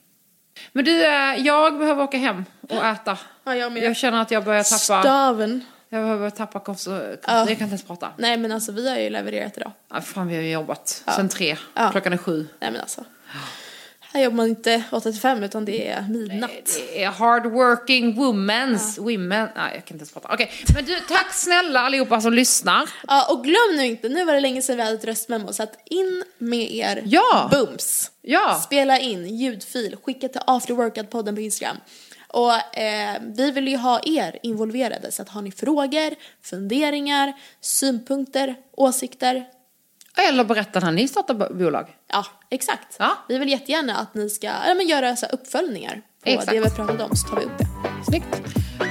Men 0.72 0.86
du, 0.86 1.06
eh, 1.06 1.36
jag 1.36 1.78
behöver 1.78 2.04
åka 2.04 2.18
hem 2.18 2.46
och 2.62 2.86
äta. 2.86 3.18
Ja, 3.44 3.56
jag. 3.56 3.78
Jag 3.78 3.96
känner 3.98 4.22
att 4.22 4.32
jag 4.32 4.44
börjar 4.44 4.64
tappa, 4.64 5.02
Staven. 5.02 5.66
Jag 5.96 6.04
behöver 6.04 6.30
tappa 6.30 6.60
kost, 6.60 6.88
Ja. 6.88 6.98
jag 7.28 7.28
kan 7.28 7.50
inte 7.50 7.64
ens 7.64 7.84
prata. 7.84 8.12
Nej 8.18 8.38
men 8.38 8.52
alltså 8.52 8.72
vi 8.72 8.90
har 8.90 8.98
ju 8.98 9.10
levererat 9.10 9.58
idag. 9.58 9.72
Ja, 9.94 10.02
fan 10.02 10.28
vi 10.28 10.36
har 10.36 10.42
ju 10.44 10.52
jobbat 10.52 11.04
sen 11.16 11.30
tre, 11.30 11.58
Ja. 11.74 11.92
klockan 11.92 12.14
är 12.14 12.18
sju. 12.18 12.48
Nej 12.60 12.72
men 12.72 12.82
alltså. 12.82 13.04
Här 14.14 14.24
jobbar 14.24 14.36
man 14.38 14.48
inte 14.48 14.84
8-5 14.92 15.44
utan 15.46 15.66
det 15.66 15.88
är 15.88 16.02
midnatt. 16.02 16.52
Det 16.66 17.04
är 17.04 17.10
hardworking 17.10 18.16
womens, 18.16 18.98
women, 18.98 19.50
nej 19.56 19.72
jag 19.76 19.86
kan 19.86 19.96
inte 19.96 19.96
ens 19.96 20.12
prata. 20.14 20.30
Okej, 20.34 20.52
men 20.76 20.86
du 20.86 21.00
tack 21.00 21.34
snälla 21.34 21.80
allihopa 21.80 22.22
som 22.22 22.34
lyssnar. 22.34 22.90
Ja 23.08 23.28
och 23.32 23.44
glöm 23.44 23.76
nu 23.78 23.86
inte, 23.86 24.10
nu 24.10 24.26
var 24.26 24.34
det 24.34 24.40
länge 24.40 24.62
sedan 24.62 24.78
vi 24.78 24.84
hade 24.84 24.96
ett 24.96 25.06
röstmemo 25.06 25.54
så 25.54 25.64
att 25.64 25.78
in 25.86 26.24
med 26.38 26.72
er 26.72 27.02
Ja. 27.06 27.48
bums. 27.52 28.12
Ja. 28.22 28.62
Spela 28.66 29.00
in 29.00 29.38
ljudfil, 29.38 29.96
skicka 30.04 30.28
till 30.28 30.42
afterworkout-podden 30.42 31.36
på 31.36 31.42
Instagram. 31.42 31.78
Och 32.36 32.78
eh, 32.78 33.22
vi 33.22 33.52
vill 33.52 33.68
ju 33.68 33.78
ha 33.78 34.00
er 34.04 34.40
involverade 34.44 35.12
så 35.12 35.22
att 35.22 35.30
har 35.30 35.42
ni 35.42 35.52
frågor, 35.52 36.16
funderingar, 36.44 37.34
synpunkter, 37.62 38.56
åsikter, 38.78 39.46
Eller 40.28 40.44
berätta 40.44 40.80
när 40.80 40.92
ni 40.92 41.08
startar 41.08 41.34
bo- 41.34 41.54
bolag. 41.54 41.88
ja 42.12 42.26
exakt. 42.50 42.96
Ja. 43.00 43.18
Vi 43.28 43.38
vill 43.38 43.50
jättegärna 43.50 43.98
att 43.98 44.14
ni 44.16 44.30
ska 44.30 44.48
ja, 44.48 44.74
men 44.78 44.88
göra 44.88 45.16
så 45.16 45.26
uppföljningar 45.26 46.02
på 46.24 46.30
Exakt. 46.30 46.48
det 46.52 46.60
vi 46.60 46.64
har 46.64 46.76
pratat 46.76 47.02
om 47.10 47.16
så 47.16 47.28
tar 47.28 47.38
vi 47.38 47.46
upp 47.46 47.58
det. 47.58 47.66
Snyggt. 48.08 48.42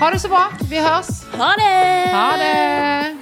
Ha 0.00 0.10
det 0.10 0.18
så 0.20 0.28
bra, 0.28 0.52
vi 0.70 0.78
hörs. 0.78 1.06
Ha 1.38 1.54
det! 1.58 2.12
Ha 2.12 2.36
det! 2.36 3.16